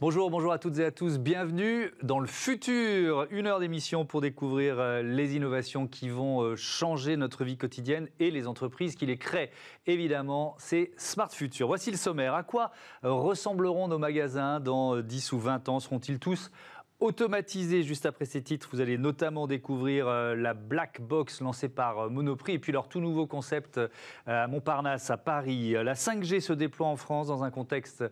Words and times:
Bonjour, 0.00 0.30
bonjour 0.30 0.50
à 0.50 0.58
toutes 0.58 0.78
et 0.78 0.84
à 0.86 0.90
tous. 0.90 1.18
Bienvenue 1.18 1.92
dans 2.02 2.20
le 2.20 2.26
futur. 2.26 3.26
Une 3.30 3.46
heure 3.46 3.60
d'émission 3.60 4.06
pour 4.06 4.22
découvrir 4.22 4.80
euh, 4.80 5.02
les 5.02 5.36
innovations 5.36 5.86
qui 5.86 6.08
vont 6.08 6.40
euh, 6.40 6.56
changer 6.56 7.18
notre 7.18 7.44
vie 7.44 7.58
quotidienne 7.58 8.08
et 8.18 8.30
les 8.30 8.46
entreprises 8.46 8.94
qui 8.94 9.04
les 9.04 9.18
créent. 9.18 9.50
Évidemment, 9.86 10.54
c'est 10.56 10.92
Smart 10.96 11.30
Future. 11.30 11.66
Voici 11.66 11.90
le 11.90 11.98
sommaire. 11.98 12.32
À 12.32 12.44
quoi 12.44 12.72
euh, 13.04 13.12
ressembleront 13.12 13.88
nos 13.88 13.98
magasins 13.98 14.58
dans 14.58 15.02
10 15.02 15.32
ou 15.32 15.38
20 15.38 15.68
ans? 15.68 15.80
Seront-ils 15.80 16.18
tous 16.18 16.50
automatisés? 16.98 17.82
Juste 17.82 18.06
après 18.06 18.24
ces 18.24 18.40
titres. 18.40 18.70
Vous 18.72 18.80
allez 18.80 18.96
notamment 18.96 19.46
découvrir 19.46 20.06
la 20.06 20.54
Black 20.54 21.02
Box 21.02 21.42
lancée 21.42 21.68
par 21.68 22.08
Monoprix 22.08 22.54
et 22.54 22.58
puis 22.58 22.72
leur 22.72 22.88
tout 22.88 23.00
nouveau 23.00 23.26
concept 23.26 23.78
à 24.26 24.46
Montparnasse, 24.46 25.10
à 25.10 25.18
Paris. 25.18 25.72
La 25.72 25.94
5G 25.94 26.40
se 26.40 26.52
déploie 26.52 26.86
en 26.86 26.96
France 26.96 27.28
dans 27.28 27.42
un 27.42 27.50
contexte 27.50 28.04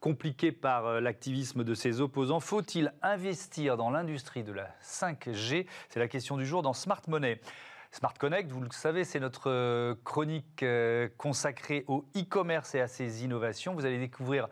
compliqué 0.00 0.52
par 0.52 0.86
euh, 0.86 1.00
l'activisme 1.00 1.64
de 1.64 1.74
ses 1.74 2.00
opposants. 2.00 2.40
Faut-il 2.40 2.92
investir 3.02 3.76
dans 3.76 3.90
l'industrie 3.90 4.44
de 4.44 4.52
la 4.52 4.68
5G 4.82 5.66
C'est 5.88 6.00
la 6.00 6.08
question 6.08 6.36
du 6.36 6.46
jour 6.46 6.62
dans 6.62 6.72
Smart 6.72 7.02
Money. 7.08 7.40
Smart 7.90 8.14
Connect, 8.14 8.50
vous 8.50 8.60
le 8.60 8.70
savez, 8.72 9.04
c'est 9.04 9.20
notre 9.20 9.50
euh, 9.50 9.94
chronique 10.04 10.62
euh, 10.62 11.08
consacrée 11.16 11.84
au 11.88 12.04
e-commerce 12.16 12.74
et 12.74 12.80
à 12.80 12.88
ses 12.88 13.24
innovations. 13.24 13.74
Vous 13.74 13.86
allez 13.86 13.98
découvrir 13.98 14.48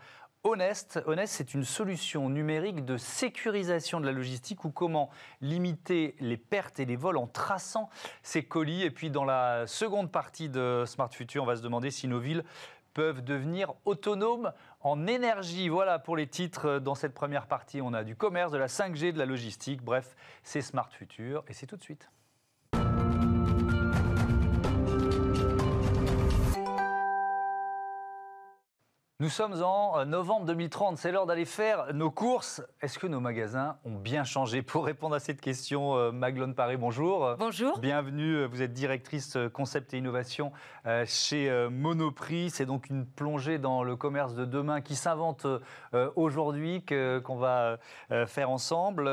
Honest. 0.46 1.00
Honest, 1.06 1.32
c'est 1.32 1.54
une 1.54 1.64
solution 1.64 2.28
numérique 2.28 2.84
de 2.84 2.98
sécurisation 2.98 3.98
de 3.98 4.06
la 4.06 4.12
logistique 4.12 4.64
ou 4.66 4.70
comment 4.70 5.08
limiter 5.40 6.16
les 6.20 6.36
pertes 6.36 6.80
et 6.80 6.84
les 6.84 6.96
vols 6.96 7.16
en 7.16 7.26
traçant 7.26 7.88
ces 8.22 8.44
colis. 8.44 8.82
Et 8.82 8.90
puis 8.90 9.10
dans 9.10 9.24
la 9.24 9.66
seconde 9.66 10.12
partie 10.12 10.50
de 10.50 10.84
Smart 10.86 11.10
Future, 11.10 11.42
on 11.42 11.46
va 11.46 11.56
se 11.56 11.62
demander 11.62 11.90
si 11.90 12.08
nos 12.08 12.18
villes 12.18 12.44
peuvent 12.92 13.24
devenir 13.24 13.72
autonomes 13.84 14.52
en 14.84 15.06
énergie. 15.06 15.68
Voilà 15.68 15.98
pour 15.98 16.16
les 16.16 16.28
titres 16.28 16.78
dans 16.78 16.94
cette 16.94 17.14
première 17.14 17.46
partie. 17.46 17.80
On 17.80 17.92
a 17.92 18.04
du 18.04 18.14
commerce, 18.14 18.52
de 18.52 18.58
la 18.58 18.68
5G, 18.68 19.12
de 19.12 19.18
la 19.18 19.26
logistique. 19.26 19.82
Bref, 19.82 20.14
c'est 20.44 20.62
Smart 20.62 20.88
Future 20.92 21.42
et 21.48 21.52
c'est 21.52 21.66
tout 21.66 21.76
de 21.76 21.82
suite. 21.82 22.08
Nous 29.24 29.30
sommes 29.30 29.62
en 29.62 30.00
euh, 30.00 30.04
novembre 30.04 30.44
2030, 30.44 30.98
c'est 30.98 31.10
l'heure 31.10 31.24
d'aller 31.24 31.46
faire 31.46 31.94
nos 31.94 32.10
courses. 32.10 32.60
Est-ce 32.82 32.98
que 32.98 33.06
nos 33.06 33.20
magasins 33.20 33.78
ont 33.86 33.94
bien 33.94 34.22
changé 34.22 34.60
Pour 34.60 34.84
répondre 34.84 35.14
à 35.14 35.18
cette 35.18 35.40
question, 35.40 35.96
euh, 35.96 36.12
Maglone 36.12 36.54
Paré, 36.54 36.76
bonjour. 36.76 37.34
Bonjour. 37.38 37.78
Bienvenue, 37.78 38.34
euh, 38.34 38.46
vous 38.46 38.60
êtes 38.60 38.74
directrice 38.74 39.38
concept 39.54 39.94
et 39.94 39.96
innovation 39.96 40.52
chez 41.06 41.50
Monoprix. 41.70 42.50
C'est 42.50 42.66
donc 42.66 42.90
une 42.90 43.06
plongée 43.06 43.56
dans 43.58 43.82
le 43.82 43.96
commerce 43.96 44.34
de 44.34 44.44
demain 44.44 44.82
qui 44.82 44.96
s'invente 44.96 45.46
aujourd'hui, 46.14 46.84
qu'on 46.84 47.36
va 47.36 47.78
faire 48.26 48.50
ensemble. 48.50 49.06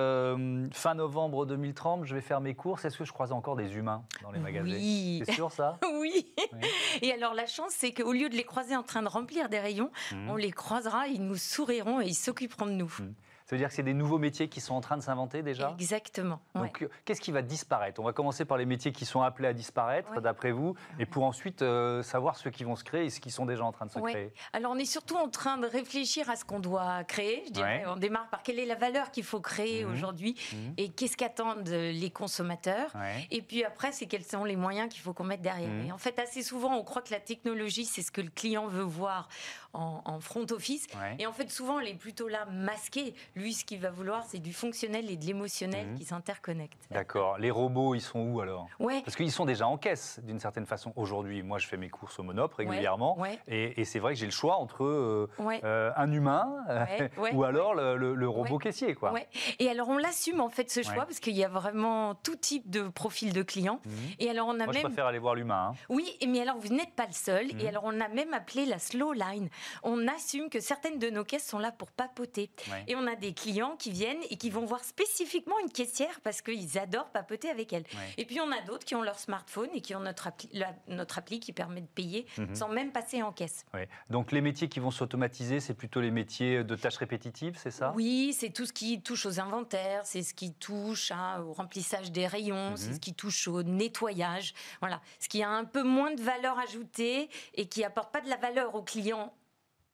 Fin 0.73 0.95
novembre 0.95 1.45
2030, 1.45 2.03
je 2.03 2.13
vais 2.13 2.19
faire 2.19 2.41
mes 2.41 2.55
courses. 2.55 2.83
Est-ce 2.83 2.97
que 2.97 3.05
je 3.05 3.13
croise 3.13 3.31
encore 3.31 3.55
des 3.55 3.77
humains 3.77 4.03
dans 4.21 4.31
les 4.31 4.39
magasins? 4.39 4.65
Oui. 4.65 5.23
C'est 5.25 5.31
sûr 5.31 5.49
ça? 5.49 5.77
Oui. 5.93 6.33
oui. 6.53 6.67
Et 7.01 7.13
alors 7.13 7.33
la 7.33 7.45
chance, 7.45 7.69
c'est 7.69 7.93
qu'au 7.93 8.11
lieu 8.11 8.27
de 8.27 8.35
les 8.35 8.43
croiser 8.43 8.75
en 8.75 8.83
train 8.83 9.01
de 9.01 9.07
remplir 9.07 9.47
des 9.47 9.59
rayons, 9.59 9.91
Mmh. 10.11 10.29
On 10.29 10.35
les 10.35 10.51
croisera, 10.51 11.07
ils 11.07 11.25
nous 11.25 11.37
souriront 11.37 12.01
et 12.01 12.07
ils 12.07 12.15
s'occuperont 12.15 12.65
de 12.67 12.71
nous. 12.71 12.93
Mmh. 12.99 13.13
Ça 13.51 13.55
veut 13.57 13.59
dire 13.59 13.67
que 13.67 13.75
c'est 13.75 13.83
des 13.83 13.93
nouveaux 13.93 14.17
métiers 14.17 14.47
qui 14.47 14.61
sont 14.61 14.75
en 14.75 14.79
train 14.79 14.95
de 14.95 15.01
s'inventer 15.01 15.43
déjà? 15.43 15.75
Exactement. 15.77 16.39
Donc, 16.55 16.83
euh, 16.83 16.89
qu'est-ce 17.03 17.19
qui 17.19 17.33
va 17.33 17.41
disparaître? 17.41 17.99
On 17.99 18.05
va 18.05 18.13
commencer 18.13 18.45
par 18.45 18.57
les 18.57 18.65
métiers 18.65 18.93
qui 18.93 19.03
sont 19.03 19.23
appelés 19.23 19.49
à 19.49 19.53
disparaître, 19.53 20.21
d'après 20.21 20.53
vous, 20.53 20.73
et 20.99 21.05
pour 21.05 21.25
ensuite 21.25 21.61
euh, 21.61 22.01
savoir 22.01 22.37
ceux 22.37 22.49
qui 22.49 22.63
vont 22.63 22.77
se 22.77 22.85
créer 22.85 23.03
et 23.03 23.09
ceux 23.09 23.19
qui 23.19 23.29
sont 23.29 23.45
déjà 23.45 23.65
en 23.65 23.73
train 23.73 23.87
de 23.87 23.91
se 23.91 23.99
créer. 23.99 24.31
Alors, 24.53 24.71
on 24.71 24.77
est 24.77 24.85
surtout 24.85 25.17
en 25.17 25.27
train 25.27 25.57
de 25.57 25.67
réfléchir 25.67 26.29
à 26.29 26.37
ce 26.37 26.45
qu'on 26.45 26.61
doit 26.61 27.03
créer. 27.03 27.43
Je 27.47 27.51
dirais, 27.51 27.83
on 27.87 27.97
démarre 27.97 28.29
par 28.29 28.41
quelle 28.41 28.57
est 28.57 28.65
la 28.65 28.75
valeur 28.75 29.11
qu'il 29.11 29.25
faut 29.25 29.41
créer 29.41 29.83
mmh. 29.83 29.91
aujourd'hui 29.91 30.35
mmh. 30.53 30.55
et 30.77 30.87
qu'est-ce 30.87 31.17
qu'attendent 31.17 31.67
les 31.67 32.09
consommateurs. 32.09 32.93
Et 33.31 33.41
puis 33.41 33.65
après, 33.65 33.91
c'est 33.91 34.05
quels 34.05 34.23
sont 34.23 34.45
les 34.45 34.55
moyens 34.55 34.87
qu'il 34.87 35.01
faut 35.01 35.11
qu'on 35.11 35.25
mette 35.25 35.41
derrière. 35.41 35.67
Mmh. 35.67 35.87
Et 35.87 35.91
en 35.91 35.97
fait, 35.97 36.17
assez 36.19 36.41
souvent, 36.41 36.73
on 36.77 36.85
croit 36.85 37.01
que 37.01 37.11
la 37.11 37.19
technologie, 37.19 37.83
c'est 37.83 38.01
ce 38.01 38.13
que 38.13 38.21
le 38.21 38.29
client 38.29 38.67
veut 38.67 38.81
voir 38.81 39.27
en, 39.73 40.01
en 40.05 40.21
front 40.21 40.45
office. 40.51 40.87
Et 41.19 41.27
en 41.27 41.33
fait, 41.33 41.51
souvent, 41.51 41.81
elle 41.81 41.89
est 41.89 41.95
plutôt 41.95 42.29
là 42.29 42.45
masquée. 42.45 43.13
Lui, 43.41 43.53
ce 43.53 43.65
qu'il 43.65 43.79
va 43.79 43.89
vouloir, 43.89 44.23
c'est 44.23 44.39
du 44.39 44.53
fonctionnel 44.53 45.09
et 45.09 45.17
de 45.17 45.25
l'émotionnel 45.25 45.87
mhm. 45.87 45.95
qui 45.95 46.05
s'interconnectent. 46.05 46.87
D'accord. 46.91 47.39
Les 47.39 47.49
robots, 47.49 47.95
ils 47.95 48.01
sont 48.01 48.19
où 48.19 48.39
alors 48.39 48.67
ouais. 48.79 49.01
Parce 49.01 49.15
qu'ils 49.15 49.31
sont 49.31 49.45
déjà 49.45 49.67
en 49.67 49.77
caisse 49.77 50.19
d'une 50.23 50.39
certaine 50.39 50.67
façon. 50.67 50.93
Aujourd'hui, 50.95 51.41
moi, 51.41 51.57
je 51.57 51.67
fais 51.67 51.77
mes 51.77 51.89
courses 51.89 52.19
au 52.19 52.23
Monop 52.23 52.53
régulièrement. 52.53 53.17
Et, 53.47 53.83
c'est 53.83 53.99
vrai 53.99 54.13
que 54.13 54.19
j'ai 54.19 54.27
le 54.27 54.31
choix 54.31 54.57
entre 54.57 54.83
euh, 54.83 55.29
euh, 55.63 55.91
un 55.95 56.11
humain 56.11 56.47
ou 57.33 57.43
alors 57.43 57.73
le, 57.73 58.29
robot 58.29 58.59
caissier. 58.59 58.93
Quoi. 58.93 59.13
Et 59.59 59.69
alors, 59.69 59.89
on 59.89 59.97
l'assume 59.97 60.39
en 60.39 60.49
fait 60.49 60.69
ce 60.69 60.83
choix 60.83 61.05
parce 61.05 61.19
qu'il 61.19 61.35
y 61.35 61.43
a 61.43 61.49
vraiment 61.49 62.15
tout 62.15 62.35
type 62.35 62.69
de 62.69 62.87
profil 62.87 63.33
de 63.33 63.41
clients. 63.41 63.79
Mhm. 63.85 63.91
Et 64.19 64.29
alors, 64.29 64.47
on 64.47 64.59
a 64.59 64.65
moi, 64.65 64.67
même... 64.67 64.75
je 64.75 64.81
préfère 64.81 65.07
aller 65.07 65.19
voir 65.19 65.35
l'humain. 65.35 65.71
Hein. 65.71 65.75
Oui, 65.89 66.17
mais 66.27 66.41
alors, 66.41 66.57
vous 66.57 66.73
n'êtes 66.73 66.93
pas 66.95 67.07
le 67.07 67.13
seul. 67.13 67.49
Et 67.51 67.63
mhm. 67.63 67.67
alors, 67.67 67.83
on 67.85 67.99
a 67.99 68.07
même 68.07 68.33
appelé 68.33 68.65
la 68.65 68.77
slow 68.77 69.13
line. 69.13 69.49
On 69.83 70.07
assume 70.07 70.49
que 70.49 70.59
certaines 70.59 70.99
de 70.99 71.09
nos 71.09 71.23
caisses 71.23 71.47
sont 71.47 71.59
là 71.59 71.71
pour 71.71 71.91
papoter. 71.91 72.51
Et 72.87 72.95
on 72.95 73.07
a 73.07 73.15
des 73.21 73.33
clients 73.33 73.75
qui 73.77 73.91
viennent 73.91 74.21
et 74.29 74.35
qui 74.35 74.49
vont 74.49 74.65
voir 74.65 74.83
spécifiquement 74.83 75.55
une 75.63 75.71
caissière 75.71 76.19
parce 76.23 76.41
qu'ils 76.41 76.77
adorent 76.77 77.11
papoter 77.11 77.49
avec 77.49 77.71
elle. 77.71 77.85
Et 78.17 78.25
puis 78.25 78.41
on 78.41 78.51
a 78.51 78.61
d'autres 78.61 78.83
qui 78.83 78.95
ont 78.95 79.03
leur 79.03 79.19
smartphone 79.19 79.69
et 79.73 79.81
qui 79.81 79.95
ont 79.95 80.01
notre 80.01 80.27
appli, 80.27 80.49
notre 80.87 81.19
appli 81.19 81.39
qui 81.39 81.53
permet 81.53 81.81
de 81.81 81.87
payer 81.87 82.25
mhm. 82.37 82.55
sans 82.55 82.67
même 82.67 82.91
passer 82.91 83.23
en 83.23 83.31
caisse. 83.31 83.65
Donc 84.09 84.31
les 84.31 84.41
métiers 84.41 84.67
qui 84.67 84.79
vont 84.79 84.91
s'automatiser, 84.91 85.59
c'est 85.59 85.75
plutôt 85.75 86.01
les 86.01 86.11
métiers 86.11 86.63
de 86.63 86.75
tâches 86.75 86.97
répétitives, 86.97 87.57
c'est 87.57 87.71
ça? 87.71 87.93
Oui, 87.95 88.35
c'est 88.37 88.49
tout 88.49 88.65
ce 88.65 88.73
qui 88.73 89.01
touche 89.01 89.25
aux 89.25 89.39
inventaires, 89.39 90.01
c'est 90.03 90.23
ce 90.23 90.33
qui 90.33 90.53
touche 90.53 91.11
hein, 91.11 91.41
au 91.45 91.53
remplissage 91.53 92.11
des 92.11 92.27
rayons, 92.27 92.75
c'est 92.75 92.89
mhm. 92.89 92.93
ce 92.95 92.99
qui 92.99 93.13
touche 93.13 93.47
au 93.47 93.63
nettoyage. 93.63 94.53
Voilà, 94.81 94.99
ce 95.19 95.29
qui 95.29 95.43
a 95.43 95.49
un 95.49 95.63
peu 95.63 95.83
moins 95.83 96.13
de 96.13 96.21
valeur 96.21 96.57
ajoutée 96.59 97.29
et 97.53 97.67
qui 97.67 97.83
apporte 97.83 98.11
pas 98.11 98.21
de 98.21 98.29
la 98.29 98.37
valeur 98.37 98.73
au 98.75 98.81
client 98.81 99.31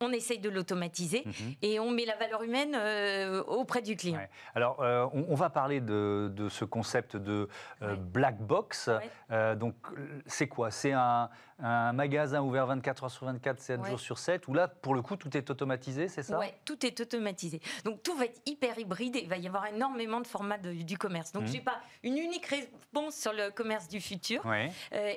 on 0.02 0.12
essaye 0.12 0.40
de 0.40 0.50
l'automatiser 0.50 1.24
mhm. 1.25 1.56
et 1.62 1.80
on 1.80 1.91
met 1.91 2.06
la 2.06 2.16
valeur 2.16 2.44
humaine 2.44 2.75
euh, 2.75 3.44
auprès 3.44 3.81
du 3.81 3.96
client. 3.96 4.19
Alors, 4.53 4.81
euh, 4.81 5.08
on, 5.13 5.35
va 5.35 5.50
parler 5.50 5.81
de, 5.81 6.31
ce 6.50 6.66
concept 6.66 7.16
de 7.16 7.47
euh, 7.81 7.96
black 7.96 8.40
box. 8.40 8.90
donc, 9.56 9.75
c'est 10.25 10.47
quoi? 10.47 10.72
C'est 10.72 10.91
un, 10.91 11.30
magasin 11.59 12.41
ouvert 12.41 12.68
24 12.68 13.03
heures 13.06 13.12
sur 13.12 13.25
24, 13.25 13.59
7 13.59 13.85
jours 13.85 14.00
sur 14.00 14.18
7, 14.18 14.47
où 14.47 14.53
là, 14.53 14.68
pour 14.68 14.95
le 14.95 15.01
coup, 15.01 15.16
tout 15.16 15.35
est 15.35 15.50
automatisé, 15.50 16.07
c'est 16.07 16.23
ça? 16.23 16.40
Oui, 16.40 16.47
tout 16.66 16.85
est 16.85 17.00
automatisé. 17.00 17.62
Donc, 17.84 18.03
tout 18.03 18.16
va 18.16 18.25
être 18.25 18.41
hyper 18.45 18.78
hybride 18.78 19.16
et 19.16 19.23
il 19.23 19.29
va 19.29 19.38
y 19.38 19.47
avoir 19.47 19.66
énormément 19.67 20.22
de 20.22 20.28
formats 20.28 20.57
du 20.57 20.97
commerce. 20.97 21.31
Donc, 21.31 21.44
mhm. 21.44 21.47
je 21.47 21.53
n'ai 21.53 21.62
pas 21.62 21.79
une 22.03 22.17
unique 22.17 22.46
réponse 22.46 23.16
sur 23.16 23.34
le 23.34 23.51
commerce 23.51 23.88
du 23.88 24.01
futur. 24.01 24.44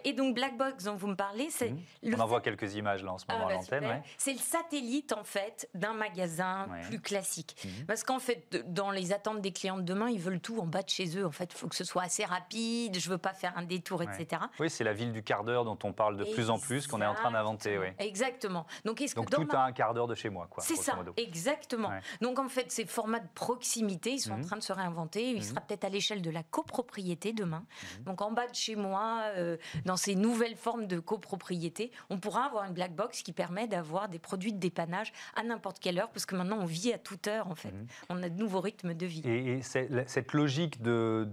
et 0.04 0.12
donc, 0.12 0.34
black 0.34 0.56
box 0.56 0.84
dont 0.84 0.96
vous 0.96 1.08
me 1.08 1.16
parlez, 1.16 1.48
c'est... 1.50 1.70
Mhm. 1.70 2.14
On 2.16 2.20
en 2.20 2.26
voit 2.26 2.40
quelques 2.40 2.74
images 2.74 3.04
là 3.04 3.12
en 3.12 3.18
ce 3.18 3.24
moment 3.28 3.46
à 3.46 3.52
ah, 3.52 3.54
bah, 3.70 3.80
l'antenne. 3.80 4.02
C'est 4.16 4.32
le 4.32 4.38
satellite 4.38 5.12
en 5.12 5.24
fait 5.24 5.68
d'un 5.74 5.92
magasin 5.92 6.68
plus 6.88 7.00
classique. 7.00 7.56
Mhm. 7.64 7.86
Parce 7.86 8.02
qu'en 8.04 8.18
fait, 8.18 8.64
dans 8.72 8.90
les 8.90 9.12
attentes 9.12 9.40
des 9.40 9.52
clients 9.52 9.78
de 9.78 9.82
demain, 9.82 10.08
ils 10.08 10.20
veulent 10.20 10.40
tout 10.40 10.58
en 10.60 10.66
bas 10.66 10.82
de 10.82 10.88
chez 10.88 11.18
eux. 11.18 11.26
En 11.26 11.32
fait, 11.32 11.52
il 11.52 11.56
faut 11.56 11.68
que 11.68 11.76
ce 11.76 11.84
soit 11.84 12.02
assez 12.02 12.24
rapide. 12.24 12.98
Je 12.98 13.10
veux 13.10 13.18
pas 13.18 13.32
faire 13.32 13.52
un 13.56 13.62
détour, 13.62 14.02
etc. 14.02 14.42
Oui, 14.58 14.70
c'est 14.70 14.84
la 14.84 14.92
ville 14.92 15.12
du 15.12 15.22
quart 15.22 15.44
d'heure 15.44 15.64
dont 15.64 15.78
on 15.82 15.92
parle 15.92 16.16
de 16.16 16.24
plus 16.32 16.50
en 16.50 16.58
plus, 16.58 16.86
qu'on 16.86 17.00
est 17.00 17.06
en 17.06 17.14
train 17.14 17.30
d'inventer. 17.30 17.78
Oui. 17.78 17.86
Exactement. 17.98 18.66
Donc, 18.84 19.00
est-ce 19.00 19.14
Donc 19.14 19.30
tout 19.30 19.46
a 19.52 19.64
un 19.64 19.72
quart 19.72 19.94
d'heure 19.94 20.06
de 20.06 20.14
chez 20.14 20.30
moi, 20.30 20.46
quoi. 20.50 20.62
C'est 20.62 20.76
ça, 20.76 20.98
exactement. 21.16 21.90
Donc 22.20 22.38
en 22.38 22.48
fait, 22.48 22.70
ces 22.70 22.86
formats 22.86 23.20
de 23.20 23.28
proximité, 23.34 24.12
ils 24.12 24.20
sont 24.20 24.32
en 24.32 24.38
mhm. 24.38 24.44
train 24.44 24.56
de 24.56 24.62
se 24.62 24.72
réinventer. 24.72 25.30
Il 25.30 25.36
mhm. 25.36 25.42
sera 25.42 25.60
peut-être 25.60 25.84
à 25.84 25.88
l'échelle 25.88 26.22
de 26.22 26.30
la 26.30 26.42
copropriété 26.42 27.32
demain. 27.32 27.64
Donc 28.04 28.22
en 28.22 28.32
bas 28.32 28.46
de 28.46 28.54
chez 28.54 28.76
moi, 28.76 29.22
euh, 29.36 29.56
dans 29.84 29.96
ces 29.96 30.14
nouvelles 30.14 30.56
formes 30.56 30.86
de 30.86 30.98
copropriété, 30.98 31.90
on 32.10 32.18
pourra 32.18 32.44
avoir 32.44 32.64
une 32.64 32.74
black 32.74 32.94
box 32.94 33.22
qui 33.22 33.32
permet 33.32 33.66
d'avoir 33.66 34.08
des 34.08 34.18
produits 34.18 34.52
de 34.52 34.58
dépannage 34.58 35.12
à 35.36 35.42
n'importe 35.42 35.78
quelle 35.78 35.98
heure, 35.98 36.10
parce 36.10 36.26
que 36.26 36.34
maintenant 36.36 36.58
on 36.60 36.66
vit 36.66 36.92
à 36.92 36.98
toute 36.98 37.26
heure 37.28 37.48
en 37.48 37.54
fait. 37.54 37.72
Mhm. 37.72 37.86
On 38.08 38.22
a 38.22 38.28
de 38.28 38.38
nouveaux 38.38 38.60
rythmes 38.60 38.94
de 38.94 39.06
vie. 39.06 39.22
Et, 39.24 39.60
cette 39.62 40.32
logique 40.32 40.82
de, 40.82 41.26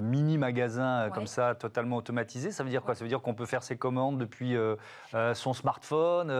mini 0.00 0.38
magasin 0.38 1.02
euh, 1.02 1.10
comme 1.10 1.26
ça, 1.26 1.54
totalement 1.54 1.96
automatisé, 1.96 2.50
ça 2.50 2.64
veut 2.64 2.70
dire 2.70 2.82
quoi? 2.82 2.94
Ça 2.94 3.04
veut 3.04 3.08
dire 3.08 3.20
qu'on 3.20 3.34
peut 3.34 3.46
faire 3.46 3.62
ses 3.62 3.76
commandes 3.76 4.27
depuis 4.28 4.56
euh, 4.56 4.76
euh, 5.14 5.34
son 5.34 5.54
smartphone. 5.54 6.30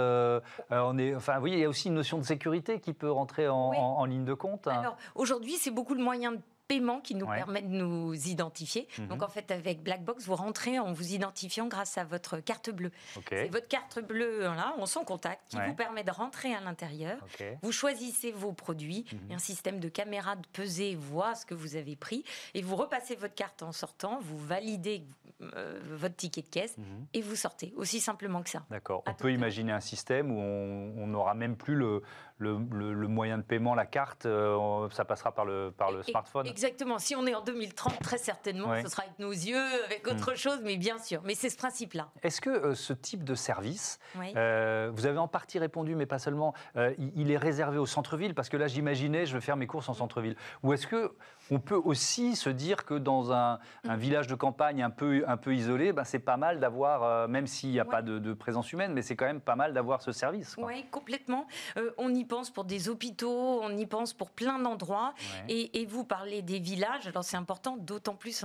on 0.70 0.98
est, 0.98 1.14
enfin, 1.14 1.38
voyez, 1.38 1.56
il 1.56 1.60
y 1.60 1.64
a 1.64 1.68
aussi 1.68 1.88
une 1.88 1.94
notion 1.94 2.18
de 2.18 2.22
sécurité 2.22 2.80
qui 2.80 2.92
peut 2.92 3.10
rentrer 3.10 3.48
en, 3.48 4.04
ligne 4.04 4.24
de 4.24 4.34
compte. 4.34 4.66
Alors 4.66 4.96
aujourd'hui, 5.14 5.56
c'est 5.58 5.70
beaucoup 5.70 5.94
le 5.94 6.02
moyen 6.02 6.32
de 6.32 6.40
paiement 6.68 7.00
qui 7.00 7.14
nous 7.14 7.26
permet 7.26 7.62
de 7.62 7.68
nous 7.68 8.14
identifier. 8.14 8.86
Mhm. 8.98 9.08
Donc 9.08 9.22
en 9.22 9.28
fait, 9.28 9.50
avec 9.50 9.82
Blackbox, 9.82 10.26
vous 10.26 10.36
rentrez 10.36 10.78
en 10.78 10.92
vous 10.92 11.14
identifiant 11.14 11.66
grâce 11.66 11.98
à 11.98 12.04
votre 12.04 12.38
carte 12.38 12.70
bleue. 12.70 12.92
C'est 13.28 13.48
votre 13.48 13.68
carte 13.68 13.98
bleue 14.00 14.42
là, 14.42 14.74
en 14.78 14.86
son 14.86 15.04
contact, 15.04 15.42
qui 15.48 15.56
vous 15.66 15.74
permet 15.74 16.04
de 16.04 16.10
rentrer 16.10 16.54
à 16.54 16.60
l'intérieur. 16.60 17.18
Vous 17.62 17.72
choisissez 17.72 18.30
vos 18.30 18.52
produits, 18.52 19.06
mhm. 19.12 19.36
un 19.36 19.38
système 19.38 19.80
de 19.80 19.88
caméra 19.88 20.36
de 20.36 20.46
pesée 20.52 20.94
voit 20.94 21.34
ce 21.34 21.46
que 21.46 21.54
vous 21.54 21.76
avez 21.76 21.96
pris, 21.96 22.24
et 22.54 22.62
vous 22.62 22.76
repassez 22.76 23.16
votre 23.16 23.34
carte 23.34 23.62
en 23.62 23.72
sortant, 23.72 24.18
vous 24.20 24.38
validez 24.38 25.04
euh, 25.40 25.78
votre 25.92 26.16
ticket 26.16 26.42
de 26.42 26.48
caisse, 26.48 26.76
mhm. 26.76 27.06
et 27.14 27.22
vous 27.22 27.36
sortez. 27.36 27.72
Aussi 27.76 28.00
simplement 28.00 28.42
que 28.42 28.50
ça. 28.50 28.64
D'accord. 28.70 29.02
On 29.06 29.14
peut 29.14 29.32
imaginer 29.32 29.72
un 29.72 29.80
système 29.80 30.30
où 30.30 30.38
on 30.38 31.06
n'aura 31.06 31.34
même 31.34 31.56
plus 31.56 31.76
le, 31.76 32.02
le, 32.38 33.08
moyen 33.08 33.38
de 33.38 33.42
paiement, 33.42 33.74
la 33.74 33.86
carte, 33.86 34.26
euh, 34.26 34.88
ça 34.90 35.04
passera 35.04 35.32
par 35.32 35.44
le, 35.44 35.72
par 35.76 35.90
le 35.90 36.02
smartphone 36.02 36.46
Exactement. 36.46 36.98
Si 36.98 37.16
on 37.16 37.26
est 37.26 37.34
en 37.34 37.42
2030, 37.42 38.00
très 38.00 38.18
certainement, 38.18 38.80
ce 38.82 38.88
sera 38.88 39.02
avec 39.02 39.18
nos 39.18 39.32
yeux, 39.32 39.64
avec 39.84 40.06
autre 40.06 40.32
hmm. 40.32 40.36
chose, 40.36 40.60
mais 40.62 40.76
bien 40.76 40.98
sûr. 40.98 41.20
Mais 41.24 41.34
c'est 41.34 41.50
ce 41.50 41.56
principe-là. 41.56 42.10
Est-ce 42.22 42.40
que 42.40 42.50
euh, 42.50 42.74
ce 42.74 42.92
type 42.92 43.24
de 43.24 43.34
service, 43.34 43.98
euh, 44.16 44.90
vous 44.92 45.06
avez 45.06 45.18
en 45.18 45.28
partie 45.28 45.58
répondu, 45.58 45.94
mais 45.94 46.06
pas 46.06 46.18
seulement, 46.18 46.54
il 46.98 47.30
est 47.30 47.36
réservé 47.36 47.78
au 47.78 47.86
centre-ville? 47.86 48.34
Parce 48.34 48.48
que 48.48 48.56
là, 48.56 48.66
j'imaginais, 48.66 49.26
je 49.26 49.34
vais 49.34 49.40
faire 49.40 49.56
mes 49.56 49.66
courses 49.66 49.88
en 49.88 49.94
centre-ville. 49.94 50.36
Ou 50.62 50.72
est-ce 50.72 50.86
que 50.86 51.12
on 51.50 51.58
peut 51.60 51.80
aussi 51.82 52.36
se 52.36 52.50
dire 52.50 52.84
que 52.84 52.94
dans 52.94 53.32
un, 53.32 53.58
mm. 53.84 53.94
village 53.96 54.26
de 54.26 54.34
campagne 54.34 54.82
un 54.82 54.90
peu, 54.90 55.24
un 55.26 55.36
peu 55.36 55.54
isolé, 55.54 55.92
ben 55.92 56.04
c'est 56.04 56.18
pas 56.18 56.36
mal 56.36 56.60
d'avoir, 56.60 57.02
euh, 57.02 57.28
même 57.28 57.46
s'il 57.46 57.70
n'y 57.70 57.80
a 57.80 57.84
pas 57.84 58.02
de, 58.02 58.32
présence 58.32 58.72
humaine, 58.72 58.92
mais 58.92 59.02
c'est 59.02 59.16
quand 59.16 59.26
même 59.26 59.40
pas 59.40 59.56
mal 59.56 59.72
d'avoir 59.72 60.02
ce 60.02 60.12
service. 60.12 60.54
Oui, 60.58 60.84
complètement. 60.90 61.46
Euh, 61.76 61.90
on 61.98 62.14
y 62.14 62.24
pense 62.24 62.50
pour 62.50 62.64
des 62.64 62.88
hôpitaux, 62.88 63.60
on 63.62 63.76
y 63.76 63.86
pense 63.86 64.12
pour 64.12 64.30
plein 64.30 64.58
d'endroits. 64.58 65.14
Et, 65.48 65.86
vous 65.88 66.04
parlez 66.04 66.42
des 66.42 66.58
villages, 66.58 67.06
alors 67.06 67.24
c'est 67.24 67.36
important, 67.36 67.76
d'autant 67.78 68.14
plus 68.14 68.44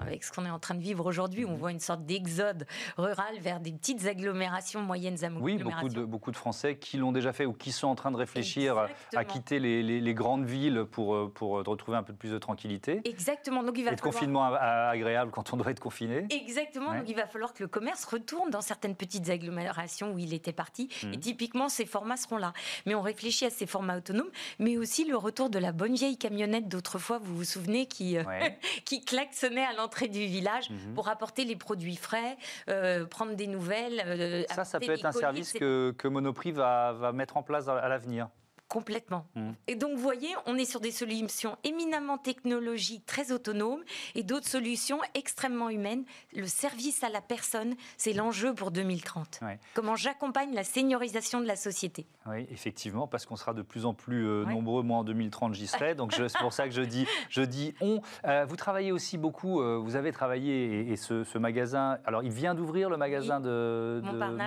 avec 0.00 0.24
ce 0.24 0.32
qu'on 0.32 0.44
est 0.44 0.50
en 0.50 0.58
train 0.58 0.74
de 0.74 0.80
vivre 0.80 1.06
aujourd'hui, 1.06 1.44
où 1.44 1.48
on 1.48 1.52
mm. 1.52 1.56
voit 1.56 1.70
une 1.70 1.80
sorte 1.80 2.04
d'exode 2.04 2.66
rural 2.96 3.38
vers 3.40 3.60
des 3.60 3.72
petites 3.72 4.06
agglomérations, 4.06 4.80
moyennes 4.80 5.22
agglomérations. 5.24 5.44
Oui, 5.44 5.62
beaucoup 5.62 5.88
de, 5.88 6.04
beaucoup 6.04 6.30
de 6.32 6.36
Français 6.36 6.76
qui 6.76 6.96
l'ont 6.96 7.12
déjà 7.12 7.32
fait 7.32 7.46
ou 7.46 7.52
qui 7.52 7.70
sont 7.70 7.88
en 7.88 7.94
train 7.94 8.10
de 8.10 8.16
réfléchir 8.16 8.88
à 9.14 9.24
quitter 9.24 9.60
les, 9.60 9.82
les, 9.82 10.14
grandes 10.14 10.44
villes 10.44 10.84
pour, 10.90 11.14
euh, 11.14 11.30
pour 11.32 11.50
retrouver 11.64 11.96
un 11.96 12.02
peu 12.02 12.12
de 12.12 12.18
plus 12.24 12.32
de 12.32 12.38
tranquillité. 12.38 13.02
Exactement. 13.04 13.62
Donc 13.62 13.76
il 13.76 13.84
va 13.84 13.92
et 13.92 13.96
de 13.96 14.00
confinement 14.00 14.44
agréable 14.44 15.30
quand 15.30 15.52
on 15.52 15.58
doit 15.58 15.70
être 15.70 15.80
confiné. 15.80 16.26
Exactement. 16.30 16.94
Donc 16.94 17.06
il 17.06 17.14
va 17.14 17.26
falloir 17.26 17.52
que 17.52 17.62
le 17.62 17.68
commerce 17.68 18.06
retourne 18.06 18.48
dans 18.48 18.62
certaines 18.62 18.94
petites 18.94 19.28
agglomérations 19.28 20.10
où 20.14 20.18
il 20.18 20.32
était 20.32 20.54
parti. 20.54 20.88
Mmh. 21.02 21.12
Et 21.12 21.18
typiquement, 21.18 21.68
ces 21.68 21.84
formats 21.84 22.16
seront 22.16 22.38
là. 22.38 22.54
Mais 22.86 22.94
on 22.94 23.02
réfléchit 23.02 23.44
à 23.44 23.50
ces 23.50 23.66
formats 23.66 23.98
autonomes, 23.98 24.30
mais 24.58 24.78
aussi 24.78 25.04
le 25.04 25.18
retour 25.18 25.50
de 25.50 25.58
la 25.58 25.72
bonne 25.72 25.94
vieille 25.94 26.16
camionnette 26.16 26.66
d'autrefois, 26.66 27.18
vous 27.18 27.36
vous 27.36 27.44
souvenez, 27.44 27.84
qui, 27.84 28.16
euh, 28.16 28.22
qui 28.86 29.04
klaxonnait 29.04 29.66
à 29.66 29.74
l'entrée 29.74 30.08
du 30.08 30.20
village 30.20 30.70
mmh. 30.70 30.94
pour 30.94 31.08
apporter 31.08 31.44
les 31.44 31.56
produits 31.56 31.96
frais, 31.96 32.38
euh, 32.70 33.04
prendre 33.04 33.34
des 33.34 33.48
nouvelles. 33.48 34.02
Euh, 34.06 34.44
ça, 34.48 34.64
ça 34.64 34.80
peut 34.80 34.92
être 34.92 35.04
un 35.04 35.12
service 35.12 35.52
que, 35.52 35.94
que 35.98 36.08
Monoprix 36.08 36.52
va, 36.52 36.94
va 36.94 37.12
mettre 37.12 37.36
en 37.36 37.42
place 37.42 37.68
à 37.68 37.86
l'avenir. 37.86 38.28
Complètement. 38.68 39.26
Mmh. 39.34 39.50
Et 39.68 39.76
donc, 39.76 39.94
vous 39.94 40.02
voyez, 40.02 40.28
on 40.46 40.56
est 40.56 40.64
sur 40.64 40.80
des 40.80 40.90
solutions 40.90 41.56
éminemment 41.64 42.18
technologiques, 42.18 43.06
très 43.06 43.30
autonomes, 43.30 43.82
et 44.14 44.22
d'autres 44.22 44.48
solutions 44.48 45.00
extrêmement 45.14 45.70
humaines. 45.70 46.04
Le 46.34 46.46
service 46.46 47.04
à 47.04 47.08
la 47.08 47.20
personne, 47.20 47.74
c'est 47.96 48.12
l'enjeu 48.12 48.54
pour 48.54 48.70
2030. 48.70 49.40
Comment 49.74 49.96
j'accompagne 49.96 50.54
la 50.54 50.64
seniorisation 50.64 51.40
de 51.40 51.46
la 51.46 51.56
société 51.56 52.06
Oui, 52.26 52.46
effectivement, 52.50 53.06
parce 53.06 53.26
qu'on 53.26 53.36
sera 53.36 53.54
de 53.54 53.62
plus 53.62 53.86
en 53.86 53.94
plus 53.94 54.26
euh, 54.26 54.44
nombreux. 54.44 54.82
Moi, 54.82 54.98
en 54.98 55.04
2030, 55.04 55.54
j'y 55.54 55.66
serai. 55.66 55.94
donc, 55.94 56.14
c'est 56.14 56.38
pour 56.38 56.52
ça 56.52 56.64
que 56.64 56.74
je 56.74 56.82
dis, 56.82 57.06
je 57.28 57.42
dis 57.42 57.74
on. 57.80 58.00
Euh, 58.26 58.44
vous 58.48 58.56
travaillez 58.56 58.92
aussi 58.92 59.18
beaucoup, 59.18 59.60
euh, 59.60 59.76
vous 59.76 59.96
avez 59.96 60.10
travaillé, 60.12 60.90
et, 60.90 60.96
ce, 60.96 61.38
magasin, 61.38 61.98
alors, 62.04 62.22
il 62.22 62.32
vient 62.32 62.54
d'ouvrir 62.54 62.88
le 62.88 62.96
magasin 62.96 63.40
de, 63.40 64.02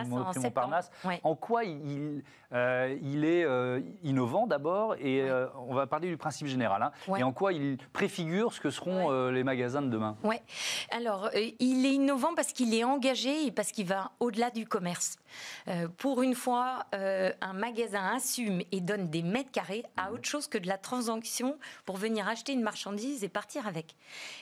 Montparnasse. 0.08 0.92
en, 1.04 1.32
en 1.32 1.36
quoi 1.36 1.64
il, 1.64 2.24
il 2.52 3.26
est 3.26 3.46
innovant 4.08 4.48
d'abord, 4.48 4.96
et 4.96 5.22
euh, 5.22 5.48
on 5.68 5.74
va 5.74 5.86
parler 5.86 6.08
du 6.08 6.18
principe 6.18 6.48
général, 6.48 6.82
hein. 6.82 6.92
et 7.18 7.24
en 7.24 7.34
quoi 7.34 7.52
il 7.52 7.78
préfigure 7.92 8.54
ce 8.54 8.62
que 8.62 8.70
seront 8.70 9.12
euh, 9.12 9.32
les 9.32 9.44
magasins 9.44 9.82
de 9.82 9.90
demain. 9.90 10.16
Oui, 10.24 10.38
alors 10.92 11.26
euh, 11.36 11.50
il 11.60 11.86
est 11.86 11.94
innovant 11.94 12.34
parce 12.36 12.54
qu'il 12.54 12.74
est 12.74 12.84
engagé 12.84 13.46
et 13.46 13.52
parce 13.52 13.72
qu'il 13.72 13.86
va 13.86 14.12
au-delà 14.20 14.50
du 14.50 14.66
commerce. 14.66 15.18
pour 15.98 16.22
une 16.22 16.36
fois, 16.36 16.86
un 16.94 17.54
magasin 17.54 18.16
assume 18.16 18.62
et 18.72 18.82
donne 18.82 19.10
des 19.10 19.24
mètres 19.24 19.52
carrés 19.52 19.84
à 19.98 20.08
mhm. 20.08 20.16
autre 20.16 20.28
chose 20.28 20.48
que 20.48 20.58
de 20.58 20.68
la 20.68 20.78
transaction 20.78 21.58
pour 21.86 21.98
venir 21.98 22.28
acheter 22.28 22.54
une 22.54 22.62
marchandise 22.62 23.24
et 23.24 23.30
partir 23.30 23.68
avec. 23.68 23.96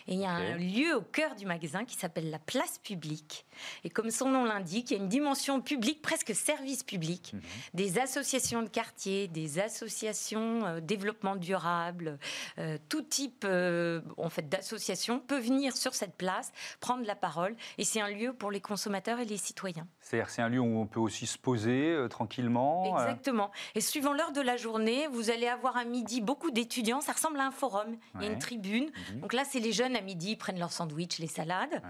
Et 0.07 0.13
il 0.13 0.19
y 0.19 0.25
a 0.25 0.31
un 0.31 0.57
lieu 0.57 0.95
au 0.95 1.01
cœur 1.01 1.35
du 1.35 1.45
magasin 1.45 1.85
qui 1.85 1.95
s'appelle 1.95 2.29
la 2.29 2.39
place 2.39 2.77
publique. 2.77 3.45
Et 3.83 3.89
comme 3.89 4.11
son 4.11 4.29
nom 4.29 4.45
l'indique, 4.45 4.91
il 4.91 4.97
y 4.97 4.99
a 4.99 5.03
une 5.03 5.09
dimension 5.09 5.61
publique, 5.61 6.01
presque 6.01 6.35
service 6.35 6.83
public, 6.83 7.33
mhm. 7.33 7.41
des 7.73 7.99
associations 7.99 8.61
de 8.61 8.69
quartier, 8.69 9.27
des 9.27 9.54
associations, 9.59 10.65
euh, 10.65 10.79
développement 10.79 11.35
durable, 11.35 12.19
euh, 12.57 12.77
tout 12.89 13.01
type 13.01 13.43
euh, 13.45 14.01
en 14.17 14.29
fait, 14.29 14.47
d'association 14.49 15.19
peut 15.19 15.39
venir 15.39 15.75
sur 15.75 15.93
cette 15.93 16.15
place, 16.15 16.51
prendre 16.79 17.05
la 17.05 17.15
parole, 17.15 17.55
et 17.77 17.83
c'est 17.83 18.01
un 18.01 18.09
lieu 18.09 18.33
pour 18.33 18.51
les 18.51 18.61
consommateurs 18.61 19.19
et 19.19 19.25
les 19.25 19.37
citoyens. 19.37 19.87
C'est-à-dire 20.01 20.29
c'est 20.29 20.41
un 20.41 20.49
lieu 20.49 20.59
où 20.59 20.79
on 20.79 20.87
peut 20.87 20.99
aussi 20.99 21.25
se 21.25 21.37
poser 21.37 21.97
tranquillement 22.09 22.97
Exactement. 22.97 23.51
Et 23.73 23.81
suivant 23.81 24.13
l'heure 24.13 24.31
de 24.31 24.41
la 24.41 24.57
journée, 24.57 25.07
vous 25.07 25.29
allez 25.29 25.47
avoir 25.47 25.77
à 25.77 25.85
midi 25.85 26.21
beaucoup 26.21 26.51
d'étudiants, 26.51 27.01
ça 27.01 27.13
ressemble 27.13 27.39
à 27.39 27.45
un 27.45 27.51
forum, 27.51 27.97
il 28.15 28.23
y 28.23 28.27
a 28.27 28.31
une 28.31 28.39
tribune. 28.39 28.91
Mhm. 29.13 29.21
Donc 29.21 29.33
là, 29.33 29.43
c'est 29.45 29.59
les 29.59 29.71
jeunes 29.71 29.95
à 29.95 30.01
midi, 30.01 30.31
ils 30.31 30.37
prennent 30.37 30.59
leur 30.59 30.71
sandwich, 30.71 31.19
les 31.19 31.27
salades. 31.27 31.81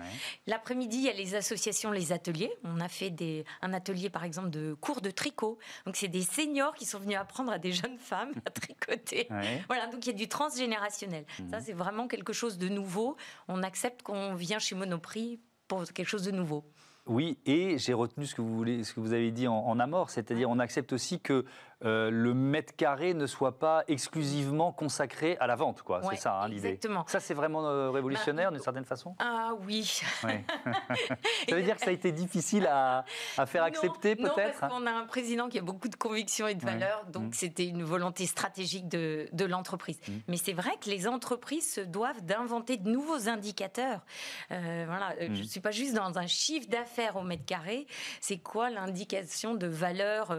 L'après-midi, 0.48 0.98
il 0.98 1.04
y 1.04 1.10
a 1.10 1.14
les 1.14 1.36
associations, 1.36 1.92
les 1.92 2.12
ateliers. 2.12 2.52
On 2.64 2.80
a 2.80 2.88
fait 2.88 3.10
des, 3.10 3.46
un 3.62 3.74
atelier, 3.74 4.10
par 4.10 4.24
exemple, 4.24 4.50
de 4.50 4.74
cours 4.74 5.02
de 5.02 5.12
tricot. 5.12 5.58
Donc 5.86 5.96
c'est 5.96 6.08
des 6.08 6.22
seniors 6.22 6.74
qui 6.76 6.86
sont 6.86 7.00
venus 7.00 7.18
apprendre 7.18 7.52
à 7.56 7.60
des 7.60 7.72
jeunes 7.72 7.98
femmes 7.98 8.34
à 8.46 8.50
tricoter. 8.50 9.28
Voilà, 9.68 9.88
donc 9.88 10.06
il 10.06 10.12
y 10.12 10.16
a 10.16 10.18
du 10.18 10.28
transgénérationnel. 10.28 11.26
Mhm. 11.40 11.50
Ça, 11.50 11.62
c'est 11.62 11.74
vraiment 11.74 12.08
quelque 12.08 12.34
chose 12.34 12.58
de 12.58 12.68
nouveau. 12.68 13.16
On 13.48 13.64
accepte 13.64 14.04
qu'on 14.04 14.36
vient 14.36 14.60
chez 14.60 14.76
Monoprix 14.76 15.40
pour 15.68 15.84
quelque 15.86 16.08
chose 16.08 16.24
de 16.24 16.32
nouveau. 16.32 16.64
Oui, 17.08 17.38
et 17.46 17.78
j'ai 17.78 17.94
retenu 17.94 18.26
ce 18.26 18.34
que 18.34 18.42
vous, 18.42 18.56
voulez, 18.56 18.84
ce 18.84 18.94
que 18.94 19.00
vous 19.00 19.14
avez 19.14 19.32
dit 19.32 19.48
en, 19.48 19.56
en 19.56 19.80
amort, 19.80 20.10
c'est-à-dire 20.10 20.50
on 20.50 20.58
accepte 20.58 20.92
aussi 20.92 21.20
que 21.20 21.46
euh, 21.84 22.10
le 22.10 22.34
mètre 22.34 22.74
carré 22.76 23.14
ne 23.14 23.28
soit 23.28 23.60
pas 23.60 23.84
exclusivement 23.90 24.72
consacré 24.72 25.36
à 25.42 25.48
la 25.48 25.56
vente, 25.56 25.82
quoi. 25.82 26.02
c'est 26.10 26.16
ça 26.16 26.40
hein, 26.40 26.48
l'idée. 26.48 26.80
Ça, 27.08 27.20
c'est 27.20 27.34
vraiment 27.34 27.68
euh, 27.68 27.92
révolutionnaire 27.92 28.52
d'une 28.52 28.62
certaine 28.62 28.86
façon? 28.86 29.16
Ah 29.20 29.52
oui. 29.68 29.84
ça 30.22 31.56
veut 31.56 31.64
dire 31.64 31.76
que 31.76 31.82
ça 31.82 31.90
a 31.90 31.94
été 31.94 32.14
difficile 32.14 32.68
à, 32.72 33.04
faire 33.46 33.64
accepter, 33.64 34.16
peut-être. 34.16 34.38
Non, 34.38 34.60
parce 34.60 34.74
qu'on 34.74 34.88
a 34.88 34.92
un 34.92 35.06
président 35.06 35.50
qui 35.50 35.60
a 35.60 35.62
beaucoup 35.62 35.90
de 35.90 35.96
convictions 35.96 36.48
et 36.48 36.56
de 36.56 36.64
valeurs, 36.64 37.06
donc 37.08 37.32
mm. 37.32 37.34
c'était 37.34 37.68
une 37.68 37.84
volonté 37.84 38.26
stratégique 38.26 38.88
de, 38.88 39.46
l'entreprise. 39.46 40.00
Mm. 40.08 40.12
Mais 40.30 40.38
c'est 40.38 40.54
vrai 40.54 40.72
que 40.82 40.90
les 40.90 41.08
entreprises 41.08 41.74
se 41.74 41.82
doivent 41.82 42.24
d'inventer 42.24 42.78
de 42.78 42.90
nouveaux 42.90 43.28
indicateurs. 43.28 44.06
Euh, 44.52 44.86
voilà, 44.88 45.14
je 45.20 45.26
ne 45.26 45.42
mm. 45.42 45.44
suis 45.44 45.60
pas 45.60 45.72
juste 45.72 45.94
dans 45.94 46.18
un 46.18 46.28
chiffre 46.28 46.70
d'affaires 46.70 47.18
au 47.18 47.22
mètre 47.22 47.46
carré. 47.46 47.86
C'est 48.22 48.38
quoi 48.38 48.70
l'indication 48.70 49.56
de 49.56 49.68
valeur 49.68 50.36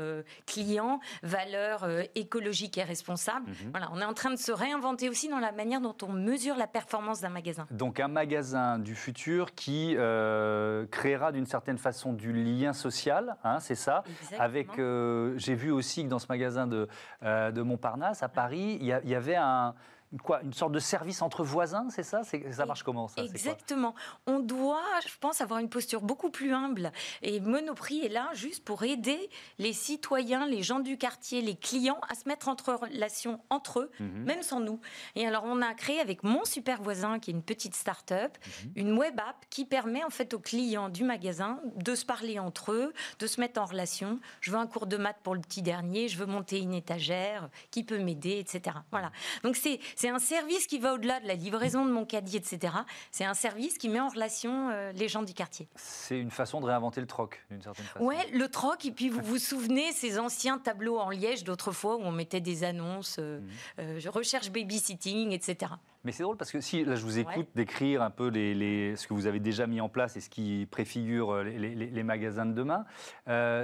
client? 0.46 1.00
Valeurs 1.26 1.84
euh, 1.84 2.02
écologiques 2.14 2.78
et 2.78 2.84
responsables. 2.84 3.48
Mhm. 3.48 3.70
Voilà, 3.70 3.90
on 3.92 4.00
est 4.00 4.04
en 4.04 4.14
train 4.14 4.30
de 4.30 4.36
se 4.36 4.52
réinventer 4.52 5.08
aussi 5.08 5.28
dans 5.28 5.38
la 5.38 5.52
manière 5.52 5.80
dont 5.80 5.96
on 6.02 6.12
mesure 6.12 6.56
la 6.56 6.66
performance 6.66 7.20
d'un 7.20 7.28
magasin. 7.28 7.66
Donc 7.70 8.00
un 8.00 8.08
magasin 8.08 8.78
du 8.78 8.94
futur 8.94 9.54
qui 9.54 9.94
euh, 9.96 10.86
créera 10.86 11.32
d'une 11.32 11.46
certaine 11.46 11.78
façon 11.78 12.12
du 12.12 12.32
lien 12.32 12.72
social, 12.72 13.36
hein, 13.44 13.60
c'est 13.60 13.74
ça. 13.74 14.04
Avec, 14.38 14.78
euh, 14.78 15.34
j'ai 15.36 15.54
vu 15.54 15.70
aussi 15.70 16.04
que 16.04 16.08
dans 16.08 16.18
ce 16.18 16.26
magasin 16.28 16.66
de, 16.66 16.88
de 17.22 17.62
Montparnasse 17.62 18.22
à 18.22 18.28
Paris, 18.28 18.78
il 18.80 18.86
y, 18.86 19.14
avait 19.14 19.36
un 19.36 19.74
quoi, 20.22 20.42
une 20.42 20.52
sorte 20.52 20.72
de 20.72 20.78
service 20.78 21.22
entre 21.22 21.44
voisins, 21.44 21.88
c'est 21.90 22.02
ça? 22.02 22.22
Ça 22.24 22.66
marche 22.66 22.82
comment 22.82 23.08
ça? 23.08 23.22
Exactement. 23.22 23.94
On 24.26 24.40
doit, 24.40 24.82
je 25.06 25.12
pense, 25.20 25.40
avoir 25.40 25.60
une 25.60 25.68
posture 25.68 26.02
beaucoup 26.02 26.30
plus 26.30 26.52
humble. 26.52 26.92
Et 27.22 27.40
Monoprix 27.40 28.04
est 28.04 28.08
là 28.08 28.30
juste 28.34 28.64
pour 28.64 28.84
aider 28.84 29.30
les 29.58 29.72
citoyens, 29.72 30.46
les 30.46 30.62
gens 30.62 30.80
du 30.80 30.96
quartier, 30.96 31.42
les 31.42 31.56
clients 31.56 32.00
à 32.08 32.14
se 32.14 32.28
mettre 32.28 32.48
en 32.48 32.56
relation 32.76 33.40
entre 33.50 33.80
eux, 33.80 33.90
mhm. 34.00 34.24
même 34.24 34.42
sans 34.42 34.60
nous. 34.60 34.80
Et 35.14 35.26
alors, 35.26 35.44
on 35.44 35.62
a 35.62 35.74
créé 35.74 36.00
avec 36.00 36.22
mon 36.22 36.44
super 36.44 36.82
voisin, 36.82 37.18
qui 37.18 37.30
est 37.30 37.34
une 37.34 37.42
petite 37.42 37.74
start-up, 37.74 38.36
mhm. 38.64 38.72
une 38.76 38.98
web 38.98 39.18
app 39.20 39.44
qui 39.50 39.64
permet 39.64 40.04
en 40.04 40.10
fait 40.10 40.34
aux 40.34 40.38
clients 40.38 40.88
du 40.88 41.04
magasin 41.04 41.60
de 41.76 41.94
se 41.94 42.04
parler 42.04 42.38
entre 42.38 42.72
eux, 42.72 42.92
de 43.18 43.26
se 43.26 43.40
mettre 43.40 43.60
en 43.60 43.64
relation. 43.64 44.20
Je 44.40 44.50
veux 44.50 44.58
un 44.58 44.66
cours 44.66 44.86
de 44.86 44.96
maths 44.96 45.20
pour 45.22 45.34
le 45.34 45.40
petit 45.40 45.62
dernier, 45.62 46.08
je 46.08 46.18
veux 46.18 46.26
monter 46.26 46.58
une 46.58 46.74
étagère, 46.74 47.48
qui 47.70 47.84
peut 47.84 47.98
m'aider, 47.98 48.38
etc. 48.38 48.76
Voilà. 48.90 49.10
Donc 49.42 49.56
c'est 49.56 49.80
c'est 49.96 50.10
un 50.10 50.18
service 50.18 50.66
qui 50.66 50.78
va 50.78 50.92
au-delà 50.92 51.20
de 51.20 51.26
la 51.26 51.34
livraison 51.34 51.86
de 51.86 51.90
mon 51.90 52.04
caddie, 52.04 52.36
etc. 52.36 52.74
C'est 53.10 53.24
un 53.24 53.34
service 53.34 53.78
qui 53.78 53.88
met 53.88 53.98
en 53.98 54.08
relation 54.08 54.68
euh, 54.68 54.92
les 54.92 55.08
gens 55.08 55.22
du 55.22 55.32
quartier. 55.32 55.68
C'est 55.74 56.20
une 56.20 56.30
façon 56.30 56.60
de 56.60 56.66
réinventer 56.66 57.00
le 57.00 57.06
troc, 57.06 57.42
d'une 57.50 57.62
certaine 57.62 57.86
façon. 57.86 58.04
Ouais, 58.04 58.30
le 58.32 58.46
troc. 58.48 58.84
Et 58.84 58.92
puis 58.92 59.08
vous 59.08 59.22
vous 59.22 59.38
souvenez 59.38 59.90
ces 59.92 60.18
anciens 60.18 60.58
tableaux 60.58 60.98
en 60.98 61.08
liège 61.08 61.44
d'autrefois 61.44 61.96
où 61.96 62.02
on 62.02 62.12
mettait 62.12 62.42
des 62.42 62.62
annonces, 62.62 63.16
euh, 63.18 63.40
mhm. 63.40 63.48
euh, 63.78 63.98
je 63.98 64.08
recherche 64.10 64.52
babysitting, 64.52 65.32
etc. 65.32 65.72
Mais 66.04 66.12
c'est 66.12 66.22
drôle 66.22 66.36
parce 66.36 66.52
que 66.52 66.60
si 66.60 66.84
là 66.84 66.94
je 66.94 67.02
vous 67.02 67.18
écoute 67.18 67.48
décrire 67.54 68.02
un 68.02 68.10
peu 68.10 68.28
les, 68.28 68.94
ce 68.96 69.08
que 69.08 69.14
vous 69.14 69.26
avez 69.26 69.40
déjà 69.40 69.66
mis 69.66 69.80
en 69.80 69.88
place 69.88 70.16
et 70.16 70.20
ce 70.20 70.28
qui 70.28 70.68
préfigure 70.70 71.42
les, 71.42 71.74
les 71.74 72.02
magasins 72.04 72.46
de 72.46 72.52
demain, 72.52 72.84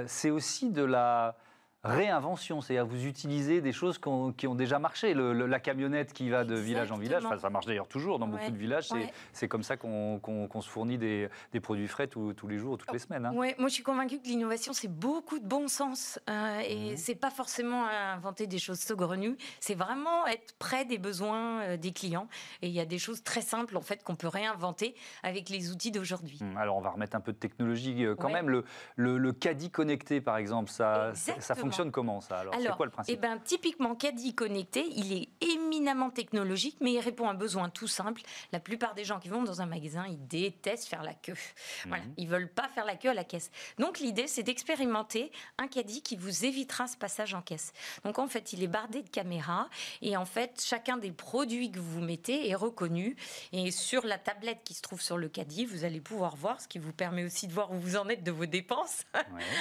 c'est 0.07 0.29
aussi 0.29 0.71
de 0.71 0.83
la 0.83 1.37
réinvention, 1.83 2.61
c'est-à-dire 2.61 2.85
vous 2.85 3.05
utilisez 3.05 3.59
des 3.59 3.73
choses 3.73 3.99
qui 3.99 4.47
ont, 4.47 4.55
déjà 4.55 4.79
marché. 4.79 5.13
la 5.13 5.59
camionnette 5.59 6.13
qui 6.13 6.29
va 6.29 6.45
de 6.45 6.55
village 6.55 6.91
en 6.91 6.97
village, 6.97 7.23
ça 7.39 7.49
marche 7.49 7.65
d'ailleurs 7.65 7.87
toujours 7.87 8.19
dans 8.19 8.27
beaucoup 8.27 8.51
de 8.51 8.57
villages, 8.57 8.89
c'est 9.33 9.47
comme 9.47 9.63
ça 9.63 9.75
qu'on 9.77 10.61
se 10.61 10.69
fournit 10.69 10.97
des, 10.97 11.29
produits 11.61 11.87
frais 11.87 12.07
tous, 12.07 12.47
les 12.47 12.57
jours 12.57 12.73
ou 12.73 12.77
toutes 12.77 12.93
les 12.93 12.99
semaines. 12.99 13.25
Hein. 13.25 13.33
Ouais, 13.33 13.55
moi 13.57 13.67
je 13.67 13.73
suis 13.73 13.83
convaincue 13.83 14.19
que 14.19 14.27
l'innovation 14.27 14.73
c'est 14.73 14.87
beaucoup 14.87 15.39
de 15.39 15.45
bon 15.45 15.67
sens 15.67 16.19
euh, 16.29 16.59
et 16.59 16.93
mmh. 16.93 16.97
c'est 16.97 17.15
pas 17.15 17.29
forcément 17.29 17.85
inventer 17.85 18.47
des 18.47 18.59
choses 18.59 18.79
saugrenues, 18.79 19.37
c'est 19.59 19.75
vraiment 19.75 20.25
être 20.27 20.55
près 20.57 20.85
des 20.85 20.97
besoins 20.97 21.61
euh, 21.61 21.77
des 21.77 21.91
clients 21.91 22.27
et 22.61 22.67
il 22.67 22.73
y 22.73 22.79
a 22.79 22.85
des 22.85 22.97
choses 22.97 23.23
très 23.23 23.41
simples 23.41 23.77
en 23.77 23.81
fait 23.81 24.03
qu'on 24.03 24.15
peut 24.15 24.27
réinventer 24.27 24.95
avec 25.23 25.49
les 25.49 25.71
outils 25.71 25.91
d'aujourd'hui. 25.91 26.39
Mmh, 26.41 26.57
alors 26.57 26.77
on 26.77 26.81
va 26.81 26.91
remettre 26.91 27.15
un 27.15 27.21
peu 27.21 27.33
de 27.33 27.37
technologie 27.37 28.05
euh, 28.05 28.15
quand 28.15 28.29
même. 28.29 28.49
Le, 28.49 28.65
le, 28.95 29.33
caddie 29.33 29.71
connecté 29.71 30.21
par 30.21 30.37
exemple, 30.37 30.69
ça, 30.69 31.13
ça 31.15 31.55
fonctionne 31.55 31.72
fonctionne 31.73 31.91
comment 31.91 32.21
ça 32.21 32.39
alors, 32.39 32.55
C'est 32.59 32.75
quoi 32.75 32.85
le 32.85 32.91
principe? 32.91 33.15
eh 33.15 33.17
ben, 33.17 33.39
Typiquement, 33.39 33.95
Caddy 33.95 34.33
Connecté, 34.33 34.85
il 34.95 35.13
est 35.13 35.29
éminemment 35.41 36.09
technologique, 36.09 36.77
mais 36.81 36.93
il 36.93 36.99
répond 36.99 37.27
à 37.27 37.31
un 37.31 37.35
besoin 37.35 37.69
tout 37.69 37.87
simple. 37.87 38.21
La 38.51 38.59
plupart 38.59 38.93
des 38.93 39.03
gens 39.03 39.19
qui 39.19 39.29
vont 39.29 39.43
dans 39.43 39.61
un 39.61 39.65
magasin, 39.65 40.05
ils 40.07 40.27
détestent 40.27 40.87
faire 40.87 41.03
la 41.03 41.13
queue. 41.13 41.37
Voilà, 41.85 42.03
mhm. 42.03 42.13
ils 42.17 42.27
veulent 42.27 42.51
pas 42.51 42.67
faire 42.69 42.85
la 42.85 42.95
queue 42.95 43.09
à 43.09 43.13
la 43.13 43.23
caisse. 43.23 43.51
Donc 43.79 43.99
l'idée, 43.99 44.27
c'est 44.27 44.43
d'expérimenter 44.43 45.31
un 45.57 45.67
caddie 45.67 46.01
qui 46.01 46.15
vous 46.15 46.45
évitera 46.45 46.87
ce 46.87 46.97
passage 46.97 47.33
en 47.33 47.41
caisse. 47.41 47.73
Donc 48.03 48.19
en 48.19 48.27
fait, 48.27 48.53
il 48.53 48.63
est 48.63 48.67
bardé 48.67 49.01
de 49.01 49.09
caméras 49.09 49.69
et 50.01 50.17
en 50.17 50.25
fait, 50.25 50.61
chacun 50.63 50.97
des 50.97 51.11
produits 51.11 51.71
que 51.71 51.79
vous 51.79 52.01
mettez 52.01 52.49
est 52.49 52.55
reconnu. 52.55 53.15
Et 53.51 53.71
sur 53.71 54.05
la 54.05 54.17
tablette 54.17 54.63
qui 54.63 54.73
se 54.73 54.81
trouve 54.81 55.01
sur 55.01 55.17
le 55.17 55.29
caddie, 55.29 55.65
vous 55.65 55.85
allez 55.85 56.01
pouvoir 56.01 56.35
voir, 56.35 56.61
ce 56.61 56.67
qui 56.67 56.79
vous 56.79 56.93
permet 56.93 57.23
aussi 57.23 57.47
de 57.47 57.53
voir 57.53 57.71
où 57.71 57.79
vous 57.79 57.95
en 57.95 58.07
êtes 58.09 58.23
de 58.23 58.31
vos 58.31 58.45
dépenses. 58.45 59.03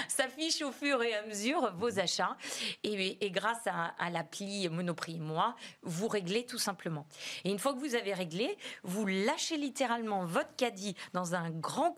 S'affiche 0.08 0.62
au 0.62 0.72
fur 0.72 1.02
et 1.02 1.14
à 1.14 1.26
mesure 1.26 1.72
vos 1.76 1.98
Et, 2.84 3.30
grâce 3.30 3.66
à, 3.66 4.10
l'appli 4.10 4.68
Monoprix 4.68 5.18
Moi, 5.18 5.54
vous 5.82 6.08
réglez 6.08 6.44
tout 6.44 6.58
simplement. 6.58 7.06
Et 7.44 7.50
une 7.50 7.58
fois 7.58 7.74
que 7.74 7.78
vous 7.78 7.94
avez 7.94 8.14
réglé, 8.14 8.56
vous 8.82 9.06
lâchez 9.06 9.56
littéralement 9.56 10.24
votre 10.24 10.54
caddie 10.56 10.96
dans 11.12 11.34
un 11.34 11.50
grand 11.50 11.94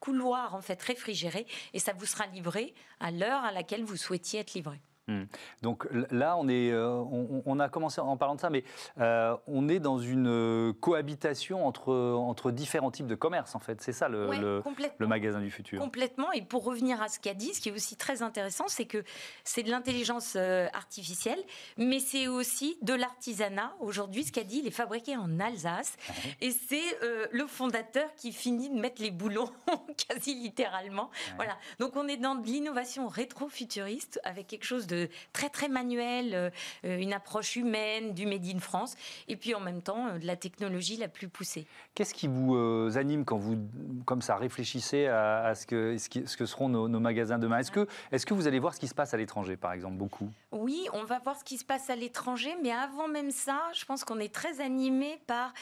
couloir 0.00 0.54
en 0.54 0.60
fait 0.60 0.80
réfrigéré 0.82 1.46
et 1.72 1.78
ça 1.78 1.92
vous 1.92 2.06
sera 2.06 2.26
livré 2.26 2.74
à 3.00 3.10
l'heure 3.10 3.44
à 3.44 3.52
laquelle 3.52 3.84
vous 3.84 3.96
souhaitiez 3.96 4.40
être 4.40 4.54
livré. 4.54 4.80
Hmm. 5.08 5.24
Donc 5.62 5.88
là, 6.10 6.36
on, 6.36 6.48
est, 6.48 6.70
euh, 6.70 7.02
on, 7.46 7.58
a 7.60 7.70
commencé 7.70 7.98
en 7.98 8.18
parlant 8.18 8.34
de 8.34 8.40
ça, 8.40 8.50
mais 8.50 8.62
euh, 9.00 9.34
on 9.46 9.66
est 9.68 9.78
dans 9.78 9.98
une 9.98 10.28
euh, 10.28 10.72
cohabitation 10.74 11.66
entre, 11.66 11.94
entre 11.94 12.50
différents 12.50 12.90
types 12.90 13.06
de 13.06 13.14
commerces, 13.14 13.54
en 13.54 13.58
fait. 13.58 13.80
C'est 13.80 13.94
ça 13.94 14.10
le, 14.10 14.62
le, 14.98 15.06
magasin 15.06 15.40
du 15.40 15.50
futur. 15.50 15.80
Complètement. 15.80 16.30
Et 16.32 16.42
pour 16.42 16.62
revenir 16.64 17.00
à 17.00 17.08
ce 17.08 17.18
qu'a 17.18 17.32
dit, 17.32 17.54
ce 17.54 17.60
qui 17.62 17.70
est 17.70 17.72
aussi 17.72 17.96
très 17.96 18.22
intéressant, 18.22 18.64
c'est 18.68 18.84
que 18.84 19.02
c'est 19.44 19.62
de 19.62 19.70
l'intelligence 19.70 20.36
artificielle, 20.36 21.42
mais 21.78 22.00
c'est 22.00 22.28
aussi 22.28 22.76
de 22.82 22.92
l'artisanat. 22.92 23.72
Aujourd'hui, 23.80 24.24
ce 24.24 24.32
qu'a 24.32 24.44
dit, 24.44 24.58
il 24.58 24.66
est 24.66 24.72
fabriqué 24.72 25.16
en 25.16 25.40
Alsace. 25.40 25.96
Ah 26.08 26.12
Et 26.42 26.50
c'est 26.50 26.98
le 27.32 27.46
fondateur 27.46 28.14
qui 28.14 28.32
finit 28.32 28.68
de 28.68 28.78
mettre 28.78 29.00
les 29.00 29.10
boulons, 29.10 29.50
quasi 30.08 30.34
littéralement. 30.34 31.10
Voilà. 31.36 31.56
Donc 31.78 31.96
on 31.96 32.06
est 32.08 32.18
dans 32.18 32.34
de 32.34 32.46
l'innovation 32.46 33.08
rétro-futuriste 33.08 34.20
avec 34.24 34.46
quelque 34.46 34.64
chose 34.64 34.86
de 34.86 34.97
très 35.32 35.48
très 35.48 35.68
manuel, 35.68 36.34
euh, 36.34 36.50
une 36.84 37.12
approche 37.12 37.56
humaine 37.56 38.14
du 38.14 38.26
Made 38.26 38.46
in 38.46 38.60
France, 38.60 38.96
et 39.28 39.36
puis 39.36 39.54
en 39.54 39.60
même 39.60 39.82
temps 39.82 40.08
euh, 40.08 40.18
de 40.18 40.26
la 40.26 40.36
technologie 40.36 40.96
la 40.96 41.08
plus 41.08 41.28
poussée. 41.28 41.66
Qu'est-ce 41.94 42.14
qui 42.14 42.28
vous 42.28 42.56
euh, 42.56 42.90
anime 42.96 43.24
quand 43.24 43.38
vous, 43.38 43.58
comme 44.04 44.22
ça, 44.22 44.36
réfléchissez 44.36 45.06
à, 45.06 45.54
ce, 45.54 45.66
que, 45.66 45.96
ce, 45.98 46.36
que 46.36 46.46
seront 46.46 46.68
nos, 46.68 47.00
magasins 47.00 47.38
demain? 47.38 47.58
Est-ce 47.58 47.70
que, 47.70 47.86
est 48.12 48.24
que 48.24 48.34
vous 48.34 48.46
allez 48.46 48.58
voir 48.58 48.74
ce 48.74 48.80
qui 48.80 48.88
se 48.88 48.94
passe 48.94 49.14
à 49.14 49.16
l'étranger, 49.16 49.56
par 49.56 49.72
exemple, 49.72 49.96
beaucoup? 49.96 50.30
Oui, 50.52 50.86
on 50.92 51.04
va 51.04 51.18
voir 51.18 51.36
ce 51.38 51.44
qui 51.44 51.56
se 51.56 51.64
passe 51.64 51.88
à 51.90 51.96
l'étranger, 51.96 52.54
mais 52.62 52.72
avant 52.72 53.08
même 53.08 53.30
ça, 53.30 53.62
je 53.72 53.84
pense 53.84 54.04
qu'on 54.04 54.18
est 54.18 54.34
très 54.34 54.60
animé 54.60 55.18
par 55.26 55.52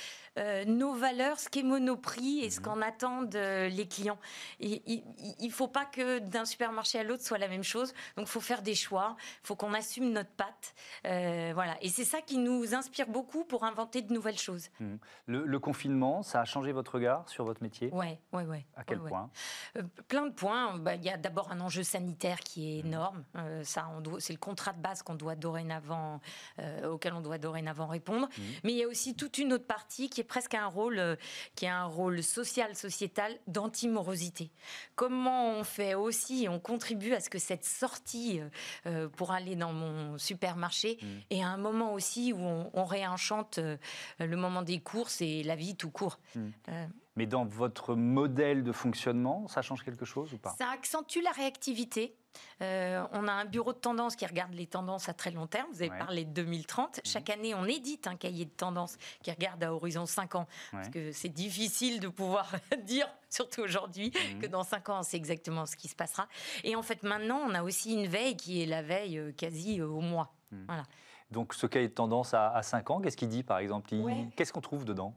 nos 0.66 0.92
valeurs, 0.94 1.38
ce 1.38 1.48
qu'est 1.48 1.62
Monoprix 1.62 2.40
et 2.40 2.50
ce 2.50 2.60
mhm. 2.60 2.66
qu'en 2.66 2.82
attendent 2.82 3.34
les 3.34 3.88
clients. 3.88 4.18
il 4.60 5.02
ne 5.40 5.50
faut 5.50 5.68
pas 5.68 5.84
que 5.84 6.18
d'un 6.18 6.44
supermarché 6.44 6.98
à 6.98 7.04
l'autre 7.04 7.24
soit 7.24 7.38
la 7.38 7.48
même 7.48 7.64
chose, 7.64 7.92
donc 8.16 8.26
il 8.26 8.30
faut 8.30 8.40
faire 8.40 8.62
des 8.62 8.74
choix 8.74 9.16
il 9.42 9.46
faut 9.46 9.56
qu'on 9.56 9.74
assume 9.74 10.12
notre 10.12 10.30
patte. 10.30 10.74
Euh, 11.06 11.52
voilà. 11.54 11.76
Et 11.82 11.88
c'est 11.88 12.04
ça 12.04 12.20
qui 12.20 12.38
nous 12.38 12.74
inspire 12.74 13.06
beaucoup 13.08 13.44
pour 13.44 13.64
inventer 13.64 14.02
de 14.02 14.12
nouvelles 14.12 14.38
choses. 14.38 14.68
Mmh. 14.80 14.96
Le, 15.26 15.58
confinement, 15.58 16.22
ça 16.22 16.40
a 16.40 16.44
changé 16.44 16.72
votre 16.72 16.94
regard 16.94 17.28
sur 17.28 17.44
votre 17.44 17.62
métier? 17.62 17.90
Oui, 17.92 18.18
oui, 18.32 18.42
oui. 18.46 18.58
À 18.76 18.84
quel 18.84 19.00
point? 19.00 19.30
Euh, 19.76 19.82
Plein 20.08 20.26
de 20.26 20.32
points. 20.32 20.76
Bah, 20.78 20.94
il 20.94 21.04
y 21.04 21.10
a 21.10 21.16
d'abord 21.16 21.50
un 21.50 21.60
enjeu 21.60 21.82
sanitaire 21.82 22.40
qui 22.40 22.78
est 22.78 22.82
mmh. 22.82 22.86
énorme. 22.86 23.24
Euh, 23.36 23.64
ça, 23.64 23.88
c'est 24.18 24.32
le 24.32 24.38
contrat 24.38 24.72
de 24.72 24.80
base 24.80 25.02
qu'on 25.02 25.14
doit 25.14 25.36
dorénavant, 25.36 26.20
auquel 26.88 27.14
on 27.14 27.20
doit 27.20 27.38
dorénavant 27.38 27.86
répondre. 27.86 28.28
Mais 28.64 28.72
il 28.72 28.78
y 28.78 28.84
a 28.84 28.88
aussi 28.88 29.14
toute 29.14 29.38
une 29.38 29.52
autre 29.52 29.66
partie 29.66 30.08
qui 30.08 30.20
est 30.20 30.24
presque 30.26 30.54
un 30.54 30.66
rôle, 30.66 31.16
qui 31.54 31.64
est 31.64 31.68
un 31.68 31.84
rôle 31.84 32.22
social, 32.22 32.74
sociétal, 32.74 33.32
d'antimorosité. 33.46 34.50
Comment 34.94 35.50
on 35.50 35.64
fait 35.64 35.94
aussi, 35.94 36.46
on 36.50 36.58
contribue 36.58 37.12
à 37.12 37.20
ce 37.20 37.30
que 37.30 37.38
cette 37.38 37.64
sortie 37.64 38.40
pour 39.16 39.32
aller 39.32 39.56
dans 39.56 39.72
mon 39.72 40.18
supermarché 40.18 40.98
mmh. 41.00 41.42
à 41.42 41.48
un 41.48 41.56
moment 41.56 41.92
aussi 41.92 42.32
où 42.32 42.38
on, 42.38 42.84
réenchante 42.84 43.58
euh, 43.58 43.76
le 44.18 44.36
moment 44.36 44.62
des 44.62 44.78
courses 44.78 45.20
et 45.20 45.42
la 45.42 45.56
vie 45.56 45.74
tout 45.74 45.90
court. 45.90 46.18
Mmh. 46.34 46.40
Euh, 46.68 46.86
Mais 47.16 47.26
dans 47.26 47.44
votre 47.44 47.94
modèle 47.94 48.62
de 48.62 48.72
fonctionnement, 48.72 49.48
ça 49.48 49.62
change 49.62 49.84
quelque 49.84 50.04
chose 50.04 50.32
ou 50.32 50.38
pas? 50.38 50.54
Ça 50.58 50.68
accentue 50.70 51.20
la 51.22 51.32
réactivité. 51.32 52.14
Euh, 52.62 53.04
on 53.12 53.28
a 53.28 53.32
un 53.32 53.44
bureau 53.44 53.72
de 53.72 53.78
tendance 53.78 54.16
qui 54.16 54.26
regarde 54.26 54.54
les 54.54 54.66
tendances 54.66 55.08
à 55.08 55.14
très 55.14 55.30
long 55.30 55.46
terme. 55.46 55.66
Vous 55.72 55.82
avez 55.82 55.90
parlé 55.90 56.24
de 56.24 56.30
2030. 56.30 56.96
Mhm. 56.96 57.02
Chaque 57.04 57.30
année, 57.30 57.54
on 57.54 57.64
édite 57.64 58.06
un 58.06 58.16
cahier 58.16 58.44
de 58.44 58.50
tendance 58.50 58.96
qui 59.22 59.30
regarde 59.30 59.62
à 59.62 59.72
horizon 59.72 60.06
5 60.06 60.34
ans. 60.34 60.46
Parce 60.72 60.88
que 60.88 61.12
c'est 61.12 61.28
difficile 61.28 62.00
de 62.00 62.08
pouvoir 62.08 62.50
dire, 62.84 63.08
surtout 63.30 63.62
aujourd'hui, 63.62 64.12
mhm. 64.32 64.40
que 64.40 64.46
dans 64.46 64.62
5 64.62 64.88
ans, 64.88 65.02
c'est 65.02 65.16
exactement 65.16 65.66
ce 65.66 65.76
qui 65.76 65.88
se 65.88 65.96
passera. 65.96 66.28
Et 66.64 66.76
en 66.76 66.82
fait, 66.82 67.02
maintenant, 67.02 67.40
on 67.46 67.54
a 67.54 67.62
aussi 67.62 67.92
une 67.92 68.06
veille 68.06 68.36
qui 68.36 68.62
est 68.62 68.66
la 68.66 68.82
veille 68.82 69.18
euh, 69.18 69.32
quasi 69.32 69.80
euh, 69.80 69.86
au 69.86 70.00
mois. 70.00 70.34
Mhm. 70.50 70.64
Voilà. 70.66 70.84
Donc 71.30 71.54
ce 71.54 71.66
cahier 71.66 71.88
de 71.88 71.92
tendance 71.92 72.34
à, 72.34 72.62
5 72.62 72.90
ans, 72.90 73.00
qu'est-ce 73.00 73.16
qu'il 73.16 73.28
dit 73.28 73.42
par 73.42 73.58
exemple 73.58 73.90
Qu'est-ce 74.36 74.52
qu'on 74.52 74.60
trouve 74.60 74.84
dedans? 74.84 75.14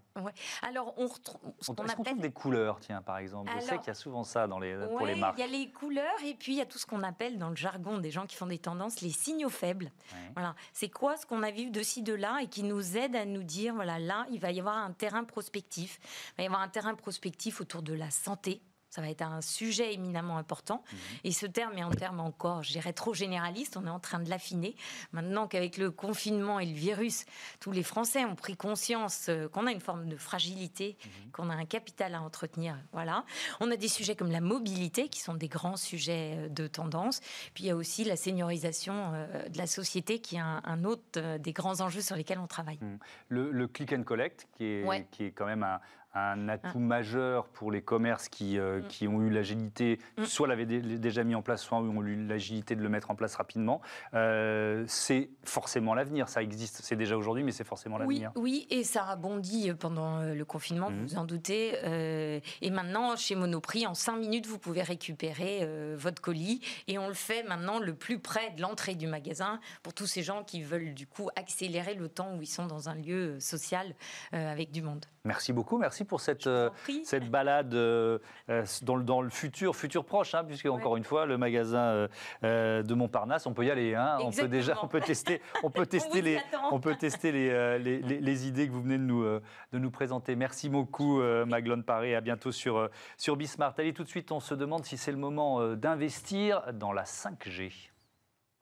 Alors 0.63 0.93
on 0.97 1.07
retrouve 1.07 1.39
appelle 1.87 2.19
des 2.19 2.31
couleurs, 2.31 2.79
tiens 2.79 3.01
par 3.01 3.17
exemple. 3.17 3.51
Je 3.55 3.61
sais 3.61 3.77
qu'il 3.77 3.87
y 3.87 3.91
a 3.91 3.95
souvent 3.95 4.23
ça 4.23 4.47
dans 4.47 4.59
les, 4.59 4.75
pour 4.97 5.05
les 5.05 5.15
marques. 5.15 5.37
Il 5.37 5.41
y 5.41 5.43
a 5.43 5.47
les 5.47 5.71
couleurs 5.71 6.05
et 6.25 6.33
puis 6.33 6.53
il 6.53 6.57
y 6.57 6.61
a 6.61 6.65
tout 6.65 6.77
ce 6.77 6.85
qu'on 6.85 7.03
appelle 7.03 7.37
dans 7.37 7.49
le 7.49 7.55
jargon 7.55 7.99
des 7.99 8.11
gens 8.11 8.25
qui 8.25 8.35
font 8.35 8.47
des 8.47 8.57
tendances 8.57 9.01
les 9.01 9.11
signaux 9.11 9.49
faibles. 9.49 9.91
Voilà, 10.33 10.55
c'est 10.73 10.89
quoi 10.89 11.15
ce 11.17 11.25
qu'on 11.25 11.43
a 11.43 11.51
vu 11.51 11.69
de 11.69 11.83
ci 11.83 12.01
de 12.01 12.13
là 12.13 12.39
et 12.41 12.47
qui 12.47 12.63
nous 12.63 12.97
aide 12.97 13.15
à 13.15 13.25
nous 13.25 13.43
dire 13.43 13.75
voilà 13.75 13.99
là 13.99 14.25
il 14.31 14.39
va 14.39 14.51
y 14.51 14.59
avoir 14.59 14.77
un 14.77 14.91
terrain 14.91 15.23
prospectif, 15.23 15.99
il 16.03 16.37
va 16.37 16.43
y 16.43 16.47
avoir 16.47 16.61
un 16.61 16.69
terrain 16.69 16.95
prospectif 16.95 17.61
autour 17.61 17.81
de 17.83 17.93
la 17.93 18.09
santé 18.09 18.61
ça 18.89 19.01
va 19.01 19.09
être 19.09 19.21
un 19.21 19.41
sujet 19.41 19.93
éminemment 19.93 20.37
important. 20.37 20.83
Mhm. 20.91 20.99
Et 21.23 21.31
ce 21.31 21.45
terme 21.45 21.77
est 21.77 21.81
un 21.81 21.91
terme 21.91 22.19
encore, 22.19 22.63
je 22.63 22.71
dirais, 22.71 22.93
trop 22.93 23.13
généraliste. 23.13 23.77
On 23.77 23.85
est 23.85 23.89
en 23.89 23.99
train 23.99 24.19
de 24.19 24.29
l'affiner. 24.29 24.75
Maintenant 25.11 25.47
qu'avec 25.47 25.77
le 25.77 25.91
confinement 25.91 26.59
et 26.59 26.65
le 26.65 26.73
virus, 26.73 27.25
tous 27.59 27.71
les 27.71 27.83
Français 27.83 28.25
ont 28.25 28.35
pris 28.35 28.57
conscience 28.57 29.27
euh, 29.29 29.47
qu'on 29.47 29.67
a 29.67 29.71
une 29.71 29.79
forme 29.79 30.07
de 30.07 30.17
fragilité, 30.17 30.97
mhm. 31.03 31.31
qu'on 31.31 31.49
a 31.49 31.53
un 31.53 31.65
capital 31.65 32.15
à 32.15 32.21
entretenir. 32.21 32.75
Voilà. 32.91 33.25
On 33.59 33.69
a 33.71 33.75
des 33.75 33.87
sujets 33.87 34.15
comme 34.15 34.31
la 34.31 34.41
mobilité, 34.41 35.09
qui 35.09 35.19
sont 35.19 35.35
des 35.35 35.47
grands 35.47 35.77
sujets 35.77 36.35
euh, 36.37 36.49
de 36.49 36.67
tendance. 36.67 37.19
Puis 37.53 37.65
il 37.65 37.67
y 37.67 37.71
a 37.71 37.75
aussi 37.75 38.03
la 38.03 38.15
seniorisation 38.15 39.11
euh, 39.13 39.49
de 39.49 39.57
la 39.57 39.67
société, 39.67 40.19
qui 40.19 40.37
est 40.37 40.39
un, 40.39 40.83
autre 40.83 41.37
des 41.37 41.51
grands 41.51 41.81
enjeux 41.81 42.01
sur 42.01 42.15
lesquels 42.15 42.39
on 42.39 42.47
travaille. 42.47 42.79
Mhm. 42.81 42.99
Le, 43.29 43.67
click 43.67 43.93
and 43.93 44.03
collect, 44.03 44.47
qui 44.57 44.65
est, 44.65 45.07
qui 45.11 45.25
est 45.25 45.31
quand 45.31 45.45
même 45.45 45.63
un, 45.63 45.79
un 46.13 46.49
atout 46.49 46.69
ah. 46.75 46.79
majeur 46.79 47.47
pour 47.47 47.71
les 47.71 47.81
commerces 47.81 48.29
qui, 48.29 48.57
euh, 48.57 48.79
mm. 48.79 48.87
qui 48.87 49.07
ont 49.07 49.21
eu 49.21 49.29
l'agilité, 49.29 49.99
mm. 50.17 50.23
soit 50.25 50.47
l'avaient 50.47 50.65
déjà 50.65 51.23
mis 51.23 51.35
en 51.35 51.41
place, 51.41 51.61
soit 51.61 51.77
ont 51.77 52.03
eu 52.03 52.27
l'agilité 52.27 52.75
de 52.75 52.81
le 52.81 52.89
mettre 52.89 53.11
en 53.11 53.15
place 53.15 53.35
rapidement. 53.35 53.81
Euh, 54.13 54.83
c'est 54.87 55.29
forcément 55.43 55.93
l'avenir. 55.93 56.27
Ça 56.27 56.41
existe, 56.41 56.81
c'est 56.83 56.95
déjà 56.95 57.15
aujourd'hui, 57.15 57.43
mais 57.43 57.51
c'est 57.51 57.63
forcément 57.63 57.97
l'avenir. 57.97 58.31
Oui, 58.35 58.67
et 58.69 58.83
ça 58.83 59.05
a 59.05 59.15
bondi 59.15 59.71
pendant 59.79 60.19
euh, 60.19 60.33
le 60.33 60.45
confinement, 60.45 60.89
vous 60.89 60.95
mm. 60.95 61.05
vous 61.05 61.17
en 61.17 61.25
doutez. 61.25 62.39
et 62.61 62.71
maintenant, 62.71 63.15
chez 63.15 63.35
Monoprix, 63.35 63.85
en 63.85 63.93
5 63.93 64.17
minutes, 64.17 64.47
vous 64.47 64.57
pouvez 64.57 64.81
récupérer 64.81 65.67
votre 65.95 66.21
colis. 66.21 66.61
Et 66.87 66.97
on 66.97 67.07
le 67.07 67.13
fait 67.13 67.43
maintenant 67.43 67.79
le 67.79 67.93
plus 67.93 68.19
près 68.19 68.51
de 68.51 68.61
l'entrée 68.61 68.95
du 68.95 69.07
magasin 69.07 69.59
pour 69.83 69.93
tous 69.93 70.07
ces 70.07 70.23
gens 70.23 70.43
qui 70.43 70.61
veulent 70.61 70.93
du 70.93 71.07
coup 71.07 71.29
accélérer 71.35 71.93
le 71.93 72.09
temps 72.09 72.35
où 72.35 72.41
ils 72.41 72.47
sont 72.47 72.65
dans 72.65 72.89
un 72.89 72.95
lieu 72.95 73.39
social 73.39 73.93
avec 74.31 74.71
du 74.71 74.81
monde. 74.81 75.05
Merci 75.25 75.53
beaucoup, 75.53 75.77
merci 75.77 75.98
pour 76.03 76.21
cette, 76.21 76.47
euh, 76.47 76.69
cette 77.03 77.29
balade 77.29 77.73
euh, 77.73 78.19
euh, 78.49 78.65
dans, 78.81 78.95
le, 78.95 79.03
dans, 79.03 79.21
le, 79.21 79.29
futur, 79.29 79.75
futur 79.75 80.05
proche, 80.05 80.35
hein, 80.35 80.43
puisque 80.43 80.65
encore 80.65 80.97
une 80.97 81.03
fois, 81.03 81.25
le 81.25 81.37
magasin 81.37 82.07
de 82.43 82.93
Montparnasse, 82.93 83.45
on 83.45 83.53
peut 83.53 83.65
y 83.65 83.71
aller. 83.71 83.95
Hein, 83.95 84.17
on 84.21 84.31
peut 84.31 84.47
déjà, 84.47 84.77
on 84.83 84.87
peut 84.87 85.01
tester, 85.01 85.41
on 85.63 85.69
peut 85.69 85.85
tester 85.87 86.21
les, 86.21 86.39
on 86.71 86.79
peut 86.79 86.95
tester 86.95 87.31
les, 87.31 87.79
les, 87.79 87.99
les, 88.01 88.47
idées 88.47 88.67
que 88.67 88.71
vous 88.71 88.81
venez 88.81 88.97
de 88.97 89.03
nous, 89.03 89.23
de 89.23 89.77
nous 89.79 89.91
présenter. 89.91 90.35
Merci 90.35 90.69
beaucoup, 90.69 91.21
Maglone 91.21 91.83
Paré. 91.83 92.15
À 92.15 92.21
bientôt 92.21 92.51
sur, 92.51 92.89
sur 93.17 93.35
Bismart. 93.35 93.73
Allez, 93.77 93.93
tout 93.93 94.03
de 94.03 94.09
suite, 94.09 94.31
on 94.31 94.39
se 94.39 94.53
demande 94.53 94.85
si 94.85 94.97
c'est 94.97 95.11
le 95.11 95.17
moment 95.17 95.75
d'investir 95.75 96.73
dans 96.73 96.91
la 96.91 97.03
5G. 97.03 97.89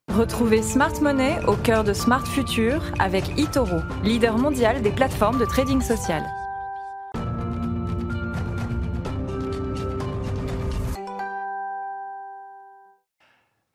Retrouvez 0.10 0.64
Smart 0.64 0.94
Money 1.02 1.38
au 1.48 1.56
cœur 1.56 1.84
de 1.84 1.94
Smart 1.94 2.26
Future 2.26 2.82
avec 2.98 3.38
eToro, 3.38 3.82
leader 4.04 4.38
mondial 4.38 4.82
des 4.82 4.92
plateformes 4.92 5.38
de 5.38 5.46
trading 5.46 5.82
social. 5.82 6.24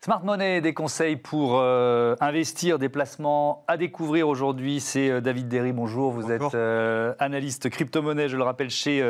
Smart 0.03 0.21
Money, 0.21 0.59
des 0.59 0.73
conseils 0.73 1.15
pour 1.15 1.61
euh, 1.61 2.17
investir, 2.19 2.77
des 2.77 2.89
placements 2.89 3.63
à 3.69 3.77
découvrir 3.77 4.27
aujourd'hui. 4.27 4.81
C'est 4.81 5.09
euh, 5.09 5.21
David 5.21 5.47
Derry, 5.47 5.71
bonjour. 5.71 6.11
Vous 6.11 6.29
êtes 6.29 6.55
euh, 6.55 7.13
analyste 7.19 7.69
crypto-monnaie, 7.69 8.27
je 8.27 8.35
le 8.35 8.43
rappelle, 8.43 8.69
chez 8.69 9.01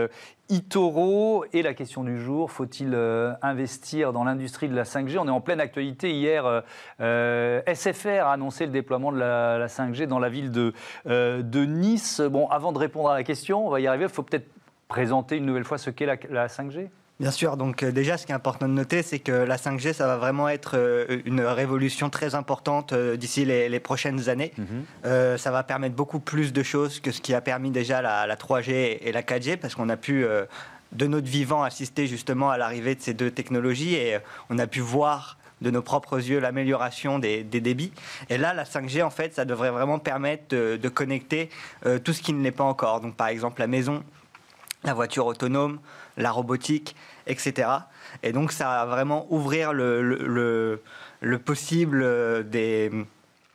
Itoro. 0.49 1.45
Et 1.51 1.63
la 1.63 1.73
question 1.73 2.03
du 2.03 2.21
jour, 2.21 2.51
faut-il 2.51 2.93
investir 3.41 4.13
dans 4.13 4.23
l'industrie 4.23 4.69
de 4.69 4.75
la 4.75 4.83
5G 4.83 5.17
On 5.17 5.27
est 5.27 5.31
en 5.31 5.41
pleine 5.41 5.61
actualité. 5.61 6.11
Hier, 6.11 6.61
SFR 6.99 8.27
a 8.27 8.33
annoncé 8.33 8.67
le 8.67 8.71
déploiement 8.71 9.11
de 9.11 9.17
la, 9.17 9.65
5G 9.65 10.05
dans 10.05 10.19
la 10.19 10.29
ville 10.29 10.51
de, 10.51 10.73
de, 11.07 11.65
Nice. 11.65 12.21
Bon, 12.21 12.47
avant 12.49 12.71
de 12.71 12.77
répondre 12.77 13.09
à 13.09 13.15
la 13.15 13.23
question, 13.23 13.65
on 13.65 13.71
va 13.71 13.79
y 13.79 13.87
arriver, 13.87 14.03
il 14.03 14.11
faut 14.11 14.21
peut-être 14.21 14.47
présenter 14.89 15.37
une 15.37 15.47
nouvelle 15.47 15.63
fois 15.63 15.79
ce 15.79 15.89
qu'est 15.89 16.05
la, 16.05 16.17
la 16.29 16.45
5G 16.45 16.89
Bien 17.19 17.29
sûr, 17.29 17.57
donc 17.57 17.83
euh, 17.83 17.91
déjà 17.91 18.17
ce 18.17 18.25
qui 18.25 18.31
est 18.31 18.35
important 18.35 18.67
de 18.67 18.73
noter, 18.73 19.03
c'est 19.03 19.19
que 19.19 19.31
la 19.31 19.57
5G, 19.57 19.93
ça 19.93 20.07
va 20.07 20.17
vraiment 20.17 20.49
être 20.49 20.77
euh, 20.77 21.21
une 21.25 21.41
révolution 21.41 22.09
très 22.09 22.33
importante 22.33 22.91
euh, 22.93 23.17
d'ici 23.17 23.45
les, 23.45 23.79
prochaines 23.79 24.29
années. 24.29 24.51
Mhm. 24.57 25.37
ça 25.37 25.51
va 25.51 25.63
permettre 25.63 25.95
beaucoup 25.95 26.19
plus 26.19 26.53
de 26.53 26.63
choses 26.63 26.99
que 26.99 27.11
ce 27.11 27.21
qui 27.21 27.33
a 27.33 27.41
permis 27.41 27.69
déjà 27.69 28.01
la, 28.01 28.35
3G 28.35 28.99
et 29.01 29.11
la 29.11 29.21
4G, 29.21 29.57
parce 29.57 29.75
qu'on 29.75 29.89
a 29.89 29.97
pu 29.97 30.25
de 30.93 31.07
notre 31.07 31.27
vivant 31.27 31.63
assister 31.63 32.07
justement 32.07 32.49
à 32.49 32.57
l'arrivée 32.57 32.95
de 32.95 33.01
ces 33.01 33.13
deux 33.13 33.29
technologies 33.29 33.95
et 33.95 34.17
on 34.49 34.57
a 34.57 34.67
pu 34.67 34.79
voir 34.79 35.37
de 35.61 35.69
nos 35.69 35.81
propres 35.81 36.17
yeux 36.17 36.39
l'amélioration 36.39 37.19
des, 37.19 37.43
débits. 37.43 37.91
Et 38.29 38.37
là, 38.37 38.53
la 38.53 38.63
5G, 38.63 39.03
en 39.03 39.09
fait, 39.09 39.33
ça 39.33 39.43
devrait 39.43 39.71
vraiment 39.71 39.99
permettre 39.99 40.43
de, 40.49 40.77
de 40.81 40.89
connecter 40.89 41.49
tout 42.03 42.13
ce 42.13 42.21
qui 42.21 42.31
ne 42.33 42.41
l'est 42.41 42.51
pas 42.51 42.63
encore. 42.63 43.01
Donc, 43.01 43.15
par 43.15 43.27
exemple, 43.27 43.59
la 43.59 43.67
maison, 43.67 44.03
la 44.83 44.93
voiture 44.93 45.25
autonome, 45.25 45.79
la 46.17 46.31
robotique, 46.31 46.95
etc. 47.27 47.69
Et 48.21 48.31
donc 48.31 48.51
ça 48.51 48.65
va 48.65 48.85
vraiment 48.85 49.27
ouvrir 49.29 49.73
le, 49.73 50.81
possible 51.45 52.01
euh, 52.03 52.43
des, 52.43 52.91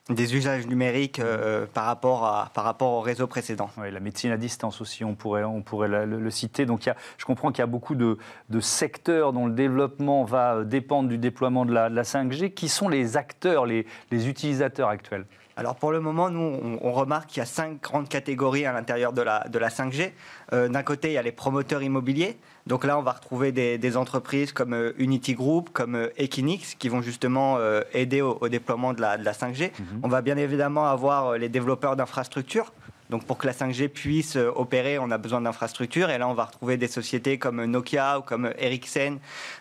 des 0.09 0.35
usages 0.35 0.67
numériques 0.67 1.19
euh, 1.19 1.67
par, 1.73 1.85
rapport 1.85 2.25
à, 2.25 2.50
par 2.55 2.65
rapport 2.65 2.93
au 2.93 3.00
réseau 3.00 3.27
précédent. 3.27 3.71
Oui, 3.77 3.91
la 3.91 4.00
médecine 4.00 4.31
à 4.31 4.37
distance 4.37 4.81
aussi, 4.81 5.05
on 5.05 5.15
pourrait, 5.15 5.45
on 5.45 5.62
pourrait 5.62 5.88
le, 5.88 6.31
citer. 6.31 6.67
Donc 6.67 6.85
il 6.85 6.88
y 6.88 6.93
a, 6.93 6.97
je 7.19 7.25
comprends 7.25 7.50
qu'il 7.50 7.61
y 7.61 7.62
a 7.62 7.67
beaucoup 7.67 7.95
de, 7.95 8.19
secteurs 8.61 9.33
dont 9.33 9.47
le 9.47 9.53
développement 9.53 10.25
va 10.25 10.65
dépendre 10.65 11.09
du 11.09 11.19
déploiement 11.19 11.65
de 11.65 11.73
la, 11.73 12.03
5G. 12.03 12.53
Qui 12.53 12.69
sont 12.69 12.88
les 12.88 13.17
acteurs, 13.17 13.67
les, 13.67 13.87
les 14.11 14.29
utilisateurs 14.29 14.88
actuels? 14.88 15.27
Alors 15.59 15.75
pour 15.75 15.91
le 15.91 15.99
moment, 15.99 16.31
nous, 16.31 16.79
on, 16.81 16.93
remarque 16.93 17.31
qu'il 17.31 17.38
y 17.38 17.43
a 17.43 17.47
cinq 17.47 17.83
grandes 17.83 18.09
catégories 18.09 18.65
à 18.65 18.73
l'intérieur 18.73 19.12
de 19.12 19.23
la, 19.23 19.41
de 19.49 19.59
la 19.59 19.71
5G. 19.71 20.12
Euh, 20.53 20.69
d'un 20.69 20.85
côté, 20.85 21.09
il 21.09 21.15
y 21.15 21.19
a 21.19 21.23
les 21.23 21.33
promoteurs 21.33 21.83
immobiliers. 21.83 22.38
Donc 22.69 22.85
là, 22.85 22.97
on 22.97 23.03
va 23.03 23.11
retrouver 23.11 23.50
des, 23.50 23.97
entreprises 23.97 24.53
comme 24.53 24.73
euh, 24.73 24.93
Unity 24.99 25.35
Group, 25.35 25.71
comme 25.73 25.97
euh, 25.97 26.11
Equinix, 26.17 26.77
qui 26.77 26.88
vont 26.88 27.03
justement 27.03 27.59
aider 27.93 28.23
au, 28.23 28.49
déploiement 28.49 28.93
de 28.93 29.00
la, 29.00 29.19
de 29.19 29.25
la 29.25 29.33
5G. 29.33 29.73
Mhm. 29.77 30.00
On 30.05 30.09
va 30.09 30.23
bien 30.23 30.37
évidemment 30.37 30.87
avoir 30.87 31.37
les 31.37 31.49
développeurs 31.49 31.97
d'infrastructures. 31.97 32.73
Donc 33.11 33.25
pour 33.25 33.38
que 33.38 33.47
la 33.47 33.53
5G 33.53 33.88
puisse 33.88 34.37
euh, 34.37 34.50
opérer, 34.55 34.99
on 34.99 35.11
a 35.11 35.19
besoin 35.19 35.41
d'infrastructures. 35.41 36.11
Et 36.11 36.19
là, 36.19 36.29
on 36.29 36.35
va 36.35 36.45
retrouver 36.45 36.77
des 36.77 36.88
sociétés 36.88 37.38
comme 37.38 37.65
Nokia 37.65 38.19
ou 38.19 38.23
comme 38.23 38.53
Ericsson 38.59 39.19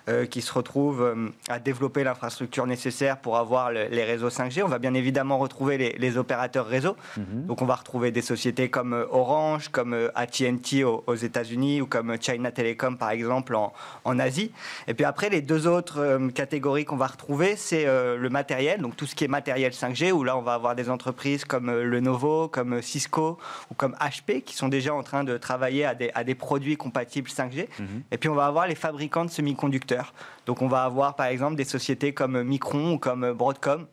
euh, 0.10 0.26
qui 0.26 0.42
se 0.42 0.52
retrouvent 0.52 1.02
euh, 1.02 1.30
à 1.48 1.60
développer 1.60 2.04
l'infrastructure 2.04 2.66
nécessaire 2.66 3.18
pour 3.18 3.38
avoir 3.38 3.72
les 3.72 4.04
réseaux 4.04 4.30
5G. 4.30 4.64
On 4.64 4.68
va 4.68 4.80
bien 4.80 4.94
évidemment 4.94 5.38
retrouver 5.38 5.78
les, 5.98 6.18
opérateurs 6.18 6.66
réseau. 6.66 6.96
Mhm. 7.16 7.46
Donc 7.46 7.62
on 7.62 7.66
va 7.66 7.76
retrouver 7.76 8.12
des 8.12 8.22
sociétés 8.22 8.70
comme 8.70 9.06
Orange, 9.12 9.70
comme 9.70 10.10
AT&T 10.16 10.84
aux, 10.84 11.16
États-Unis 11.16 11.82
ou 11.82 11.86
comme 11.86 12.16
China 12.20 12.52
Telecom 12.52 12.98
par 12.98 13.12
exemple 13.12 13.56
en, 13.56 13.74
en, 14.04 14.20
Asie. 14.20 14.52
Et 14.88 14.94
puis 14.94 15.06
après, 15.06 15.30
les 15.30 15.42
deux 15.42 15.68
autres 15.68 16.30
catégories 16.34 16.86
qu'on 16.86 16.98
va 16.98 17.08
retrouver, 17.08 17.56
c'est 17.56 17.86
le 17.86 18.30
matériel, 18.30 18.82
donc 18.82 18.96
tout 18.96 19.06
ce 19.06 19.16
qui 19.16 19.26
est 19.26 19.28
matériel 19.28 19.74
5G, 19.74 20.12
où 20.12 20.24
là 20.24 20.38
on 20.38 20.42
va 20.42 20.54
avoir 20.54 20.76
des 20.76 20.90
entreprises 20.90 21.46
comme 21.46 21.72
Lenovo, 21.72 22.48
comme 22.48 22.82
Cisco, 22.82 23.37
ou 23.72 23.76
comme 23.76 23.96
HP 24.00 24.42
qui 24.42 24.56
sont 24.56 24.68
déjà 24.68 24.94
en 24.94 25.04
train 25.04 25.24
de 25.24 25.38
travailler 25.38 25.86
à 25.86 25.96
des, 25.96 26.12
à 26.14 26.24
des 26.24 26.36
produits 26.36 26.78
compatibles 26.78 27.30
5G. 27.30 27.68
Mhm. 27.80 28.04
Et 28.12 28.18
puis 28.18 28.30
on 28.30 28.36
va 28.36 28.46
avoir 28.46 28.68
les 28.68 28.76
fabricants 28.76 29.26
de 29.26 29.30
semi-conducteurs. 29.30 30.14
Donc 30.46 30.62
on 30.62 30.68
va 30.68 30.84
avoir 30.84 31.16
par 31.16 31.28
exemple 31.28 31.56
des 31.56 31.66
sociétés 31.66 32.14
comme 32.14 32.42
Micron 32.44 32.94
ou 32.94 32.98
comme 32.98 33.34
Broadcom 33.34 33.88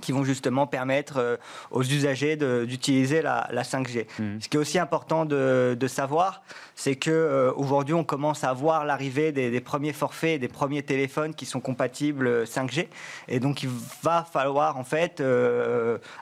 qui 0.00 0.12
vont 0.12 0.24
justement 0.24 0.66
permettre 0.66 1.18
euh, 1.18 1.36
aux 1.70 1.82
usagers 1.82 2.36
d'utiliser 2.36 3.22
la, 3.22 3.46
5G. 3.62 4.06
Mhm. 4.18 4.40
Ce 4.40 4.48
qui 4.48 4.56
est 4.56 4.60
aussi 4.60 4.78
important 4.78 5.24
de, 5.24 5.76
de 5.78 5.88
savoir, 5.88 6.42
c'est 6.74 6.96
que 6.96 7.10
euh, 7.10 7.52
aujourd'hui 7.54 7.94
on 7.94 8.04
commence 8.04 8.44
à 8.44 8.52
voir 8.52 8.84
l'arrivée 8.84 9.32
des, 9.32 9.60
premiers 9.60 9.92
forfaits, 9.92 10.40
des 10.40 10.48
premiers 10.48 10.82
téléphones 10.82 11.34
qui 11.34 11.46
sont 11.46 11.60
compatibles 11.60 12.44
5G, 12.44 12.80
euh, 12.80 12.84
et 13.28 13.40
donc 13.40 13.62
il 13.62 13.70
va 14.02 14.24
falloir 14.30 14.76
en 14.76 14.84
fait 14.84 15.22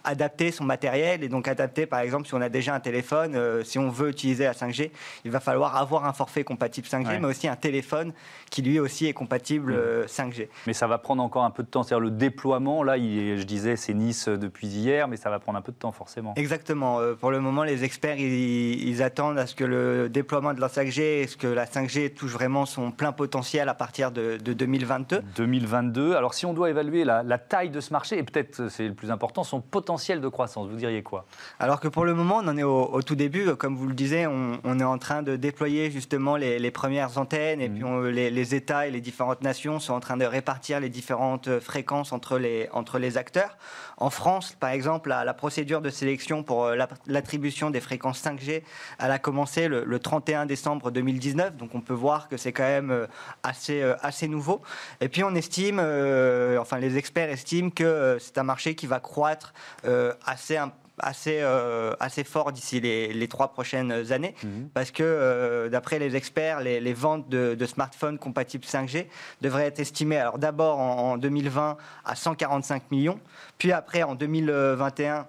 adapter 0.05 0.51
son 0.51 0.65
matériel 0.65 1.23
et 1.25 1.29
donc 1.29 1.49
adapter 1.49 1.87
par 1.87 2.01
exemple 2.01 2.27
si 2.27 2.35
on 2.35 2.41
a 2.41 2.49
déjà 2.49 2.75
un 2.75 2.81
téléphone, 2.81 3.65
si 3.65 3.79
on 3.79 3.91
veut 3.91 4.11
utiliser 4.11 4.45
la 4.45 4.53
5G, 4.53 4.91
il 5.25 5.31
va 5.31 5.41
falloir 5.41 5.77
avoir 5.77 6.05
un 6.07 6.13
forfait 6.13 6.45
compatible 6.45 6.87
5G, 6.87 7.19
mais 7.21 7.27
aussi 7.27 7.49
un 7.49 7.57
téléphone 7.57 8.13
qui 8.51 8.63
lui 8.63 8.79
aussi 8.79 9.07
est 9.07 9.13
compatible 9.13 9.77
5G. 10.07 10.43
Mhm. 10.43 10.49
Mais 10.67 10.73
ça 10.73 10.87
va 10.87 10.99
prendre 10.99 11.23
encore 11.23 11.45
un 11.45 11.51
peu 11.51 11.63
de 11.63 11.69
temps, 11.69 11.83
c'est-à-dire 11.83 12.05
le 12.05 12.11
déploiement 12.11 12.83
là, 12.83 12.97
il 12.97 13.25
je 13.37 13.45
disais 13.45 13.64
c'est 13.77 13.95
Nice 13.95 14.29
depuis 14.29 14.67
hier, 14.67 15.09
mais 15.09 15.17
ça 15.17 15.31
va 15.31 15.39
prendre 15.39 15.59
un 15.59 15.63
peu 15.63 15.73
de 15.73 15.77
temps 15.77 15.93
forcément. 15.93 16.35
Exactement. 16.37 17.01
Euh, 17.01 17.15
pour 17.15 17.31
le 17.31 17.41
moment, 17.41 17.65
les 17.65 17.85
experts, 17.85 18.19
ils, 18.19 19.03
attendent 19.03 19.39
à 19.39 19.47
ce 19.47 19.55
que 19.55 19.65
le 19.65 20.09
déploiement 20.09 20.55
de 20.55 20.61
la 20.61 20.69
5G, 20.69 21.29
ce 21.29 21.37
que 21.37 21.47
la 21.47 21.67
5G 21.67 22.15
touche 22.15 22.33
vraiment 22.33 22.65
son 22.65 22.91
plein 22.91 23.13
potentiel 23.13 23.69
à 23.69 23.75
partir 23.75 24.13
de, 24.13 24.37
2022. 24.37 25.23
2022. 25.37 26.15
Alors 26.15 26.35
si 26.35 26.47
on 26.47 26.55
doit 26.55 26.71
évaluer 26.71 27.05
la, 27.05 27.39
taille 27.39 27.71
de 27.71 27.81
ce 27.81 27.93
marché, 27.93 28.19
et 28.19 28.23
peut-être 28.23 28.69
c'est 28.71 28.87
le 28.87 28.95
plus 28.95 29.11
important, 29.11 29.43
son 29.43 29.61
potentiel 29.61 30.21
de 30.21 30.29
croissance, 30.29 30.69
vous 30.69 30.77
diriez 30.77 31.03
quoi? 31.03 31.27
Alors 31.59 31.81
que 31.81 31.89
pour 31.89 32.05
le 32.05 32.15
moment, 32.15 32.41
on 32.43 32.49
en 32.49 32.57
est 32.57 32.63
au, 32.63 33.03
tout 33.03 33.17
début. 33.17 33.55
Comme 33.57 33.77
vous 33.77 33.89
le 33.89 33.95
disiez, 33.95 34.27
on, 34.27 34.79
est 34.79 34.85
en 34.85 34.99
train 34.99 35.23
de 35.23 35.37
déployer 35.37 35.91
justement 35.91 36.37
les, 36.37 36.71
premières 36.71 37.19
antennes, 37.19 37.61
et 37.61 37.69
mmh. 37.69 37.75
puis 37.75 38.13
les, 38.13 38.31
les 38.31 38.55
États 38.55 38.87
et 38.87 38.91
les 38.91 39.01
différentes 39.01 39.43
nations 39.43 39.81
sont 39.81 39.95
en 39.95 40.01
train 40.01 40.17
de 40.17 40.25
répartir 40.25 40.81
les 40.81 40.89
différentes 40.89 41.61
fréquences 41.61 42.13
entre 42.13 42.39
les, 42.39 42.69
entre 42.73 42.99
les 42.99 43.17
acteurs. 43.17 43.54
En 43.97 44.11
France, 44.11 44.57
par 44.59 44.71
exemple, 44.71 45.09
la, 45.09 45.35
procédure 45.35 45.81
de 45.81 45.91
sélection 45.91 46.43
pour 46.43 46.65
euh, 46.65 46.77
l'attribution 47.07 47.71
des 47.71 47.81
fréquences 47.81 48.23
5G, 48.23 48.63
elle 48.99 49.11
a 49.11 49.19
commencé 49.19 49.69
le, 49.69 49.99
31 49.99 50.47
décembre 50.47 50.91
2019, 50.91 51.57
donc 51.57 51.75
on 51.75 51.81
peut 51.81 51.95
voir 51.95 52.29
que 52.29 52.37
c'est 52.37 52.53
quand 52.53 52.65
même 52.65 52.91
euh, 52.91 53.07
assez, 53.43 53.83
euh, 53.83 53.95
assez 54.03 54.29
nouveau. 54.29 54.63
Et 55.01 55.09
puis 55.09 55.25
on 55.25 55.35
estime, 55.35 55.79
enfin 56.59 56.79
les 56.79 56.97
experts 56.97 57.31
estiment 57.31 57.71
que 57.71 58.19
c'est 58.21 58.39
un 58.39 58.43
marché 58.43 58.75
qui 58.75 58.87
va 58.87 59.01
croître 59.01 59.53
assez 60.27 60.57
important 60.57 60.84
assez, 60.99 61.41
euh, 61.41 61.95
assez 62.01 62.25
fort 62.25 62.53
d'ici 62.53 62.81
les, 62.81 63.29
trois 63.29 63.53
prochaines 63.53 64.13
années, 64.13 64.35
mhm. 64.43 64.69
parce 64.73 64.91
que 64.91 65.03
euh, 65.03 65.69
d'après 65.69 65.99
les 65.99 66.17
experts, 66.17 66.61
les, 66.61 66.93
ventes 66.93 67.29
de, 67.29 67.67
smartphones 67.67 68.19
compatibles 68.19 68.65
5G 68.65 69.07
devraient 69.41 69.67
être 69.67 69.81
estimées, 69.81 70.19
alors 70.19 70.39
d'abord 70.39 70.79
en 70.79 71.17
2020 71.17 71.77
à 72.05 72.15
145 72.15 72.91
millions, 72.91 73.19
puis 73.59 73.73
après 73.73 74.03
en 74.03 74.15
2021 74.15 75.27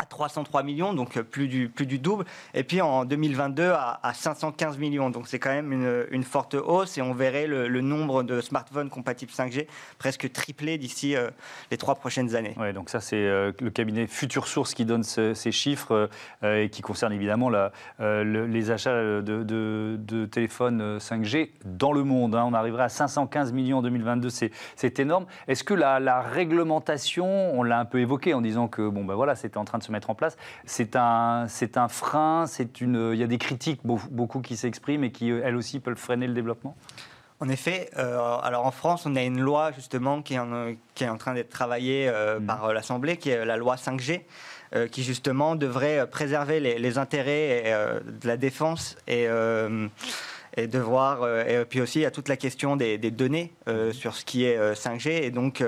à 0.00 0.06
303 0.06 0.62
millions, 0.62 0.94
donc 0.94 1.16
euh, 1.16 1.22
plus 1.22 1.46
du, 1.46 1.68
plus 1.68 1.86
du 1.86 1.98
double. 1.98 2.24
Et 2.54 2.64
puis 2.64 2.80
en 2.80 3.04
2022 3.04 3.72
à, 3.74 4.12
515 4.14 4.78
millions. 4.78 5.10
Donc 5.10 5.28
c'est 5.28 5.38
quand 5.38 5.50
même 5.50 5.72
une, 6.10 6.24
forte 6.24 6.54
hausse 6.54 6.98
et 6.98 7.02
on 7.02 7.12
verrait 7.12 7.46
le, 7.46 7.80
nombre 7.80 8.22
de 8.22 8.40
smartphones 8.40 8.88
compatibles 8.88 9.32
5G 9.32 9.66
presque 9.98 10.30
tripler 10.32 10.78
d'ici 10.78 11.16
euh, 11.16 11.30
les 11.70 11.76
trois 11.76 11.94
prochaines 11.94 12.36
années. 12.36 12.54
Ouais, 12.58 12.72
donc 12.72 12.90
ça 12.90 13.00
c'est 13.00 13.16
euh, 13.16 13.52
le 13.60 13.70
cabinet 13.70 14.06
Future 14.06 14.46
Source 14.46 14.74
qui 14.74 14.84
donne 14.84 15.02
ces 15.02 15.52
chiffres 15.52 16.08
et 16.42 16.68
qui 16.70 16.82
concerne 16.82 17.12
évidemment 17.12 17.50
les 17.98 18.70
achats 18.70 18.92
de, 18.92 19.42
de, 19.42 20.26
téléphones 20.26 20.98
5G 20.98 21.50
dans 21.64 21.92
le 21.92 22.04
monde. 22.04 22.34
Hein. 22.34 22.44
On 22.46 22.54
arriverait 22.54 22.84
à 22.84 22.88
515 22.88 23.52
millions 23.52 23.78
en 23.78 23.82
2022, 23.82 24.28
c'est 24.30 24.98
énorme. 24.98 25.26
Est-ce 25.48 25.64
que 25.64 25.74
la, 25.74 26.00
la 26.00 26.20
réglementation, 26.20 27.26
on 27.58 27.62
l'a 27.62 27.80
un 27.80 27.84
peu 27.84 28.00
évoqué 28.00 28.34
en 28.34 28.40
disant 28.40 28.68
que 28.68 28.88
bon 28.88 29.04
ben 29.04 29.14
voilà, 29.14 29.34
c'était 29.34 29.58
en 29.58 29.64
train 29.64 29.78
de 29.78 29.82
se 29.82 29.89
mettre 29.90 30.10
en 30.10 30.14
place. 30.14 30.36
C'est 30.64 30.96
un, 30.96 31.46
c'est 31.48 31.76
un 31.76 31.88
frein, 31.88 32.46
c'est 32.46 32.80
une, 32.80 33.10
il 33.12 33.18
y 33.18 33.22
a 33.22 33.26
des 33.26 33.38
critiques 33.38 33.80
beaucoup 33.84 34.40
qui 34.40 34.56
s'expriment 34.56 35.04
et 35.04 35.12
qui, 35.12 35.30
elles 35.30 35.56
aussi, 35.56 35.80
peuvent 35.80 35.96
freiner 35.96 36.26
le 36.26 36.34
développement 36.34 36.76
en 37.40 37.48
effet, 37.48 37.88
euh, 37.96 38.36
alors 38.42 38.66
en 38.66 38.70
France, 38.70 39.06
on 39.06 39.16
a 39.16 39.22
une 39.22 39.40
loi 39.40 39.72
justement 39.72 40.20
qui 40.20 40.34
est 40.34 40.38
en, 40.38 40.74
qui 40.94 41.04
est 41.04 41.08
en 41.08 41.16
train 41.16 41.32
d'être 41.32 41.48
travaillée 41.48 42.06
euh, 42.06 42.38
mmh. 42.38 42.46
par 42.46 42.64
euh, 42.66 42.72
l'Assemblée, 42.74 43.16
qui 43.16 43.30
est 43.30 43.44
la 43.46 43.56
loi 43.56 43.76
5G, 43.76 44.22
qui 44.92 45.02
justement 45.02 45.56
devrait 45.56 46.08
préserver 46.08 46.60
les, 46.60 46.78
les 46.78 46.96
intérêts 46.96 47.64
de 48.04 48.28
la 48.28 48.36
défense 48.36 48.96
et 49.08 49.26
et 50.60 50.66
de 50.66 50.78
voir. 50.78 51.26
et 51.46 51.64
puis 51.64 51.80
aussi, 51.80 52.00
il 52.00 52.02
y 52.02 52.06
a 52.06 52.10
toute 52.10 52.28
la 52.28 52.36
question 52.36 52.76
des, 52.76 52.98
données 52.98 53.52
sur 53.92 54.14
ce 54.14 54.24
qui 54.24 54.44
est 54.44 54.58
5G 54.74 55.22
et 55.22 55.30
donc 55.30 55.62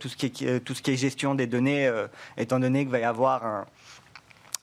tout, 0.00 0.08
ce 0.08 0.16
qui 0.16 0.26
est, 0.26 0.60
tout 0.60 0.74
ce 0.74 0.82
qui 0.82 0.92
est 0.92 0.96
gestion 0.96 1.34
des 1.34 1.46
données, 1.46 1.90
étant 2.36 2.58
donné 2.58 2.80
qu'il 2.80 2.90
va 2.90 2.98
y 2.98 3.04
avoir 3.04 3.44
un 3.44 3.66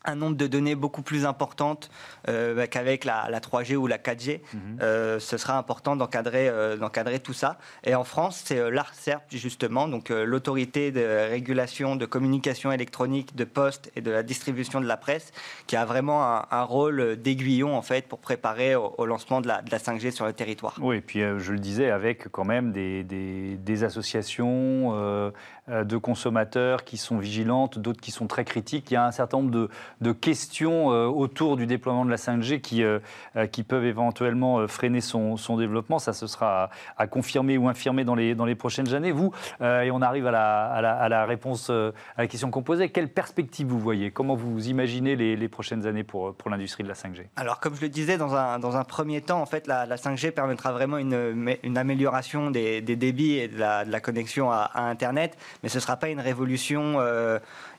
un 0.06 0.16
nombre 0.16 0.38
de 0.38 0.48
données 0.48 0.76
beaucoup 0.76 1.02
plus 1.02 1.26
importante 1.26 1.90
euh, 2.30 2.66
qu'avec 2.68 3.04
la, 3.04 3.30
3G 3.40 3.76
ou 3.76 3.88
la 3.88 3.98
4G. 3.98 4.40
Mhm. 4.54 4.80
Euh, 4.82 5.20
ce 5.20 5.38
sera 5.38 5.58
important 5.58 5.96
d'encadrer 5.96 6.48
euh, 6.48 6.78
d'encadrer 6.78 7.20
tout 7.20 7.34
ça. 7.34 7.58
Et 7.84 7.96
en 7.96 8.06
France, 8.06 8.42
c'est 8.46 8.72
l'ARCERP, 8.72 9.24
justement, 9.32 9.88
donc 9.88 10.10
l'autorité 10.10 10.92
de 10.92 11.30
régulation 11.30 11.96
de 11.96 12.06
communication 12.06 12.72
électronique, 12.72 13.36
de 13.36 13.44
poste 13.44 13.92
et 13.96 14.02
de 14.02 14.12
la 14.12 14.24
distribution 14.24 14.80
de 14.80 14.86
la 14.86 14.98
presse, 14.98 15.32
qui 15.68 15.76
a 15.76 15.86
vraiment 15.86 16.24
un, 16.52 16.64
rôle 16.64 17.16
d'aiguillon, 17.16 17.76
en 17.76 17.82
fait, 17.82 18.08
pour 18.08 18.20
préparer 18.20 18.76
au, 18.76 19.06
lancement 19.06 19.42
de 19.42 19.48
la, 19.48 19.62
de 19.62 19.72
la, 19.72 19.80
5G 19.80 20.12
sur 20.12 20.26
le 20.26 20.34
territoire. 20.34 20.76
Oui, 20.80 20.98
et 20.98 21.02
puis 21.02 21.22
je 21.22 21.52
le 21.52 21.60
disais, 21.60 21.90
avec 21.90 22.30
quand 22.30 22.46
même 22.46 22.72
des, 22.72 23.04
des, 23.04 23.58
des 23.58 23.84
associations 23.84 25.32
de 25.68 25.98
consommateurs 25.98 26.84
qui 26.84 26.98
sont 26.98 27.18
vigilantes, 27.18 27.80
d'autres 27.80 28.02
qui 28.02 28.12
sont 28.12 28.28
très 28.28 28.46
critiques. 28.46 28.92
Il 28.92 28.96
y 28.96 28.98
a 28.98 29.06
un 29.06 29.12
certain 29.12 29.38
nombre 29.38 29.52
de 29.52 29.70
de 30.02 30.12
questions 30.12 30.92
euh, 30.92 31.06
autour 31.06 31.58
du 31.58 31.66
déploiement 31.66 32.06
de 32.06 32.10
la 32.10 32.18
5G 32.18 32.62
qui, 32.62 32.84
euh, 32.84 33.00
euh, 33.36 33.48
qui 33.48 33.64
peuvent 33.64 33.86
éventuellement 33.86 34.68
freiner 34.68 35.02
son, 35.02 35.38
son, 35.38 35.58
développement. 35.58 36.00
Ça, 36.00 36.14
ce 36.14 36.28
sera 36.28 36.70
à, 36.98 37.08
confirmer 37.08 37.58
ou 37.58 37.68
infirmer 37.68 38.06
dans 38.06 38.16
les, 38.16 38.36
dans 38.36 38.46
les 38.46 38.56
prochaines 38.56 38.94
années. 38.94 39.12
Vous, 39.12 39.34
et 39.62 39.92
on 39.92 40.02
arrive 40.02 40.28
à 40.28 40.32
la, 40.32 40.66
à 40.66 41.10
la, 41.10 41.26
réponse 41.26 41.70
à 41.70 41.92
la 42.18 42.28
question 42.28 42.52
qu'on 42.52 42.64
posait, 42.64 42.90
quelle 42.90 43.10
perspective 43.10 43.68
vous 43.68 43.80
voyez? 43.80 44.12
Comment 44.12 44.36
vous 44.36 44.70
imaginez 44.70 45.16
les, 45.16 45.36
les 45.36 45.48
prochaines 45.50 45.86
années 45.86 46.04
pour, 46.04 46.34
pour 46.36 46.50
l'industrie 46.50 46.84
de 46.84 46.88
la 46.88 46.94
5G 46.94 47.26
Alors, 47.36 47.60
comme 47.60 47.76
je 47.76 47.82
le 47.82 47.90
disais, 47.90 48.18
dans 48.18 48.36
un, 48.36 48.60
dans 48.60 48.78
un 48.78 48.84
premier 48.84 49.22
temps, 49.22 49.42
en 49.42 49.46
fait, 49.46 49.68
la, 49.68 49.86
5G 49.88 50.32
permettra 50.32 50.72
vraiment 50.72 50.98
une, 50.98 51.58
une 51.64 51.78
amélioration 51.78 52.52
des, 52.52 52.82
des, 52.82 52.96
débits 52.96 53.34
et 53.34 53.48
de 53.48 53.60
la, 53.60 53.84
de 53.86 53.92
la 53.92 54.00
connexion 54.00 54.52
à, 54.52 54.70
Internet, 54.76 55.38
mais 55.62 55.70
ce 55.70 55.78
ne 55.78 55.82
sera 55.82 55.98
pas 55.98 56.10
une 56.10 56.22
révolution 56.22 57.00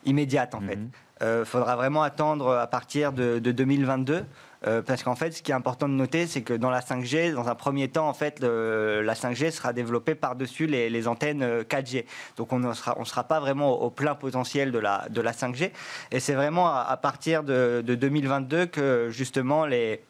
immédiate, 0.04 0.54
en 0.54 0.60
fait. 0.60 0.78
Il 1.20 1.26
euh, 1.26 1.44
faudra 1.44 1.76
vraiment 1.76 2.02
attendre 2.02 2.56
à 2.56 2.66
partir 2.66 3.12
de, 3.12 3.38
2022. 3.38 4.24
Euh, 4.66 4.82
parce 4.82 5.02
qu'en 5.02 5.14
fait, 5.14 5.32
ce 5.32 5.42
qui 5.42 5.52
est 5.52 5.54
important 5.54 5.88
de 5.88 5.94
noter, 5.94 6.26
c'est 6.26 6.42
que 6.42 6.52
dans 6.54 6.70
la 6.70 6.80
5G, 6.80 7.32
dans 7.34 7.48
un 7.48 7.54
premier 7.54 7.88
temps, 7.88 8.08
en 8.08 8.14
fait, 8.14 8.40
la 8.40 9.14
5G 9.14 9.50
sera 9.50 9.72
développée 9.72 10.14
par-dessus 10.14 10.66
les, 10.66 11.08
antennes 11.08 11.62
4G. 11.62 11.98
Euh, 11.98 12.02
Donc, 12.36 12.52
on 12.52 12.58
ne 12.58 12.72
sera, 12.72 13.24
pas 13.24 13.40
vraiment 13.40 13.70
au, 13.82 13.90
plein 13.90 14.14
potentiel 14.14 14.72
de 14.72 14.78
la, 14.78 15.06
de 15.10 15.20
la 15.20 15.32
5G. 15.32 15.72
Et 16.10 16.20
c'est 16.20 16.34
vraiment 16.34 16.74
à, 16.74 16.96
partir 16.96 17.42
de, 17.42 17.82
2022 17.82 18.66
que, 18.66 19.08
justement, 19.10 19.66
les, 19.66 20.00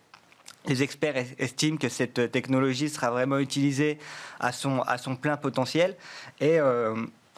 experts 0.68 1.16
estiment 1.38 1.76
que 1.76 1.88
cette 1.88 2.30
technologie 2.30 2.88
sera 2.88 3.10
vraiment 3.10 3.38
utilisée 3.38 3.98
à 4.38 4.52
son, 4.52 4.82
à 4.82 4.98
son 4.98 5.16
plein 5.16 5.36
potentiel. 5.36 5.96
Et 6.40 6.58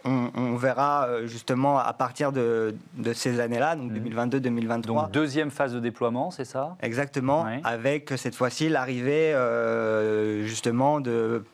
on, 0.05 0.57
verra 0.57 1.07
euh, 1.07 1.27
justement 1.27 1.79
à 1.79 1.93
partir 1.93 2.33
de, 2.33 2.75
ces 3.15 3.41
années-là, 3.41 3.77
donc 3.77 3.93
2022-2023. 3.93 4.79
Mmh. 4.79 4.83
Donc 4.83 5.11
deuxième 5.11 5.51
phase 5.51 5.75
de 5.75 5.81
déploiement, 5.81 6.31
c'est 6.31 6.45
ça? 6.45 6.77
Exactement, 6.81 7.47
avec 7.65 8.12
cette 8.17 8.35
fois-ci 8.35 8.69
l'arrivée 8.69 9.35
euh, 9.35 10.45
justement 10.47 11.01
de 11.01 11.45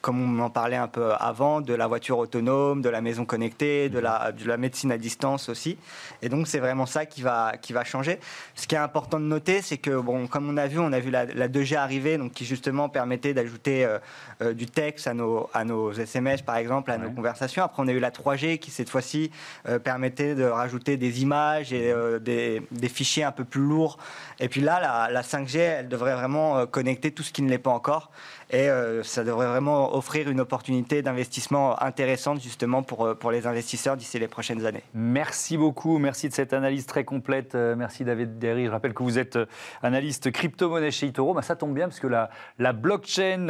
comme 0.00 0.38
on 0.38 0.42
en 0.42 0.50
parlait 0.50 0.76
un 0.76 0.88
peu 0.88 1.12
avant, 1.18 1.60
de 1.60 1.74
la 1.74 1.86
voiture 1.86 2.18
autonome, 2.18 2.82
de 2.82 2.88
la 2.88 3.00
maison 3.00 3.24
connectée, 3.24 3.88
de 3.88 3.98
la, 3.98 4.32
de 4.32 4.46
la 4.46 4.56
médecine 4.56 4.92
à 4.92 4.98
distance 4.98 5.48
aussi. 5.48 5.78
Et 6.22 6.28
donc, 6.28 6.46
c'est 6.46 6.58
vraiment 6.58 6.86
ça 6.86 7.06
qui 7.06 7.22
va, 7.22 7.54
qui 7.60 7.72
va 7.72 7.84
changer. 7.84 8.18
Ce 8.54 8.66
qui 8.66 8.74
est 8.74 8.78
important 8.78 9.18
de 9.18 9.24
noter, 9.24 9.62
c'est 9.62 9.78
que, 9.78 9.98
bon, 9.98 10.26
comme 10.26 10.48
on 10.48 10.56
a 10.56 10.66
vu, 10.66 10.78
on 10.78 10.92
a 10.92 11.00
vu 11.00 11.10
la, 11.10 11.26
2G 11.48 11.76
arriver, 11.76 12.18
donc 12.18 12.32
qui 12.32 12.44
justement 12.44 12.88
permettait 12.88 13.34
d'ajouter 13.34 13.84
euh, 13.84 13.98
euh, 14.42 14.52
du 14.52 14.66
texte 14.66 15.06
à 15.06 15.14
nos, 15.14 15.48
à 15.54 15.64
nos 15.64 15.92
SMS, 15.92 16.42
par 16.42 16.56
exemple, 16.56 16.90
à 16.90 16.98
nos 16.98 17.10
conversations. 17.10 17.62
Après, 17.62 17.82
on 17.82 17.88
a 17.88 17.92
eu 17.92 18.00
la 18.00 18.10
3G 18.10 18.58
qui, 18.58 18.70
cette 18.70 18.90
fois-ci, 18.90 19.30
euh, 19.68 19.78
permettait 19.78 20.34
de 20.34 20.44
rajouter 20.44 20.96
des 20.96 21.22
images 21.22 21.72
et 21.72 21.94
des, 22.20 22.62
des, 22.70 22.88
fichiers 22.88 23.24
un 23.24 23.32
peu 23.32 23.44
plus 23.44 23.62
lourds. 23.62 23.98
Et 24.40 24.48
puis 24.48 24.60
là, 24.60 24.80
la, 24.80 25.10
la 25.10 25.22
5G, 25.22 25.58
elle 25.58 25.88
devrait 25.88 26.14
vraiment 26.14 26.66
connecter 26.66 27.10
tout 27.10 27.22
ce 27.22 27.32
qui 27.32 27.42
ne 27.42 27.50
l'est 27.50 27.58
pas 27.58 27.70
encore. 27.70 28.10
Et 28.54 28.68
ça 29.02 29.24
devrait 29.24 29.48
vraiment 29.48 29.96
offrir 29.96 30.30
une 30.30 30.40
opportunité 30.40 31.02
d'investissement 31.02 31.82
intéressante 31.82 32.40
justement 32.40 32.82
pour, 32.82 33.04
euh, 33.04 33.14
pour 33.14 33.30
les 33.30 33.46
investisseurs 33.46 33.96
d'ici 33.96 34.18
les 34.18 34.28
prochaines 34.28 34.64
années. 34.66 34.82
Merci 34.94 35.56
beaucoup, 35.56 35.98
merci 35.98 36.28
de 36.28 36.34
cette 36.34 36.52
analyse 36.52 36.86
très 36.86 37.04
complète. 37.04 37.54
Euh, 37.54 37.74
merci 37.76 38.04
David 38.04 38.38
Derry. 38.38 38.66
Je 38.66 38.70
rappelle 38.70 38.94
que 38.94 39.02
vous 39.02 39.18
êtes 39.18 39.36
euh, 39.36 39.46
analyste 39.82 40.30
crypto-monnaie 40.30 40.90
chez 40.90 41.06
Itoro. 41.06 41.34
Bah, 41.34 41.42
ça 41.42 41.56
tombe 41.56 41.74
bien 41.74 41.88
parce 41.88 42.00
que 42.00 42.06
la, 42.06 42.30
la 42.58 42.72
blockchain 42.72 43.46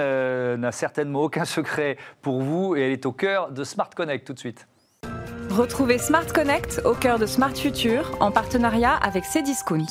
n'a 0.56 0.72
certainement 0.72 1.20
aucun 1.20 1.44
secret 1.44 1.96
pour 2.22 2.40
vous 2.40 2.76
et 2.76 2.82
elle 2.82 2.92
est 2.92 3.06
au 3.06 3.12
cœur 3.12 3.50
de 3.50 3.64
Smart 3.64 3.90
Connect 3.90 4.26
tout 4.26 4.32
de 4.32 4.38
suite. 4.38 4.66
Retrouvez 5.50 5.98
Smart 5.98 6.26
Connect 6.26 6.80
au 6.84 6.94
cœur 6.94 7.18
de 7.18 7.26
Smart 7.26 7.54
Future 7.54 8.16
en 8.20 8.30
partenariat 8.30 8.94
avec 8.94 9.24
Cdiscount. 9.24 9.86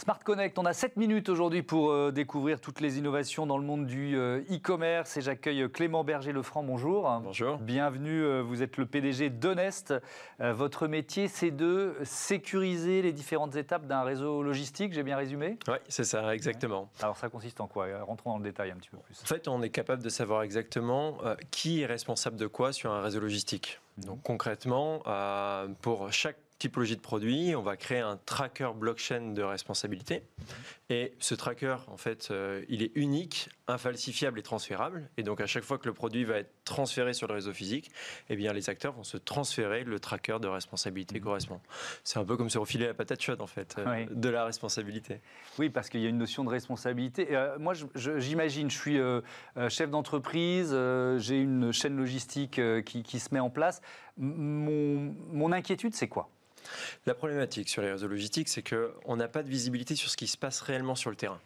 Smart 0.00 0.20
Connect, 0.24 0.58
on 0.58 0.64
a 0.64 0.72
7 0.72 0.96
minutes 0.96 1.28
aujourd'hui 1.28 1.62
pour 1.62 1.90
euh, 1.90 2.10
découvrir 2.10 2.58
toutes 2.58 2.80
les 2.80 2.96
innovations 2.96 3.44
dans 3.44 3.58
le 3.58 3.64
monde 3.64 3.84
du 3.84 4.16
euh, 4.16 4.40
e-commerce 4.50 5.18
et 5.18 5.20
j'accueille 5.20 5.68
Clément 5.70 6.04
Berger-Lefranc, 6.04 6.62
bonjour. 6.62 7.20
Bonjour. 7.22 7.58
Bienvenue, 7.58 8.22
euh, 8.22 8.40
vous 8.40 8.62
êtes 8.62 8.78
le 8.78 8.86
PDG 8.86 9.28
d'Honest. 9.28 9.92
votre 10.38 10.86
métier, 10.86 11.28
c'est 11.28 11.50
de 11.50 11.96
sécuriser 12.02 13.02
les 13.02 13.12
différentes 13.12 13.56
étapes 13.56 13.86
d'un 13.86 14.02
réseau 14.02 14.42
logistique, 14.42 14.94
j'ai 14.94 15.02
bien 15.02 15.18
résumé? 15.18 15.58
Oui, 15.68 15.74
c'est 15.88 16.04
ça, 16.04 16.34
exactement. 16.34 16.88
Alors 17.02 17.18
ça 17.18 17.28
consiste 17.28 17.60
en 17.60 17.66
quoi? 17.66 17.86
Rentrons 18.02 18.30
dans 18.30 18.38
le 18.38 18.44
détail 18.44 18.70
un 18.70 18.76
petit 18.76 18.88
peu 18.88 18.96
plus. 18.96 19.20
En 19.22 19.26
fait, 19.26 19.48
on 19.48 19.60
est 19.60 19.68
capable 19.68 20.02
de 20.02 20.08
savoir 20.08 20.44
exactement 20.44 21.18
qui 21.50 21.82
est 21.82 21.86
responsable 21.86 22.36
de 22.36 22.46
quoi 22.46 22.72
sur 22.72 22.90
un 22.90 23.02
réseau 23.02 23.20
logistique. 23.20 23.78
Mhm. 23.98 24.04
Donc 24.06 24.22
concrètement, 24.22 25.02
pour 25.82 26.10
chaque 26.10 26.38
typologie 26.60 26.94
de 26.94 27.00
produit, 27.00 27.56
on 27.56 27.62
va 27.62 27.76
créer 27.76 28.00
un 28.00 28.18
tracker 28.26 28.68
blockchain 28.76 29.32
de 29.32 29.42
responsabilité. 29.42 30.22
Et 30.90 31.14
ce 31.18 31.34
tracker, 31.34 31.76
en 31.86 31.96
fait, 31.96 32.28
euh, 32.30 32.62
il 32.68 32.82
est 32.82 32.92
unique, 32.96 33.48
infalsifiable 33.66 34.38
et 34.38 34.42
transférable. 34.42 35.08
Et 35.16 35.22
donc, 35.22 35.40
à 35.40 35.46
chaque 35.46 35.64
fois 35.64 35.78
que 35.78 35.88
le 35.88 35.94
produit 35.94 36.24
va 36.24 36.36
être 36.36 36.52
transféré 36.64 37.14
sur 37.14 37.28
le 37.28 37.34
réseau 37.34 37.54
physique, 37.54 37.90
eh 38.28 38.36
bien, 38.36 38.52
les 38.52 38.68
acteurs 38.68 38.92
vont 38.92 39.04
se 39.04 39.16
transférer 39.16 39.84
le 39.84 39.98
tracker 40.00 40.38
de 40.38 40.48
responsabilité 40.48 41.18
mmh. 41.18 41.22
correspond. 41.22 41.60
C'est 42.04 42.18
un 42.18 42.24
peu 42.26 42.36
comme 42.36 42.50
se 42.50 42.58
refiler 42.58 42.86
la 42.86 42.94
patate 42.94 43.22
chaude, 43.22 43.40
en 43.40 43.46
fait, 43.46 43.76
euh, 43.78 44.04
de 44.10 44.28
la 44.28 44.44
responsabilité. 44.44 45.22
Oui, 45.58 45.70
parce 45.70 45.88
qu'il 45.88 46.00
y 46.00 46.06
a 46.06 46.10
une 46.10 46.18
notion 46.18 46.44
de 46.44 46.50
responsabilité. 46.50 47.34
Euh, 47.34 47.58
moi, 47.58 47.72
j'imagine, 47.94 48.68
je, 48.68 48.78
suis 48.78 48.98
chef 49.70 49.88
d'entreprise, 49.88 50.76
j'ai 51.16 51.40
une 51.40 51.72
chaîne 51.72 51.96
logistique 51.96 52.60
qui, 52.84 53.02
qui, 53.02 53.18
se 53.18 53.32
met 53.32 53.40
en 53.40 53.50
place. 53.50 53.80
Mon, 54.18 55.14
mon 55.32 55.52
inquiétude, 55.52 55.94
c'est 55.94 56.08
quoi? 56.08 56.28
La 57.06 57.14
problématique 57.14 57.68
sur 57.68 57.82
les 57.82 57.90
réseaux 57.90 58.08
logistiques, 58.08 58.48
c'est 58.48 58.62
qu'on 58.62 59.16
n'a 59.16 59.28
pas 59.28 59.42
de 59.42 59.48
visibilité 59.48 59.94
sur 59.94 60.10
ce 60.10 60.16
qui 60.16 60.26
se 60.26 60.36
passe 60.36 60.60
réellement 60.60 60.94
sur 60.94 61.10
le 61.10 61.16
terrain. 61.16 61.40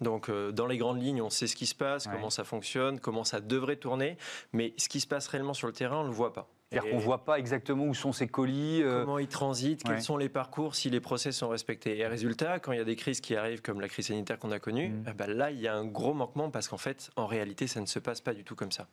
Donc, 0.00 0.28
euh, 0.28 0.50
dans 0.50 0.66
les 0.66 0.76
grandes 0.76 1.00
lignes, 1.00 1.22
on 1.22 1.30
sait 1.30 1.46
ce 1.46 1.54
qui 1.54 1.66
se 1.66 1.74
passe, 1.74 2.06
comment 2.06 2.30
ça 2.30 2.44
fonctionne, 2.44 2.98
comment 2.98 3.24
ça 3.24 3.40
devrait 3.40 3.76
tourner, 3.76 4.16
mais 4.52 4.74
ce 4.76 4.88
qui 4.88 5.00
se 5.00 5.06
passe 5.06 5.28
réellement 5.28 5.54
sur 5.54 5.66
le 5.66 5.72
terrain, 5.72 5.98
on 5.98 6.04
ne 6.04 6.08
le 6.08 6.14
voit 6.14 6.32
pas. 6.32 6.48
C'est-à-dire 6.70 6.90
qu'on 6.90 6.96
ne 6.96 7.02
voit 7.02 7.24
pas 7.24 7.38
exactement 7.38 7.84
où 7.84 7.94
sont 7.94 8.12
ces 8.12 8.26
colis. 8.26 8.82
Euh, 8.82 9.04
comment 9.04 9.18
ils 9.18 9.28
transitent, 9.28 9.84
quels 9.84 10.02
sont 10.02 10.16
les 10.16 10.28
parcours, 10.28 10.74
si 10.74 10.90
les 10.90 11.00
process 11.00 11.36
sont 11.36 11.48
respectés. 11.48 11.98
Et 11.98 12.06
résultat, 12.06 12.58
quand 12.58 12.72
il 12.72 12.78
y 12.78 12.80
a 12.80 12.84
des 12.84 12.96
crises 12.96 13.20
qui 13.20 13.36
arrivent, 13.36 13.62
comme 13.62 13.80
la 13.80 13.88
crise 13.88 14.06
sanitaire 14.06 14.38
qu'on 14.38 14.50
a 14.50 14.58
connue, 14.58 14.88
mm. 14.88 15.04
eh 15.08 15.12
ben 15.12 15.30
là, 15.30 15.50
il 15.50 15.60
y 15.60 15.68
a 15.68 15.74
un 15.74 15.84
gros 15.84 16.14
manquement 16.14 16.50
parce 16.50 16.68
qu'en 16.68 16.78
fait, 16.78 17.10
en 17.16 17.26
réalité, 17.26 17.66
ça 17.66 17.80
ne 17.80 17.86
se 17.86 17.98
passe 17.98 18.20
pas 18.20 18.34
du 18.34 18.44
tout 18.44 18.56
comme 18.56 18.72
ça. 18.72 18.88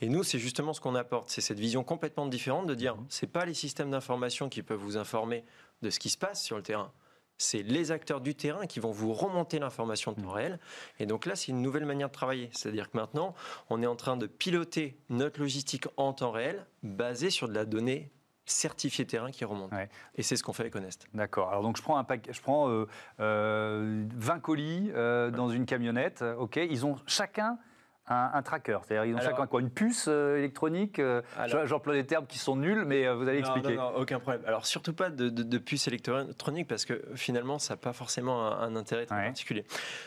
Et 0.00 0.08
nous, 0.08 0.22
c'est 0.22 0.38
justement 0.38 0.72
ce 0.72 0.80
qu'on 0.80 0.94
apporte. 0.94 1.30
C'est 1.30 1.40
cette 1.40 1.58
vision 1.58 1.82
complètement 1.82 2.26
différente 2.26 2.66
de 2.66 2.74
dire, 2.74 2.96
mm. 2.96 3.06
c'est 3.08 3.26
pas 3.26 3.44
les 3.44 3.54
systèmes 3.54 3.90
d'information 3.90 4.48
qui 4.48 4.62
peuvent 4.62 4.78
vous 4.78 4.96
informer 4.96 5.44
de 5.82 5.90
ce 5.90 5.98
qui 5.98 6.10
se 6.10 6.18
passe 6.18 6.42
sur 6.42 6.56
le 6.56 6.62
terrain 6.62 6.92
c'est 7.38 7.62
les 7.62 7.92
acteurs 7.92 8.20
du 8.20 8.34
terrain 8.34 8.66
qui 8.66 8.80
vont 8.80 8.90
vous 8.90 9.12
remonter 9.12 9.58
l'information 9.58 10.12
de 10.12 10.20
temps 10.20 10.28
mm. 10.28 10.34
réel. 10.34 10.60
Et 10.98 11.06
donc 11.06 11.26
là, 11.26 11.36
c'est 11.36 11.52
une 11.52 11.62
nouvelle 11.62 11.84
manière 11.84 12.08
de 12.08 12.12
travailler. 12.12 12.50
C'est-à-dire 12.52 12.90
que 12.90 12.96
maintenant, 12.96 13.34
on 13.70 13.82
est 13.82 13.86
en 13.86 13.96
train 13.96 14.16
de 14.16 14.26
piloter 14.26 14.98
notre 15.08 15.40
logistique 15.40 15.86
en 15.96 16.12
temps 16.12 16.30
réel, 16.30 16.66
basée 16.82 17.30
sur 17.30 17.48
de 17.48 17.54
la 17.54 17.64
donnée 17.64 18.10
certifiée 18.46 19.06
terrain 19.06 19.30
qui 19.30 19.44
remonte. 19.44 19.72
Et 20.16 20.22
c'est 20.22 20.36
ce 20.36 20.42
qu'on 20.42 20.52
fait 20.52 20.64
avec 20.64 20.76
Honest. 20.76 21.06
D'accord. 21.14 21.48
Alors 21.48 21.62
donc 21.62 21.76
je 21.76 21.82
prends, 21.82 21.96
un 21.96 22.04
pack, 22.04 22.28
je 22.30 22.40
prends 22.40 22.68
20 22.68 22.72
euh, 22.72 22.86
euh, 23.20 24.38
colis 24.42 24.90
euh, 24.94 25.30
dans 25.30 25.48
une 25.48 25.66
camionnette. 25.66 26.22
Ok. 26.38 26.56
Ils 26.56 26.84
ont 26.84 26.96
chacun 27.06 27.58
un, 28.06 28.42
tracker 28.42 28.78
C'est-à-dire, 28.86 29.06
ils 29.06 29.14
ont 29.14 29.20
chacun 29.20 29.46
quoi 29.46 29.60
Une 29.60 29.70
puce 29.70 30.06
euh, 30.08 30.36
électronique 30.36 30.98
euh, 30.98 31.22
J'emploie 31.64 31.94
des 31.94 32.04
termes 32.04 32.26
qui 32.26 32.38
sont 32.38 32.56
nuls, 32.56 32.84
mais 32.86 33.06
euh, 33.06 33.14
vous 33.14 33.28
allez 33.28 33.38
expliquer. 33.38 33.76
Non, 33.76 33.92
non, 33.92 33.96
aucun 33.96 34.20
problème. 34.20 34.42
Alors, 34.46 34.66
surtout 34.66 34.92
pas 34.92 35.08
de, 35.10 35.58
puce 35.58 35.88
électronique, 35.88 36.68
parce 36.68 36.84
que 36.84 37.02
finalement, 37.14 37.58
ça 37.58 37.74
n'a 37.74 37.78
pas 37.78 37.92
forcément 37.92 38.52
un, 38.52 38.76
intérêt 38.76 39.06
très 39.06 39.24
particulier. 39.24 39.64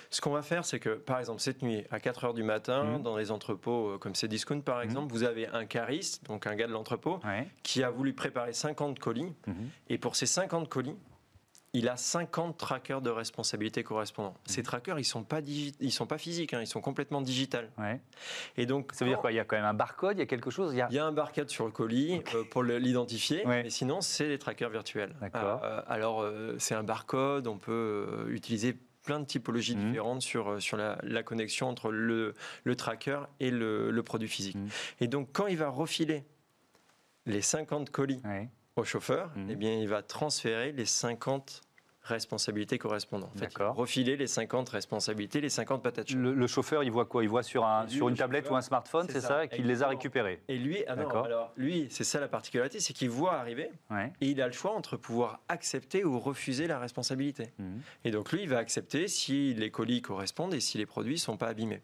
Ce 0.09 0.21
qu'on 0.21 0.31
va 0.31 0.41
faire, 0.41 0.65
c'est 0.65 0.79
que, 0.79 0.89
par 0.89 1.19
exemple, 1.19 1.41
cette 1.41 1.61
nuit, 1.63 1.85
à 1.89 1.99
4 1.99 2.27
h 2.27 2.33
du 2.35 2.43
matin, 2.43 2.83
mhm. 2.83 3.01
dans 3.01 3.17
les 3.17 3.31
entrepôts 3.31 3.97
comme 3.99 4.13
Cdiscount, 4.13 4.61
par 4.61 4.77
mhm. 4.77 4.83
exemple, 4.83 5.11
vous 5.11 5.23
avez 5.23 5.47
un 5.47 5.65
cariste, 5.65 6.25
donc 6.25 6.45
un 6.45 6.55
gars 6.55 6.67
de 6.67 6.73
l'entrepôt, 6.73 7.19
qui 7.63 7.83
a 7.83 7.89
voulu 7.89 8.13
préparer 8.13 8.53
50 8.53 8.99
colis. 8.99 9.33
Mhm. 9.47 9.69
Et 9.89 9.97
pour 9.97 10.15
ces 10.15 10.25
50 10.27 10.69
colis, 10.69 10.95
il 11.77 11.89
a 11.89 11.95
50 11.95 12.57
trackers 12.57 13.01
de 13.01 13.09
responsabilité 13.09 13.83
correspondants. 13.83 14.31
Mhm. 14.31 14.37
Ces 14.45 14.63
trackers, 14.63 14.99
ils 14.99 15.05
sont 15.05 15.23
pas 15.23 15.41
ils 15.41 15.91
sont 15.91 16.07
pas 16.07 16.17
physiques, 16.17 16.53
hein, 16.53 16.61
ils 16.61 16.67
sont 16.67 16.81
complètement 16.81 17.21
digitales. 17.21 17.69
Et 18.57 18.65
donc, 18.65 18.91
ça 18.93 19.05
veut 19.05 19.11
dire 19.11 19.19
quoi? 19.19 19.31
Il 19.31 19.35
y 19.35 19.39
a 19.39 19.45
quand 19.45 19.55
même 19.55 19.65
un 19.65 19.73
barcode, 19.73 20.17
il 20.17 20.19
y 20.19 20.23
a 20.23 20.25
quelque 20.25 20.49
chose? 20.49 20.73
Il 20.73 20.77
y 20.77 20.99
a, 20.99 21.05
un 21.05 21.11
barcode 21.11 21.49
sur 21.49 21.65
le 21.65 21.71
colis 21.71 22.21
euh, 22.33 22.43
pour 22.49 22.63
l'identifier, 22.63 23.43
mais 23.45 23.69
sinon 23.69 24.01
c'est 24.01 24.27
des 24.27 24.39
trackers 24.39 24.69
virtuels. 24.69 25.15
D'accord. 25.21 25.61
Euh, 25.63 25.81
alors 25.87 26.21
euh, 26.21 26.55
c'est 26.59 26.75
un 26.75 26.83
barcode, 26.83 27.47
on 27.47 27.57
peut 27.57 28.25
utiliser 28.29 28.75
plein 29.03 29.19
de 29.19 29.25
typologies 29.25 29.75
mhm. 29.75 29.87
différentes 29.87 30.21
sur, 30.21 30.61
sur 30.61 30.77
la, 30.77 31.23
connexion 31.23 31.69
entre 31.69 31.91
le, 31.91 32.33
le 32.63 32.75
tracker 32.75 33.19
et 33.39 33.51
le, 33.51 34.01
produit 34.03 34.27
physique. 34.27 34.55
Mhm. 34.55 34.69
Et 35.01 35.07
donc 35.07 35.29
quand 35.31 35.47
il 35.47 35.57
va 35.57 35.69
refiler 35.69 36.25
les 37.25 37.41
50 37.41 37.89
colis 37.91 38.21
au 38.75 38.83
chauffeur, 38.83 39.31
eh 39.49 39.55
bien, 39.55 39.75
il 39.75 39.87
va 39.87 40.01
transférer 40.01 40.71
les 40.71 40.85
50 40.85 41.61
responsabilités 42.07 42.77
correspondantes. 42.77 43.31
En 43.35 43.39
fait, 43.39 43.53
refiler 43.57 44.17
les 44.17 44.27
50 44.27 44.69
responsabilités, 44.69 45.41
les 45.41 45.49
50 45.49 45.83
patates 45.83 46.11
le, 46.11 46.33
le, 46.33 46.47
chauffeur, 46.47 46.83
il 46.83 46.91
voit 46.91 47.05
quoi? 47.05 47.23
Il 47.23 47.29
voit 47.29 47.43
sur, 47.43 47.65
un, 47.65 47.87
sur 47.87 48.09
une 48.09 48.15
tablette 48.15 48.49
ou 48.49 48.55
un 48.55 48.61
smartphone, 48.61 49.07
c'est 49.09 49.21
ça, 49.21 49.47
qu'il 49.47 49.65
les 49.65 49.83
a 49.83 49.87
récupérés. 49.87 50.41
Et 50.47 50.57
lui, 50.57 50.83
ah 50.87 50.93
alors 50.93 51.51
lui, 51.57 51.87
c'est 51.89 52.03
ça 52.03 52.19
la 52.19 52.27
particularité, 52.27 52.79
c'est 52.79 52.93
qu'il 52.93 53.09
voit 53.09 53.35
arriver 53.35 53.69
et 54.21 54.27
il 54.27 54.41
a 54.41 54.47
le 54.47 54.53
choix 54.53 54.71
entre 54.71 54.97
pouvoir 54.97 55.41
accepter 55.47 56.03
ou 56.03 56.19
refuser 56.19 56.67
la 56.67 56.79
responsabilité. 56.79 57.51
Mhm. 57.59 57.81
Et 58.05 58.11
donc 58.11 58.31
lui, 58.31 58.43
il 58.43 58.49
va 58.49 58.57
accepter 58.57 59.07
si 59.07 59.53
les 59.53 59.71
colis 59.71 60.01
correspondent 60.01 60.53
et 60.53 60.59
si 60.59 60.77
les 60.77 60.85
produits 60.85 61.19
sont 61.19 61.37
pas 61.37 61.47
abîmés. 61.47 61.81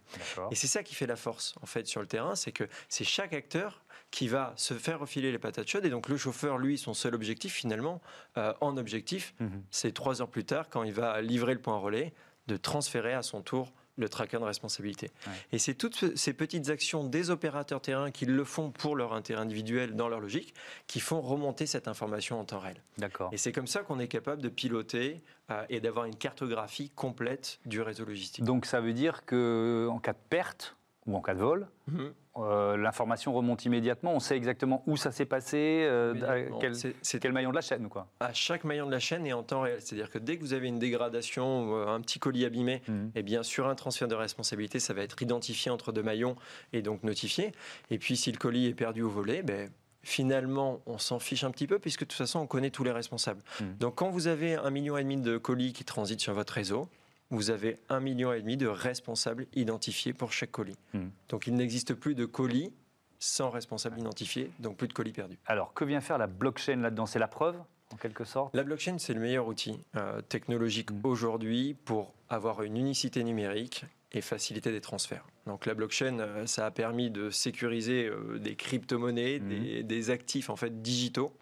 Et 0.52 0.56
c'est 0.56 0.68
ça 0.68 0.84
qui 0.84 0.96
fait 0.96 1.08
la 1.08 1.16
force, 1.16 1.56
en 1.62 1.66
fait, 1.66 1.88
sur 1.88 2.02
le 2.02 2.08
terrain, 2.08 2.36
c'est 2.36 2.52
que 2.52 2.66
c'est 2.90 3.04
chaque 3.04 3.34
acteur 3.34 3.83
qui 4.14 4.28
va 4.28 4.54
se 4.58 4.76
faire 4.76 5.00
refiler 5.00 5.32
les 5.32 5.40
patates 5.40 5.68
chaudes. 5.68 5.86
Et 5.86 5.90
donc 5.90 6.08
le 6.08 6.18
chauffeur, 6.18 6.60
lui, 6.60 6.78
son 6.78 6.94
seul 6.94 7.16
objectif 7.16 7.52
finalement, 7.52 8.00
euh, 8.38 8.54
en 8.62 8.78
objectif, 8.78 9.34
mhm. 9.40 9.64
c'est 9.72 9.92
trois 9.92 10.22
heures 10.22 10.30
plus 10.30 10.46
tard, 10.46 10.70
quand 10.70 10.84
il 10.84 10.94
va 10.94 11.20
livrer 11.20 11.56
le 11.56 11.60
point 11.60 11.78
relais, 11.78 12.14
de 12.46 12.56
transférer 12.56 13.14
à 13.16 13.24
son 13.24 13.42
tour 13.42 13.74
le 13.96 14.10
tracker 14.10 14.38
de 14.38 14.44
responsabilité. 14.44 15.10
Et 15.52 15.58
c'est 15.58 15.74
toutes 15.74 16.16
ces 16.16 16.34
petites 16.34 16.70
actions 16.70 17.04
des 17.04 17.30
opérateurs 17.32 17.82
terrain 17.82 18.12
qui 18.12 18.26
le 18.26 18.44
font 18.44 18.72
pour 18.72 18.96
leur 18.96 19.14
intérêt 19.14 19.42
individuel 19.42 19.96
dans 19.96 20.10
leur 20.10 20.20
logique, 20.20 20.54
qui 20.88 21.00
font 21.00 21.22
remonter 21.22 21.66
cette 21.66 21.88
information 21.88 22.40
en 22.40 22.46
temps 22.46 22.60
réel. 22.60 22.82
D'accord. 22.98 23.30
Et 23.32 23.38
c'est 23.38 23.52
comme 23.52 23.68
ça 23.68 23.82
qu'on 23.82 24.00
est 24.00 24.08
capable 24.08 24.42
de 24.42 24.50
piloter 24.50 25.22
euh, 25.52 25.64
et 25.70 25.80
d'avoir 25.80 26.06
une 26.06 26.16
cartographie 26.16 26.90
complète 26.90 27.60
du 27.66 27.82
réseau 27.82 28.06
logistique. 28.06 28.44
Donc 28.44 28.66
ça 28.66 28.80
veut 28.80 28.94
dire 28.94 29.26
que 29.26 29.88
en 29.92 30.00
cas 30.00 30.14
de 30.14 30.20
perte 30.30 30.76
ou 31.06 31.16
en 31.16 31.22
cas 31.22 31.36
de 31.36 31.40
vol, 31.40 31.68
mhm. 31.88 32.14
Euh, 32.38 32.78
l'information 32.78 33.32
remonte 33.34 33.66
immédiatement. 33.66 34.14
On 34.14 34.20
sait 34.20 34.36
exactement 34.36 34.84
où 34.88 34.98
ça 34.98 35.12
s'est 35.12 35.26
passé, 35.26 35.86
euh, 35.88 36.50
quel, 36.60 36.74
c'est, 36.76 37.20
quel 37.20 37.32
maillon 37.32 37.52
de 37.52 37.56
la 37.56 37.62
chaîne. 37.62 37.90
Quoi. 37.90 38.08
À 38.20 38.34
chaque 38.34 38.64
maillon 38.64 38.88
de 38.88 38.92
la 38.92 39.00
chaîne 39.00 39.26
et 39.28 39.34
en 39.34 39.44
temps 39.44 39.62
réel. 39.62 39.80
C'est-à-dire 39.82 40.10
que 40.10 40.18
dès 40.18 40.38
que 40.38 40.42
vous 40.42 40.54
avez 40.54 40.68
une 40.68 40.80
dégradation, 40.80 41.70
ou 41.70 41.74
un 41.76 42.02
petit 42.02 42.20
colis 42.20 42.46
abîmé, 42.46 42.82
mhm. 42.88 43.12
eh 43.16 43.22
bien, 43.22 43.44
sur 43.44 43.68
un 43.68 43.76
transfert 43.76 44.08
de 44.08 44.16
responsabilité, 44.16 44.80
ça 44.80 44.94
va 44.94 45.04
être 45.04 45.22
identifié 45.22 45.70
entre 45.70 45.92
deux 45.92 46.04
maillons 46.04 46.36
et 46.72 46.82
donc 46.82 47.04
notifié. 47.04 47.52
Et 47.92 48.00
puis, 48.00 48.18
si 48.18 48.32
le 48.32 48.38
colis 48.38 48.68
est 48.68 48.74
perdu 48.74 49.04
ou 49.04 49.12
volé, 49.12 49.44
ben, 49.44 49.70
finalement, 50.02 50.82
on 50.88 50.98
s'en 50.98 51.20
fiche 51.20 51.44
un 51.44 51.52
petit 51.52 51.68
peu 51.68 51.78
puisque 51.78 52.02
de 52.02 52.06
toute 52.06 52.18
façon, 52.18 52.40
on 52.40 52.48
connaît 52.48 52.72
tous 52.72 52.84
les 52.84 52.92
responsables. 52.92 53.42
Mhm. 53.62 53.78
Donc, 53.80 53.96
quand 53.96 54.10
vous 54.10 54.28
avez 54.28 54.56
un 54.56 54.72
million 54.72 54.98
et 54.98 55.04
demi 55.04 55.18
de 55.18 55.38
colis 55.38 55.72
qui 55.72 55.84
transitent 55.84 56.22
sur 56.22 56.34
votre 56.34 56.54
réseau, 56.54 56.90
vous 57.34 57.50
avez 57.50 57.78
un 57.90 58.00
million 58.00 58.32
et 58.32 58.42
demi 58.42 58.58
de 58.58 58.68
responsables 58.68 59.48
identifiés 59.54 60.14
pour 60.14 60.32
chaque 60.32 60.52
colis. 60.52 60.78
Hmm. 60.94 61.08
Donc 61.30 61.48
il 61.48 61.56
n'existe 61.56 61.94
plus 61.94 62.16
de 62.16 62.26
colis 62.26 62.72
sans 63.20 63.50
responsable 63.50 64.00
identifié, 64.00 64.52
donc 64.60 64.78
plus 64.78 64.88
de 64.88 64.94
colis 64.94 65.14
perdus. 65.14 65.38
Alors 65.46 65.74
que 65.74 65.86
vient 65.86 66.02
faire 66.02 66.18
la 66.18 66.28
blockchain 66.28 66.76
là-dedans? 66.78 67.06
C'est 67.06 67.20
la 67.20 67.28
preuve 67.28 67.58
en 67.94 67.98
quelque 67.98 68.24
sorte? 68.24 68.56
La 68.56 68.64
blockchain, 68.64 68.98
c'est 69.00 69.14
le 69.14 69.20
meilleur 69.20 69.48
outil 69.48 69.80
euh, 69.96 70.22
technologique 70.22 70.92
hmm. 70.92 71.02
aujourd'hui 71.04 71.76
pour 71.86 72.14
avoir 72.30 72.62
une 72.64 72.78
unicité 72.78 73.24
numérique 73.24 73.86
et 74.12 74.22
faciliter 74.22 74.72
des 74.72 74.82
transferts. 74.82 75.26
Donc 75.48 75.66
la 75.66 75.74
blockchain, 75.74 76.20
euh, 76.20 76.46
ça 76.46 76.68
a 76.68 76.72
permis 76.72 77.10
de 77.10 77.32
sécuriser 77.32 78.06
euh, 78.06 78.38
des 78.38 78.56
crypto-monnaies, 78.56 79.40
hmm. 79.40 79.84
des, 79.84 80.10
actifs 80.12 80.50
en 80.50 80.56
fait 80.56 80.82
digitaux. 80.82 81.36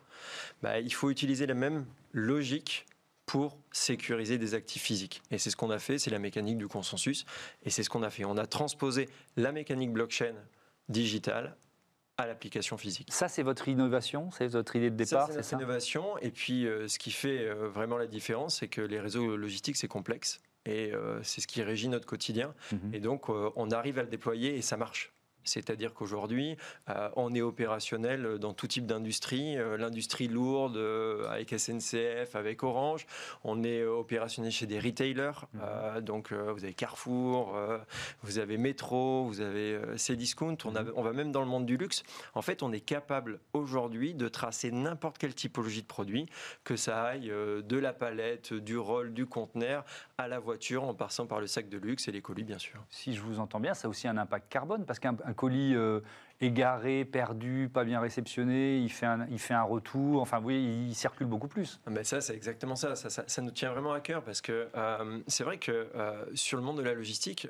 Bah, 0.62 0.80
il 0.80 0.94
faut 0.94 1.10
utiliser 1.10 1.48
la 1.48 1.56
même 1.56 1.86
logique 2.14 2.86
pour 3.32 3.58
sécuriser 3.72 4.38
des 4.38 4.56
actifs 4.56 4.82
physiques. 4.82 5.22
Et 5.32 5.38
c'est 5.38 5.52
ce 5.52 5.56
qu'on 5.56 5.70
a 5.70 5.80
fait, 5.80 5.98
c'est 5.98 6.10
la 6.10 6.20
mécanique 6.20 6.58
du 6.58 6.68
consensus. 6.68 7.26
Et 7.64 7.70
c'est 7.70 7.82
ce 7.82 7.90
qu'on 7.90 8.04
a 8.04 8.10
fait. 8.10 8.26
On 8.26 8.36
a 8.36 8.46
transposé 8.46 9.08
la 9.38 9.54
mécanique 9.54 9.94
blockchain 9.94 10.36
digitale 10.90 11.56
à 12.18 12.28
l'application 12.28 12.78
physique. 12.78 13.08
Ça, 13.10 13.30
c'est 13.30 13.42
votre 13.42 13.70
innovation, 13.70 14.32
c'est 14.32 14.48
votre 14.48 14.76
idée 14.76 14.90
de 14.90 14.98
départ, 14.98 15.30
c'est 15.32 15.44
ça? 15.44 15.56
innovation. 15.56 16.18
Et 16.18 16.30
puis, 16.30 16.68
euh, 16.68 16.90
ce 16.90 17.00
qui 17.00 17.12
fait 17.12 17.46
euh, 17.46 17.70
vraiment 17.70 17.98
la 17.98 18.06
différence, 18.06 18.60
c'est 18.60 18.68
que 18.68 18.82
les 18.82 19.00
réseaux 19.00 19.38
logistiques, 19.38 19.78
c'est 19.78 19.88
complexe. 19.88 20.42
Et 20.66 20.92
euh, 20.92 21.24
c'est 21.24 21.40
ce 21.40 21.48
qui 21.48 21.64
régit 21.64 21.88
notre 21.88 22.08
quotidien. 22.08 22.54
Mhm. 22.74 22.94
Et 22.94 23.00
donc, 23.00 23.30
on 23.30 23.72
arrive 23.72 23.98
à 23.98 24.04
le 24.04 24.10
déployer 24.10 24.58
et 24.58 24.62
ça 24.62 24.76
marche. 24.76 25.14
C'est-à-dire 25.44 25.94
qu'aujourd'hui, 25.94 26.58
euh, 26.90 27.10
on 27.16 27.34
est 27.34 27.42
opérationnel 27.42 28.38
dans 28.40 28.54
tout 28.54 28.68
type 28.68 28.86
d'industrie, 28.86 29.58
euh, 29.58 29.78
l'industrie 29.78 30.28
lourde 30.28 30.78
euh, 30.78 31.28
avec 31.30 31.54
SNCF, 31.58 32.36
avec 32.36 32.64
Orange. 32.64 33.06
On 33.44 33.64
est 33.64 33.84
opérationnel 33.84 34.52
chez 34.52 34.66
des 34.66 34.80
retailers, 34.80 35.32
mhm. 35.54 36.02
donc 36.02 36.32
vous 36.32 36.64
avez 36.64 36.74
Carrefour, 36.74 37.58
vous 38.24 38.40
avez 38.40 38.58
Metro, 38.58 39.26
vous 39.26 39.42
avez 39.42 39.80
Cdiscount. 39.98 40.58
On, 40.66 40.72
mhm. 40.72 40.92
on 40.96 41.02
va 41.02 41.14
même 41.14 41.32
dans 41.32 41.42
le 41.42 41.48
monde 41.48 41.66
du 41.66 41.78
luxe. 41.78 42.04
En 42.34 42.42
fait, 42.42 42.64
on 42.64 42.72
est 42.72 42.82
capable 42.82 43.40
aujourd'hui 43.54 44.14
de 44.14 44.28
tracer 44.28 44.72
n'importe 44.72 45.18
quelle 45.18 45.36
typologie 45.36 45.82
de 45.82 45.88
produit, 45.88 46.28
que 46.64 46.76
ça 46.76 47.04
aille 47.04 47.30
de 47.30 47.78
la 47.78 47.94
palette, 47.94 48.54
du 48.54 48.78
rôle, 48.78 49.14
du 49.14 49.26
conteneur, 49.26 49.86
à 50.18 50.28
la 50.28 50.40
voiture, 50.40 50.84
en 50.84 50.94
passant 50.94 51.26
par 51.26 51.40
le 51.40 51.48
sac 51.48 51.70
de 51.70 51.78
luxe 51.78 52.08
et 52.08 52.12
les 52.12 52.22
colis, 52.22 52.44
bien 52.44 52.60
sûr. 52.60 52.84
Si 52.90 53.14
je 53.14 53.22
vous 53.22 53.40
entends 53.40 53.60
bien, 53.60 53.74
ça 53.74 53.88
a 53.88 53.90
aussi 53.90 54.08
un 54.08 54.18
impact 54.18 54.52
carbone, 54.52 54.86
parce 54.86 55.00
qu'un 55.00 55.16
colis 55.34 55.76
euh, 55.76 56.00
égaré, 56.40 57.06
perdu, 57.06 57.70
pas 57.72 57.84
bien 57.84 58.00
réceptionné, 58.00 58.78
il 58.80 58.92
fait 58.92 59.06
un, 59.06 59.28
il 59.30 59.38
fait 59.38 59.54
un 59.54 59.64
retour, 59.64 60.22
enfin 60.22 60.38
vous 60.38 60.44
voyez, 60.44 60.60
il 60.60 60.96
circule 60.96 61.28
beaucoup 61.28 61.48
plus. 61.48 61.80
Mais 61.90 62.00
ah, 62.00 62.04
ça, 62.04 62.22
c'est 62.22 62.34
exactement 62.34 62.76
ça. 62.76 62.96
Ça, 62.96 63.10
ça. 63.28 63.42
nous 63.42 63.52
tient 63.52 63.72
vraiment 63.72 63.94
à 63.94 64.00
cœur, 64.00 64.24
parce 64.24 64.42
que 64.42 64.70
euh, 64.76 65.20
c'est 65.28 65.44
vrai 65.44 65.58
que 65.58 65.90
euh, 65.96 66.26
sur 66.34 66.58
le 66.58 66.64
monde 66.64 66.78
de 66.78 66.82
la 66.82 66.94
logistique, 66.94 67.48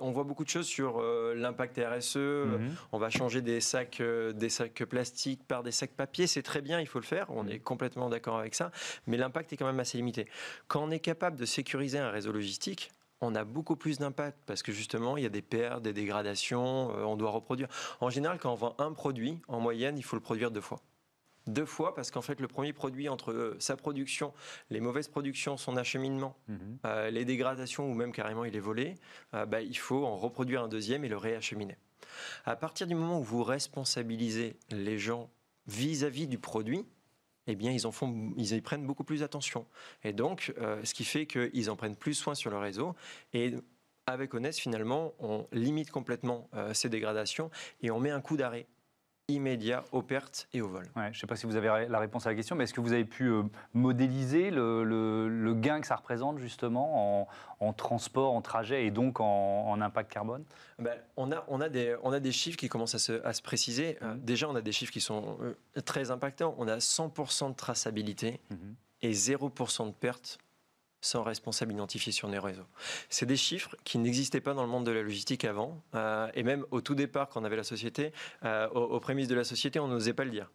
on 0.00 0.10
voit 0.10 0.24
beaucoup 0.24 0.44
de 0.44 0.50
choses 0.50 0.66
sur 0.66 1.02
l'impact 1.34 1.78
RSE, 1.78 2.16
mhm. 2.16 2.74
on 2.92 2.98
va 2.98 3.08
changer 3.08 3.40
des 3.40 3.60
sacs, 3.60 4.02
des 4.34 4.48
sacs 4.50 4.84
plastiques 4.84 5.46
par 5.46 5.62
des 5.62 5.72
sacs 5.72 5.92
papier, 5.92 6.26
c'est 6.26 6.42
très 6.42 6.60
bien, 6.60 6.80
il 6.80 6.86
faut 6.86 7.00
le 7.00 7.04
faire, 7.04 7.26
on 7.30 7.44
mhm. 7.44 7.52
est 7.52 7.58
complètement 7.60 8.10
d'accord 8.10 8.38
avec 8.38 8.54
ça, 8.54 8.70
mais 9.06 9.16
l'impact 9.16 9.52
est 9.52 9.56
quand 9.56 9.66
même 9.66 9.80
assez 9.80 9.96
limité. 9.96 10.28
Quand 10.66 10.82
on 10.82 10.90
est 10.90 11.00
capable 11.00 11.36
de 11.36 11.46
sécuriser 11.46 11.98
un 11.98 12.10
réseau 12.10 12.32
logistique, 12.32 12.90
on 13.20 13.34
a 13.34 13.44
beaucoup 13.44 13.76
plus 13.76 13.98
d'impact 13.98 14.38
parce 14.46 14.62
que 14.62 14.72
justement, 14.72 15.16
il 15.16 15.22
y 15.22 15.26
a 15.26 15.30
des 15.30 15.42
pertes, 15.42 15.82
des 15.82 15.92
dégradations, 15.92 16.90
euh, 16.96 17.04
on 17.04 17.16
doit 17.16 17.30
reproduire. 17.30 17.68
En 18.00 18.10
général, 18.10 18.38
quand 18.38 18.52
on 18.52 18.56
vend 18.56 18.74
un 18.78 18.92
produit, 18.92 19.40
en 19.48 19.60
moyenne, 19.60 19.98
il 19.98 20.02
faut 20.02 20.16
le 20.16 20.22
produire 20.22 20.50
deux 20.50 20.60
fois. 20.60 20.80
Deux 21.46 21.64
fois 21.64 21.94
parce 21.94 22.10
qu'en 22.10 22.20
fait, 22.20 22.40
le 22.40 22.48
premier 22.48 22.72
produit, 22.72 23.08
entre 23.08 23.32
euh, 23.32 23.56
sa 23.58 23.76
production, 23.76 24.34
les 24.70 24.80
mauvaises 24.80 25.08
productions, 25.08 25.56
son 25.56 25.76
acheminement, 25.76 26.36
mhm. 26.48 26.78
euh, 26.84 27.10
les 27.10 27.24
dégradations 27.24 27.90
ou 27.90 27.94
même 27.94 28.12
carrément 28.12 28.44
il 28.44 28.54
est 28.54 28.60
volé, 28.60 28.94
bah, 29.32 29.60
il 29.60 29.76
faut 29.76 30.04
en 30.04 30.16
reproduire 30.16 30.62
un 30.62 30.68
deuxième 30.68 31.04
et 31.04 31.08
le 31.08 31.16
réacheminer. 31.16 31.76
À 32.44 32.56
partir 32.56 32.86
du 32.86 32.94
moment 32.94 33.20
où 33.20 33.22
vous 33.22 33.42
responsabilisez 33.42 34.56
les 34.70 34.98
gens 34.98 35.30
vis 35.66 36.04
à 36.04 36.10
-vis 36.10 36.26
du 36.26 36.38
produit, 36.38 36.84
eh 37.48 37.56
bien, 37.56 37.72
ils 37.72 37.86
en 37.86 37.92
font, 37.92 38.32
ils 38.36 38.54
y 38.54 38.60
prennent 38.60 38.86
beaucoup 38.86 39.04
plus 39.04 39.22
attention. 39.22 39.66
Et 40.04 40.12
donc, 40.12 40.52
euh, 40.58 40.84
ce 40.84 40.94
qui 40.94 41.04
fait 41.04 41.26
qu'ils 41.26 41.70
en 41.70 41.76
prennent 41.76 41.96
plus 41.96 42.14
soin 42.14 42.34
sur 42.34 42.50
le 42.50 42.58
réseau. 42.58 42.94
Et 43.32 43.54
avec 44.06 44.34
Honest, 44.34 44.58
finalement, 44.58 45.14
on 45.18 45.46
limite 45.52 45.90
complètement 45.90 46.48
euh, 46.54 46.74
ces 46.74 46.88
dégradations 46.88 47.50
et 47.82 47.90
on 47.90 47.98
met 47.98 48.10
un 48.10 48.20
coup 48.20 48.36
d'arrêt 48.36 48.66
immédiat 49.28 49.84
aux 49.92 50.00
pertes 50.00 50.48
et 50.54 50.62
au 50.62 50.68
vol. 50.68 50.84
je 50.96 51.00
ne 51.00 51.12
sais 51.12 51.26
pas 51.26 51.36
si 51.36 51.44
vous 51.44 51.56
avez 51.56 51.86
la 51.88 51.98
réponse 51.98 52.26
à 52.26 52.30
la 52.30 52.34
question, 52.34 52.56
mais 52.56 52.64
est-ce 52.64 52.72
que 52.72 52.80
vous 52.80 52.94
avez 52.94 53.04
pu 53.04 53.24
euh, 53.24 53.42
modéliser 53.74 54.50
le, 54.50 55.54
gain 55.54 55.80
que 55.80 55.86
ça 55.86 55.96
représente 55.96 56.38
justement 56.38 57.28
en, 57.60 57.72
transport, 57.74 58.32
en 58.32 58.40
trajet 58.40 58.86
et 58.86 58.90
donc 58.90 59.20
en, 59.20 59.80
impact 59.80 60.10
carbone? 60.10 60.44
Ben, 60.78 60.98
on, 61.16 61.30
a, 61.30 61.44
on, 61.48 61.60
a 61.60 61.68
des, 61.68 61.94
on 62.02 62.12
a 62.12 62.20
des 62.20 62.32
chiffres 62.32 62.56
qui 62.56 62.68
commencent 62.68 62.94
à 62.94 62.98
se, 62.98 63.24
à 63.24 63.34
se 63.34 63.42
préciser. 63.42 63.98
Euh, 64.02 64.14
mmh. 64.14 64.20
déjà, 64.20 64.48
on 64.48 64.56
a 64.56 64.62
des 64.62 64.72
chiffres 64.72 64.92
qui 64.92 65.00
sont 65.00 65.38
euh, 65.42 65.80
très 65.82 66.10
impactants. 66.10 66.54
On 66.58 66.66
a 66.66 66.78
100% 66.78 67.50
de 67.50 67.54
traçabilité 67.54 68.40
mmh. 68.50 68.54
et 69.02 69.12
0% 69.12 69.86
de 69.86 69.92
pertes 69.92 70.38
sans 71.00 71.22
responsable 71.22 71.72
identifié 71.72 72.12
sur 72.12 72.28
nos 72.28 72.40
réseaux. 72.40 72.66
C'est 73.08 73.26
des 73.26 73.36
chiffres 73.36 73.74
qui 73.84 73.98
n'existaient 73.98 74.40
pas 74.40 74.54
dans 74.54 74.62
le 74.62 74.68
monde 74.68 74.84
de 74.84 74.90
la 74.90 75.02
logistique 75.02 75.44
avant. 75.44 75.82
Euh, 75.94 76.28
et 76.34 76.42
même 76.42 76.64
au 76.70 76.80
tout 76.80 76.94
départ, 76.94 77.28
quand 77.28 77.40
on 77.40 77.44
avait 77.44 77.56
la 77.56 77.64
société, 77.64 78.12
euh, 78.44 78.68
aux, 78.70 79.00
prémices 79.00 79.28
de 79.28 79.34
la 79.34 79.44
société, 79.44 79.78
on 79.78 79.88
n'osait 79.88 80.14
pas 80.14 80.24
le 80.24 80.30
dire. 80.30 80.50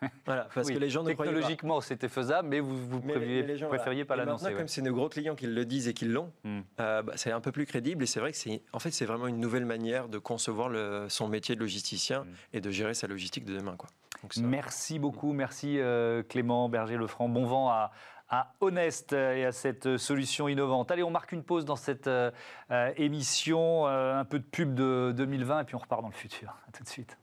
Voilà, 0.26 0.46
parce 0.54 0.70
que 0.70 0.78
les 0.78 0.90
gens 0.90 1.02
ne 1.02 1.08
Technologiquement, 1.08 1.80
c'était 1.80 2.08
faisable, 2.08 2.46
mais 2.46 2.60
vous, 2.60 2.76
vous 2.86 3.00
préfériez 3.00 4.04
pas 4.04 4.14
l'annoncer. 4.14 4.44
Maintenant, 4.44 4.58
comme 4.58 4.68
c'est 4.68 4.82
nos 4.82 4.92
gros 4.92 5.08
clients 5.08 5.34
qui 5.34 5.48
le 5.48 5.64
disent 5.64 5.88
et 5.88 5.94
qui 5.94 6.04
l'ont, 6.04 6.32
hmm. 6.44 6.60
euh, 6.78 7.02
bah, 7.02 7.14
c'est 7.16 7.32
un 7.32 7.40
peu 7.40 7.50
plus 7.50 7.66
crédible. 7.66 8.04
Et 8.04 8.06
c'est 8.06 8.20
vrai 8.20 8.30
que 8.30 8.38
c'est, 8.38 8.62
en 8.72 8.78
fait, 8.78 8.92
c'est 8.92 9.06
vraiment 9.06 9.26
une 9.26 9.40
nouvelle 9.40 9.64
manière 9.64 10.08
de 10.08 10.18
concevoir 10.18 10.68
le, 10.68 11.06
son 11.08 11.26
métier 11.26 11.56
de 11.56 11.60
logisticien 11.60 12.22
hmm. 12.22 12.34
et 12.52 12.60
de 12.60 12.70
gérer 12.70 12.94
sa 12.94 13.08
logistique 13.08 13.44
de 13.44 13.56
demain. 13.56 13.74
Quoi. 13.76 13.88
merci 14.36 15.00
beaucoup, 15.00 15.32
merci 15.32 15.80
Clément 16.28 16.68
Berger-Lefranc. 16.68 17.28
Bon 17.28 17.46
vent 17.46 17.68
à, 17.70 17.90
à 18.28 18.54
Honest 18.60 19.12
et 19.12 19.44
à 19.44 19.52
cette 19.52 19.96
solution 19.96 20.48
innovante. 20.48 20.90
Allez, 20.90 21.02
on 21.02 21.10
marque 21.10 21.32
une 21.32 21.42
pause 21.42 21.64
dans 21.64 21.76
cette 21.76 22.08
euh, 22.08 22.30
émission, 22.96 23.86
euh, 23.86 24.18
un 24.18 24.24
peu 24.24 24.38
de 24.38 24.44
pub 24.44 24.74
de 24.74 25.12
2020 25.16 25.60
et 25.60 25.64
puis 25.64 25.74
on 25.74 25.78
repart 25.78 26.02
dans 26.02 26.08
le 26.08 26.14
futur. 26.14 26.54
A 26.68 26.72
tout 26.72 26.84
de 26.84 26.88
suite. 26.88 27.16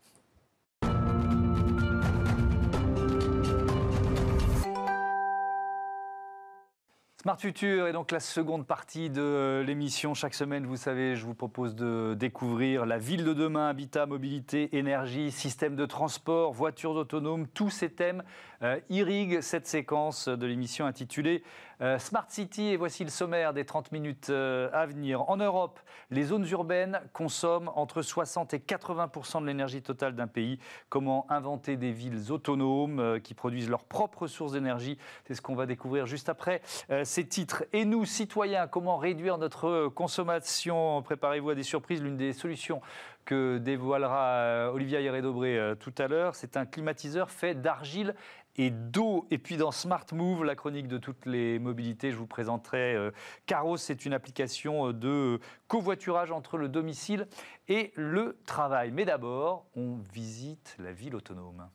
Smart 7.25 7.39
Future 7.39 7.87
est 7.87 7.91
donc 7.91 8.11
la 8.11 8.19
seconde 8.19 8.67
partie 8.67 9.09
de 9.09 9.63
l'émission. 9.65 10.13
Chaque 10.13 10.35
semaine, 10.35 10.67
vous 10.67 10.77
savez, 10.77 11.15
je 11.15 11.25
vous 11.25 11.33
propose 11.33 11.73
de 11.73 12.13
découvrir 12.13 12.85
la 12.85 12.99
ville 12.99 13.25
de 13.25 13.33
demain, 13.33 13.67
habitat, 13.67 14.05
mobilité, 14.05 14.77
énergie, 14.77 15.31
système 15.31 15.75
de 15.75 15.87
transport, 15.87 16.53
voitures 16.53 16.91
autonomes. 16.91 17.47
Tous 17.47 17.71
ces 17.71 17.89
thèmes 17.89 18.21
euh, 18.61 18.79
irriguent 18.89 19.41
cette 19.41 19.67
séquence 19.67 20.27
de 20.27 20.45
l'émission 20.45 20.85
intitulée 20.85 21.43
euh, 21.81 21.99
Smart 21.99 22.25
City. 22.29 22.67
Et 22.67 22.77
voici 22.77 23.03
le 23.03 23.09
sommaire 23.09 23.53
des 23.53 23.65
30 23.65 23.91
minutes 23.91 24.29
euh, 24.29 24.69
à 24.73 24.85
venir. 24.85 25.29
En 25.29 25.37
Europe, 25.37 25.79
les 26.09 26.23
zones 26.23 26.47
urbaines 26.49 27.01
consomment 27.13 27.71
entre 27.75 28.01
60 28.01 28.53
et 28.53 28.59
80% 28.59 29.41
de 29.41 29.47
l'énergie 29.47 29.81
totale 29.81 30.15
d'un 30.15 30.27
pays. 30.27 30.59
Comment 30.89 31.25
inventer 31.29 31.77
des 31.77 31.91
villes 31.91 32.31
autonomes 32.31 33.19
qui 33.23 33.33
produisent 33.33 33.69
leurs 33.69 33.83
propres 33.83 34.27
sources 34.27 34.53
d'énergie? 34.53 34.97
C'est 35.25 35.33
ce 35.33 35.41
qu'on 35.41 35.55
va 35.55 35.65
découvrir 35.65 36.05
juste 36.05 36.29
après 36.29 36.61
ces 37.03 37.27
titres. 37.27 37.65
Et 37.73 37.85
nous, 37.85 38.05
citoyens, 38.05 38.67
comment 38.67 38.97
réduire 38.97 39.37
notre 39.37 39.87
consommation? 39.89 41.01
Préparez-vous 41.01 41.51
à 41.51 41.55
des 41.55 41.63
surprises. 41.63 42.01
L'une 42.01 42.17
des 42.17 42.33
solutions 42.33 42.81
que 43.25 43.57
dévoilera 43.57 44.29
euh, 44.29 44.71
Olivia 44.71 45.01
Hérédobré 45.01 45.57
euh, 45.57 45.75
tout 45.75 45.93
à 45.97 46.07
l'heure, 46.07 46.35
c'est 46.35 46.57
un 46.57 46.65
climatiseur 46.65 47.31
fait 47.31 47.55
d'argile 47.55 48.15
et 48.55 48.69
d'eau. 48.69 49.27
Et 49.31 49.37
puis 49.37 49.57
dans 49.57 49.71
Smart 49.71 50.05
Move, 50.13 50.43
la 50.43 50.55
chronique 50.55 50.87
de 50.87 50.97
toutes 50.97 51.25
les 51.25 51.59
mobilités, 51.59 52.11
je 52.11 52.17
vous 52.17 52.27
présenterai 52.27 52.95
euh, 52.95 53.11
Caros. 53.45 53.77
C'est 53.77 54.05
une 54.05 54.13
application 54.13 54.93
de 54.93 55.39
covoiturage 55.67 56.31
entre 56.31 56.57
le 56.57 56.69
domicile 56.69 57.27
et 57.67 57.91
le 57.95 58.37
travail. 58.45 58.91
Mais 58.91 59.05
d'abord, 59.05 59.65
on 59.75 59.97
visite 60.13 60.77
la 60.79 60.93
ville 60.93 61.15
autonome. 61.15 61.67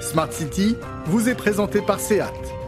Smart 0.00 0.30
City 0.32 0.76
vous 1.06 1.28
est 1.28 1.36
présenté 1.36 1.80
par 1.80 1.98
SEAT. 1.98 2.61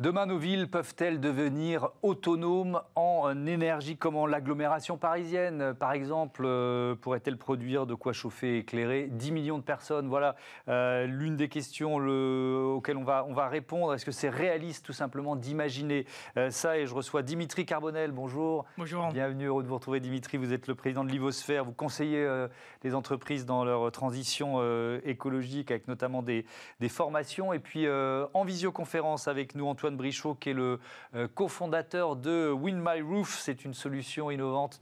Demain, 0.00 0.24
nos 0.24 0.38
villes 0.38 0.66
peuvent-elles 0.66 1.20
devenir 1.20 1.90
autonomes 2.02 2.80
en 2.94 3.46
énergie 3.46 3.98
Comment 3.98 4.26
l'agglomération 4.26 4.96
parisienne, 4.96 5.74
par 5.74 5.92
exemple, 5.92 6.44
euh, 6.46 6.94
pourrait-elle 6.94 7.36
produire 7.36 7.84
de 7.84 7.92
quoi 7.92 8.14
chauffer 8.14 8.54
et 8.54 8.58
éclairer 8.60 9.08
10 9.10 9.30
millions 9.30 9.58
de 9.58 9.62
personnes? 9.62 10.08
Voilà 10.08 10.36
euh, 10.68 11.04
l'une 11.04 11.36
des 11.36 11.50
questions 11.50 11.96
auxquelles 11.96 12.96
on 12.96 13.04
va, 13.04 13.26
on 13.28 13.34
va 13.34 13.48
répondre. 13.48 13.92
Est-ce 13.92 14.06
que 14.06 14.10
c'est 14.10 14.30
réaliste 14.30 14.86
tout 14.86 14.94
simplement 14.94 15.36
d'imaginer 15.36 16.06
euh, 16.38 16.48
ça? 16.48 16.78
Et 16.78 16.86
je 16.86 16.94
reçois 16.94 17.20
Dimitri 17.20 17.66
Carbonel. 17.66 18.10
Bonjour. 18.10 18.64
Bonjour. 18.78 19.06
Bienvenue, 19.12 19.48
heureux 19.48 19.62
de 19.62 19.68
vous 19.68 19.74
retrouver 19.74 20.00
Dimitri. 20.00 20.38
Vous 20.38 20.54
êtes 20.54 20.66
le 20.66 20.74
président 20.74 21.04
de 21.04 21.10
l'Ivosphère. 21.10 21.66
Vous 21.66 21.72
conseillez 21.72 22.26
les 22.82 22.94
entreprises 22.94 23.44
dans 23.44 23.66
leur 23.66 23.92
transition 23.92 24.62
écologique 25.04 25.70
avec 25.70 25.88
notamment 25.88 26.22
des, 26.22 26.46
des 26.80 26.88
formations. 26.88 27.52
Et 27.52 27.58
puis 27.58 27.86
en 27.86 28.44
visioconférence 28.44 29.28
avec 29.28 29.54
nous, 29.54 29.66
Antoine 29.66 29.89
Brichot, 29.96 30.34
qui 30.34 30.50
est 30.50 30.54
le 30.54 30.78
euh, 31.14 31.28
cofondateur 31.28 32.16
de 32.16 32.50
Wind 32.50 32.80
My 32.84 33.00
Roof. 33.00 33.38
C'est 33.40 33.64
une 33.64 33.74
solution 33.74 34.30
innovante 34.30 34.80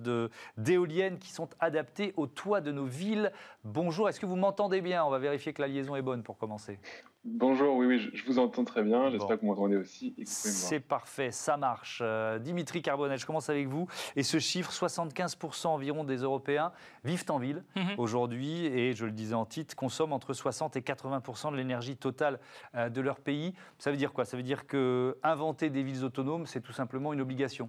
d'éoliennes 0.57 1.18
qui 1.18 1.33
sont 1.33 1.49
adaptées 1.61 2.12
au 2.16 2.27
toit 2.27 2.61
de 2.61 2.73
nos 2.73 2.87
villes. 2.87 3.33
Bonjour, 3.70 4.09
est-ce 4.09 4.18
que 4.18 4.24
vous 4.24 4.37
m'entendez 4.37 4.81
bien? 4.81 5.04
On 5.04 5.11
va 5.11 5.18
vérifier 5.18 5.52
que 5.52 5.61
la 5.61 5.68
liaison 5.68 5.94
est 5.94 6.00
bonne 6.00 6.22
pour 6.22 6.38
commencer. 6.38 6.78
Bonjour, 7.22 7.76
oui, 7.76 7.85
oui, 7.85 8.11
je 8.14 8.24
vous 8.24 8.38
entends 8.38 8.64
très 8.64 8.83
bien. 8.83 9.11
J'espère 9.11 9.37
que 9.37 9.42
vous 9.42 9.48
m'entendez 9.48 9.76
aussi. 9.76 10.14
C'est 10.24 10.81
parfait, 10.81 11.31
ça 11.31 11.59
marche. 11.59 12.00
Euh, 12.02 12.38
Dimitri 12.38 12.81
Carbonel, 12.81 13.18
je 13.18 13.26
commence 13.26 13.50
avec 13.50 13.68
vous. 13.68 13.87
Et 14.16 14.22
ce 14.22 14.38
chiffre, 14.38 14.72
75% 14.72 15.66
environ 15.66 16.04
des 16.04 16.16
Européens 16.16 16.72
vivent 17.04 17.26
en 17.28 17.38
ville 17.38 17.62
mhm. 17.76 17.94
aujourd'hui 17.98 18.64
et, 18.64 18.94
je 18.94 19.04
le 19.04 19.12
disais 19.12 19.35
en 19.35 19.44
titre, 19.44 19.76
consomment 19.76 20.14
entre 20.14 20.33
60 20.33 20.76
et 20.76 20.81
80% 20.81 21.52
de 21.52 21.57
l'énergie 21.57 21.98
totale 21.98 22.40
euh, 22.74 22.88
de 22.88 23.02
leur 23.02 23.20
pays. 23.20 23.52
Ça 23.78 23.90
veut 23.90 23.98
dire 23.98 24.14
quoi? 24.14 24.24
Ça 24.24 24.38
veut 24.38 24.42
dire 24.42 24.66
que 24.66 25.18
inventer 25.22 25.68
des 25.68 25.83
villes 25.83 26.04
autonomes, 26.04 26.46
c'est 26.46 26.62
tout 26.62 26.72
simplement 26.72 27.12
une 27.12 27.20
obligation. 27.20 27.68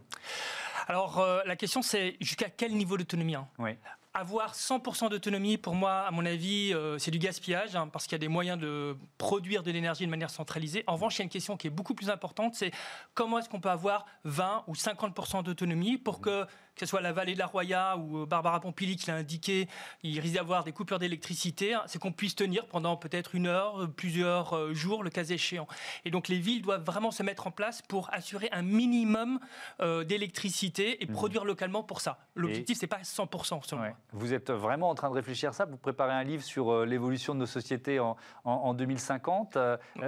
Alors, 0.87 1.19
euh, 1.19 1.41
la 1.45 1.57
question, 1.57 1.81
c'est 1.81 2.15
jusqu'à 2.21 2.49
quel 2.49 2.71
niveau 2.71 2.95
d'autonomie 2.95 3.35
hein? 3.35 3.49
Oui 3.59 3.71
avoir 4.19 4.53
100% 4.53 5.09
d'autonomie, 5.09 5.57
pour 5.57 5.75
moi, 5.75 6.01
à 6.01 6.11
mon 6.11 6.25
avis, 6.25 6.73
euh, 6.73 6.97
c'est 6.97 7.11
du 7.11 7.19
gaspillage, 7.19 7.75
hein, 7.75 7.87
parce 7.87 8.05
qu'il 8.05 8.13
y 8.13 8.15
a 8.15 8.19
des 8.19 8.27
moyens 8.27 8.59
de 8.59 8.95
produire 9.17 9.63
de 9.63 9.71
l'énergie 9.71 10.05
de 10.05 10.11
manière 10.11 10.29
centralisée. 10.29 10.83
En 10.87 10.93
revanche, 10.93 11.15
il 11.15 11.19
y 11.19 11.21
a 11.21 11.23
une 11.23 11.29
question 11.29 11.57
qui 11.57 11.67
est 11.67 11.71
beaucoup 11.71 11.95
plus 11.95 12.09
importante, 12.09 12.55
c'est 12.55 12.71
comment 13.13 13.39
est-ce 13.39 13.49
qu'on 13.49 13.59
peut 13.59 13.69
avoir 13.69 14.05
20 14.25 14.65
ou 14.67 14.73
50% 14.73 15.43
d'autonomie 15.43 15.97
pour 15.97 16.21
que 16.21 16.45
que 16.79 16.85
ce 16.85 16.91
soit 16.91 17.01
la 17.01 17.11
vallée 17.11 17.33
de 17.33 17.39
la 17.39 17.45
Roya 17.45 17.97
ou 17.97 18.19
euh, 18.19 18.25
Barbara 18.25 18.61
Pompili 18.61 18.95
qui 18.95 19.07
l'a 19.07 19.17
indiqué, 19.17 19.67
il 20.01 20.17
risque 20.19 20.35
d'avoir 20.35 20.63
des 20.63 20.71
coupures 20.71 20.97
d'électricité, 20.97 21.77
c'est 21.87 21.99
qu'on 21.99 22.13
puisse 22.13 22.35
tenir 22.35 22.65
pendant 22.67 22.95
peut-être 22.95 23.35
une 23.35 23.47
heure, 23.47 23.83
euh, 23.83 23.87
plusieurs 23.87 24.55
euh, 24.55 24.73
jours, 24.73 25.03
le 25.03 25.09
cas 25.09 25.25
échéant. 25.25 25.67
Et 26.05 26.11
donc 26.11 26.29
les 26.29 26.39
villes 26.39 26.61
doivent 26.61 26.85
vraiment 26.85 27.11
se 27.11 27.21
mettre 27.21 27.47
en 27.47 27.51
place 27.51 27.81
pour 27.81 28.09
assurer 28.13 28.47
un 28.51 28.61
minimum 28.61 29.39
d'électricité 29.79 31.03
et 31.03 31.07
mmh. 31.07 31.11
produire 31.11 31.45
localement 31.45 31.83
pour 31.83 32.01
ça. 32.01 32.19
L'objectif, 32.35 32.77
c'est 32.77 32.87
pas 32.87 33.01
100% 33.01 33.63
selon 33.65 33.81
moi. 33.81 33.91
Vous 34.13 34.33
êtes 34.33 34.51
vraiment 34.51 34.89
en 34.89 34.95
train 34.95 35.09
de 35.09 35.15
réfléchir 35.15 35.49
à 35.49 35.53
ça? 35.53 35.65
Vous 35.65 35.77
préparez 35.77 36.13
un 36.13 36.23
livre 36.23 36.43
sur 36.43 36.85
l'évolution 36.85 37.33
de 37.33 37.39
nos 37.39 37.45
sociétés 37.45 37.99
en, 37.99 38.73
2050. 38.73 39.57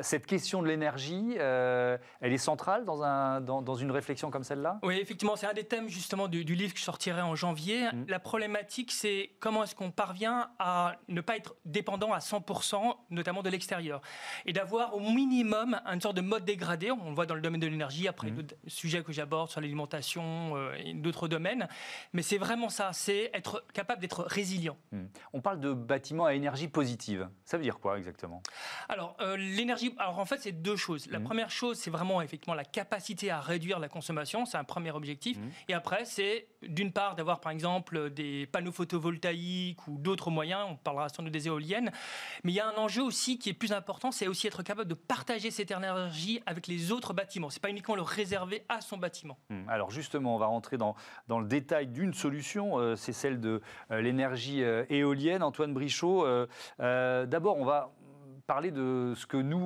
cette 0.01 0.25
question 0.25 0.61
de 0.61 0.67
l'énergie, 0.67 1.35
elle 1.37 1.99
est 2.21 2.37
centrale 2.37 2.85
dans, 2.85 3.03
un, 3.03 3.41
dans, 3.41 3.75
une 3.75 3.91
réflexion 3.91 4.31
comme 4.31 4.43
celle-là? 4.43 4.79
Oui, 4.83 4.97
effectivement, 4.99 5.35
c'est 5.35 5.47
un 5.47 5.53
des 5.53 5.65
thèmes 5.65 5.89
justement 5.89 6.27
du, 6.27 6.45
du 6.45 6.55
livre 6.61 6.73
que 6.73 6.79
je 6.79 6.83
sortirai 6.83 7.21
en 7.21 7.35
janvier. 7.35 7.91
Mm. 7.91 8.05
La 8.07 8.19
problématique, 8.19 8.91
c'est 8.91 9.31
comment 9.39 9.63
est-ce 9.63 9.75
qu'on 9.75 9.91
parvient 9.91 10.49
à 10.59 10.95
ne 11.07 11.21
pas 11.21 11.37
être 11.37 11.55
dépendant 11.65 12.13
à 12.13 12.19
100%, 12.19 12.95
notamment 13.09 13.43
de 13.43 13.49
l'extérieur, 13.49 14.01
et 14.45 14.53
d'avoir 14.53 14.95
au 14.95 14.99
minimum 14.99 15.79
une 15.85 16.01
sorte 16.01 16.15
de 16.15 16.21
mode 16.21 16.45
dégradé. 16.45 16.91
On 16.91 17.09
le 17.09 17.15
voit 17.15 17.25
dans 17.25 17.35
le 17.35 17.41
domaine 17.41 17.61
de 17.61 17.67
l'énergie, 17.67 18.07
après 18.07 18.31
mmh. 18.31 18.35
d'autres 18.35 18.55
sujets 18.67 19.03
que 19.03 19.11
j'aborde 19.11 19.49
sur 19.49 19.61
l'alimentation 19.61 20.55
euh, 20.55 20.73
et 20.83 20.93
d'autres 20.93 21.27
domaines. 21.27 21.67
Mais 22.13 22.21
c'est 22.21 22.37
vraiment 22.37 22.69
ça, 22.69 22.91
c'est 22.93 23.29
être 23.33 23.65
capable 23.73 24.01
d'être 24.01 24.23
résilient. 24.23 24.77
Mm. 24.91 25.03
On 25.33 25.41
parle 25.41 25.59
de 25.59 25.73
bâtiments 25.73 26.25
à 26.25 26.33
énergie 26.33 26.67
positive. 26.67 27.29
Ça 27.45 27.57
veut 27.57 27.63
dire 27.63 27.79
quoi 27.79 27.97
exactement? 27.97 28.41
Alors, 28.89 29.15
euh, 29.21 29.37
l'énergie, 29.37 29.93
alors 29.97 30.19
en 30.19 30.25
fait, 30.25 30.39
c'est 30.39 30.51
deux 30.51 30.75
choses. 30.75 31.07
La 31.07 31.19
mm. 31.19 31.23
première 31.23 31.49
chose, 31.49 31.77
c'est 31.77 31.91
vraiment 31.91 32.21
effectivement 32.21 32.55
la 32.55 32.65
capacité 32.65 33.29
à 33.29 33.39
réduire 33.39 33.79
la 33.79 33.89
consommation, 33.89 34.45
c'est 34.45 34.57
un 34.57 34.63
premier 34.63 34.91
objectif. 34.91 35.37
Et 35.67 35.73
après, 35.73 36.05
c'est 36.05 36.40
d'une 36.61 36.91
part 36.91 37.15
d'avoir 37.15 37.39
par 37.39 37.51
exemple 37.51 38.09
des 38.09 38.45
panneaux 38.45 38.71
photovoltaïques 38.71 39.87
ou 39.87 39.97
d'autres 39.97 40.29
moyens, 40.29 40.67
on 40.69 40.75
parlera 40.75 41.09
sans 41.09 41.23
doute 41.23 41.31
des 41.31 41.47
éoliennes, 41.47 41.91
mais 42.43 42.51
il 42.51 42.55
y 42.55 42.59
a 42.59 42.67
un 42.67 42.75
enjeu 42.75 43.01
aussi 43.01 43.39
qui 43.39 43.49
est 43.49 43.53
plus 43.53 43.73
important, 43.73 44.11
c'est 44.11 44.27
aussi 44.27 44.47
être 44.47 44.63
capable 44.63 44.87
de 44.87 44.93
partager 44.93 45.51
cette 45.51 45.71
énergie 45.71 46.41
avec 46.45 46.67
les 46.67 46.91
autres 46.91 47.13
bâtiments. 47.13 47.49
C'est 47.49 47.61
pas 47.61 47.69
uniquement 47.69 47.95
le 47.95 48.01
réserver 48.01 48.63
à 48.69 48.81
son 48.81 48.97
bâtiment. 48.97 49.37
Hum, 49.49 49.65
alors 49.67 49.91
justement, 49.91 50.35
on 50.35 50.39
va 50.39 50.47
rentrer 50.47 50.77
dans, 50.77 50.95
dans 51.27 51.39
le 51.39 51.47
détail 51.47 51.87
d'une 51.87 52.13
solution, 52.13 52.79
euh, 52.79 52.95
c'est 52.95 53.13
celle 53.13 53.39
de 53.39 53.61
euh, 53.91 54.01
l'énergie 54.01 54.63
euh, 54.63 54.85
éolienne. 54.89 55.43
Antoine 55.43 55.73
Brichot, 55.73 56.25
d'abord 56.79 57.57
on 57.57 57.65
va 57.65 57.91
parler 58.45 58.71
de 58.71 59.13
ce 59.15 59.25
que 59.25 59.37
nous, 59.37 59.57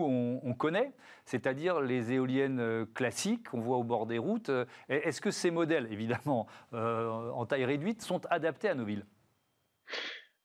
on, 0.44 0.54
connaît, 0.54 0.94
c'est-à-dire 1.26 1.82
les 1.82 2.14
éoliennes 2.14 2.60
euh, 2.60 2.86
classiques 2.86 3.50
qu'on 3.50 3.60
voit 3.60 3.78
au 3.78 3.84
bord 3.84 4.06
des 4.06 4.18
routes. 4.18 4.50
Euh, 4.50 4.66
est-ce 4.90 5.22
que 5.22 5.32
ces 5.32 5.52
modèles, 5.52 5.88
évidemment, 5.92 6.48
euh, 6.74 7.30
en 7.32 7.46
taille 7.46 7.66
réduite, 7.66 8.02
sont 8.02 8.22
adaptés 8.30 8.70
à 8.70 8.76
nos 8.76 8.86
villes? 8.86 9.06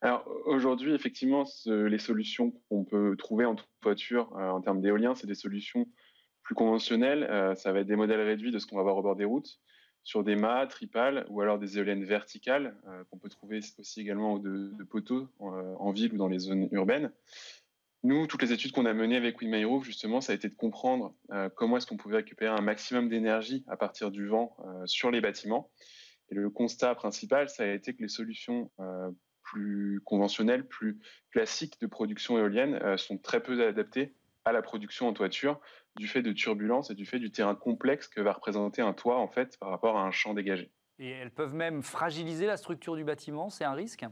Alors 0.02 0.26
aujourd'hui, 0.46 0.94
effectivement, 0.94 1.44
les 1.66 1.98
solutions 1.98 2.52
qu'on 2.68 2.84
peut 2.84 3.16
trouver 3.18 3.44
en 3.44 3.56
toiture 3.82 4.32
en 4.32 4.60
termes 4.62 4.80
d'éolien, 4.80 5.14
c'est 5.14 5.26
des 5.26 5.34
solutions 5.34 5.86
plus 6.42 6.54
conventionnelles. 6.54 7.54
ça 7.56 7.70
va 7.72 7.80
être 7.80 7.86
des 7.86 7.96
modèles 7.96 8.22
réduits 8.22 8.50
de 8.50 8.58
ce 8.58 8.66
qu'on 8.66 8.76
va 8.76 8.82
voir 8.82 8.96
au 8.96 9.02
bord 9.02 9.14
des 9.14 9.26
routes, 9.26 9.60
sur 10.02 10.24
des 10.24 10.36
mâts, 10.36 10.66
tripales, 10.68 11.26
ou 11.28 11.42
alors 11.42 11.58
des 11.58 11.76
éoliennes 11.76 12.04
verticales 12.04 12.74
qu'on 13.10 13.18
peut 13.18 13.28
trouver 13.28 13.60
aussi 13.78 14.00
également 14.00 14.38
de, 14.38 14.72
de 14.78 14.84
poteaux 14.84 15.28
en, 15.38 15.92
ville 15.92 16.14
ou 16.14 16.16
dans 16.16 16.28
les 16.28 16.38
zones 16.38 16.68
urbaines. 16.72 17.12
Nous, 18.02 18.26
toutes 18.26 18.42
les 18.42 18.52
études 18.52 18.72
qu'on 18.72 18.86
a 18.86 18.94
menées 18.94 19.16
avec 19.16 19.40
WeMyRoof, 19.40 19.84
justement, 19.84 20.20
ça 20.20 20.32
a 20.32 20.36
été 20.36 20.48
de 20.48 20.54
comprendre 20.54 21.14
comment 21.54 21.76
est-ce 21.76 21.86
qu'on 21.86 21.96
pouvait 21.96 22.16
récupérer 22.16 22.50
un 22.50 22.62
maximum 22.62 23.08
d'énergie 23.08 23.64
à 23.68 23.76
partir 23.76 24.10
du 24.10 24.26
vent 24.26 24.56
sur 24.86 25.10
les 25.10 25.20
bâtiments. 25.20 25.70
Et 26.30 26.34
le 26.34 26.48
constat 26.48 26.94
principal, 26.94 27.48
ça 27.48 27.64
a 27.64 27.66
été 27.66 27.94
que 27.94 28.02
les 28.02 28.08
solutions 28.08 28.70
plus 29.42 30.00
conventionnelles, 30.04 30.66
plus 30.66 30.98
classiques 31.30 31.78
de 31.80 31.86
production 31.86 32.38
éolienne 32.38 32.96
sont 32.96 33.18
très 33.18 33.42
peu 33.42 33.66
adaptées 33.66 34.14
à 34.44 34.52
la 34.52 34.62
production 34.62 35.08
en 35.08 35.12
toiture 35.12 35.60
du 35.96 36.08
fait 36.08 36.22
de 36.22 36.32
turbulences 36.32 36.90
et 36.90 36.94
du 36.94 37.04
fait 37.06 37.18
du 37.18 37.30
terrain 37.30 37.54
complexe 37.54 38.08
que 38.08 38.20
va 38.20 38.32
représenter 38.32 38.82
un 38.82 38.92
toit 38.92 39.18
en 39.18 39.28
fait 39.28 39.58
par 39.58 39.70
rapport 39.70 39.98
à 39.98 40.02
un 40.02 40.10
champ 40.10 40.34
dégagé. 40.34 40.70
Et 40.98 41.10
elles 41.10 41.30
peuvent 41.30 41.54
même 41.54 41.82
fragiliser 41.82 42.46
la 42.46 42.56
structure 42.56 42.96
du 42.96 43.04
bâtiment, 43.04 43.50
c'est 43.50 43.64
un 43.64 43.72
risque? 43.72 44.04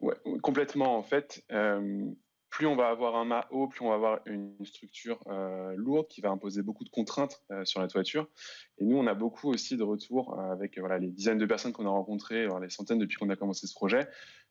Ouais, 0.00 0.16
Complètement 0.42 0.96
en 0.96 1.02
fait. 1.02 1.44
Euh, 1.50 2.04
plus 2.50 2.66
on 2.66 2.76
va 2.76 2.88
avoir 2.88 3.16
un 3.16 3.24
mât 3.24 3.46
haut, 3.50 3.68
plus 3.68 3.84
on 3.84 3.88
va 3.88 3.94
avoir 3.94 4.20
une 4.26 4.54
structure 4.64 5.22
euh, 5.28 5.72
lourde 5.76 6.06
qui 6.08 6.20
va 6.20 6.30
imposer 6.30 6.62
beaucoup 6.62 6.84
de 6.84 6.90
contraintes 6.90 7.42
euh, 7.50 7.64
sur 7.64 7.80
la 7.80 7.88
toiture. 7.88 8.28
Et 8.78 8.84
nous, 8.84 8.96
on 8.96 9.06
a 9.06 9.14
beaucoup 9.14 9.48
aussi 9.48 9.76
de 9.76 9.82
retours 9.82 10.38
avec 10.38 10.78
voilà, 10.78 10.98
les 10.98 11.08
dizaines 11.08 11.38
de 11.38 11.46
personnes 11.46 11.72
qu'on 11.72 11.86
a 11.86 11.90
rencontrées, 11.90 12.46
les 12.60 12.70
centaines 12.70 12.98
depuis 12.98 13.16
qu'on 13.16 13.30
a 13.30 13.36
commencé 13.36 13.66
ce 13.66 13.74
projet, 13.74 14.08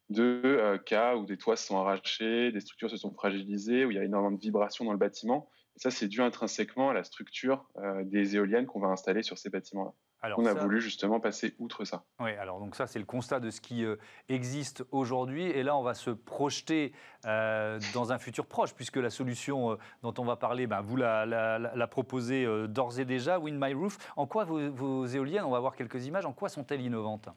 de 0.09 0.77
cas 0.85 1.15
où 1.15 1.25
des 1.25 1.37
toits 1.37 1.55
se 1.55 1.67
sont 1.67 1.77
arrachés, 1.77 2.51
des 2.51 2.59
structures 2.61 2.89
se 2.89 2.97
sont 2.97 3.11
fragilisées, 3.11 3.85
où 3.85 3.91
il 3.91 3.97
y 3.97 3.99
a 3.99 4.03
énormément 4.03 4.35
de 4.35 4.41
vibrations 4.41 4.85
dans 4.85 4.93
le 4.93 4.97
bâtiment 4.97 5.49
ça, 5.79 5.91
c'est 5.91 6.07
dû 6.07 6.21
intrinsèquement 6.21 6.89
à 6.89 6.93
la 6.93 7.05
structure 7.05 7.69
euh, 7.77 8.03
des 8.03 8.35
éoliennes 8.35 8.65
qu'on 8.65 8.81
va 8.81 8.87
installer 8.87 9.23
sur 9.23 9.37
ces 9.37 9.49
bâtiments-là. 9.49 9.93
On 10.37 10.45
a 10.45 10.53
voulu 10.53 10.81
justement 10.81 11.19
passer 11.19 11.55
outre 11.59 11.85
ça. 11.85 12.03
Oui, 12.19 12.31
alors 12.31 12.59
donc 12.59 12.75
ça 12.75 12.87
c'est 12.87 12.99
le 12.99 13.05
constat 13.05 13.39
de 13.39 13.49
ce 13.49 13.61
qui 13.61 13.85
euh, 13.85 13.95
existe 14.27 14.83
aujourd'hui 14.91 15.43
et 15.45 15.63
là 15.63 15.75
on 15.77 15.83
va 15.83 15.93
se 15.93 16.09
projeter 16.09 16.93
euh, 17.25 17.79
dans 17.93 18.11
un 18.11 18.17
futur 18.17 18.45
proche 18.45 18.73
puisque 18.73 18.97
la 18.97 19.09
solution 19.09 19.77
dont 20.03 20.13
on 20.17 20.25
va 20.25 20.35
parler, 20.35 20.67
ben, 20.67 20.81
vous 20.81 20.95
la, 20.95 21.25
la, 21.25 21.87
proposez 21.87 22.45
d'ores 22.67 22.99
et 22.99 23.05
déjà, 23.05 23.39
Wind 23.39 23.59
My 23.59 23.73
Roof. 23.73 23.97
En 24.15 24.27
quoi 24.27 24.43
vos, 24.43 24.71
vos 24.71 25.05
éoliennes, 25.05 25.43
on 25.43 25.51
va 25.51 25.59
voir 25.59 25.75
quelques 25.75 26.05
images, 26.05 26.25
en 26.25 26.33
quoi 26.33 26.49
sont-elles 26.49 26.81
innovantes? 26.81 27.29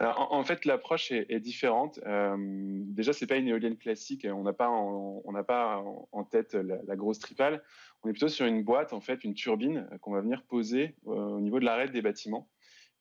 En, 0.00 0.42
fait, 0.44 0.64
l'approche 0.64 1.12
est, 1.12 1.40
différente. 1.40 2.00
Euh, 2.06 2.36
déjà, 2.38 3.12
c'est 3.12 3.26
pas 3.26 3.36
une 3.36 3.48
éolienne 3.48 3.76
classique. 3.76 4.26
On 4.30 4.42
n'a 4.42 4.54
pas, 4.54 4.68
en, 4.68 5.20
on 5.24 5.32
n'a 5.32 5.44
pas 5.44 5.82
en, 6.12 6.24
tête 6.24 6.54
la, 6.54 6.96
grosse 6.96 7.18
tripale. 7.18 7.62
On 8.02 8.08
est 8.08 8.12
plutôt 8.12 8.28
sur 8.28 8.46
une 8.46 8.62
boîte, 8.62 8.92
en 8.92 9.00
fait, 9.00 9.24
une 9.24 9.34
turbine 9.34 9.88
qu'on 10.00 10.12
va 10.12 10.20
venir 10.20 10.42
poser 10.44 10.96
euh, 11.06 11.10
au 11.10 11.40
niveau 11.40 11.60
de 11.60 11.64
l'arête 11.64 11.92
des 11.92 12.02
bâtiments. 12.02 12.48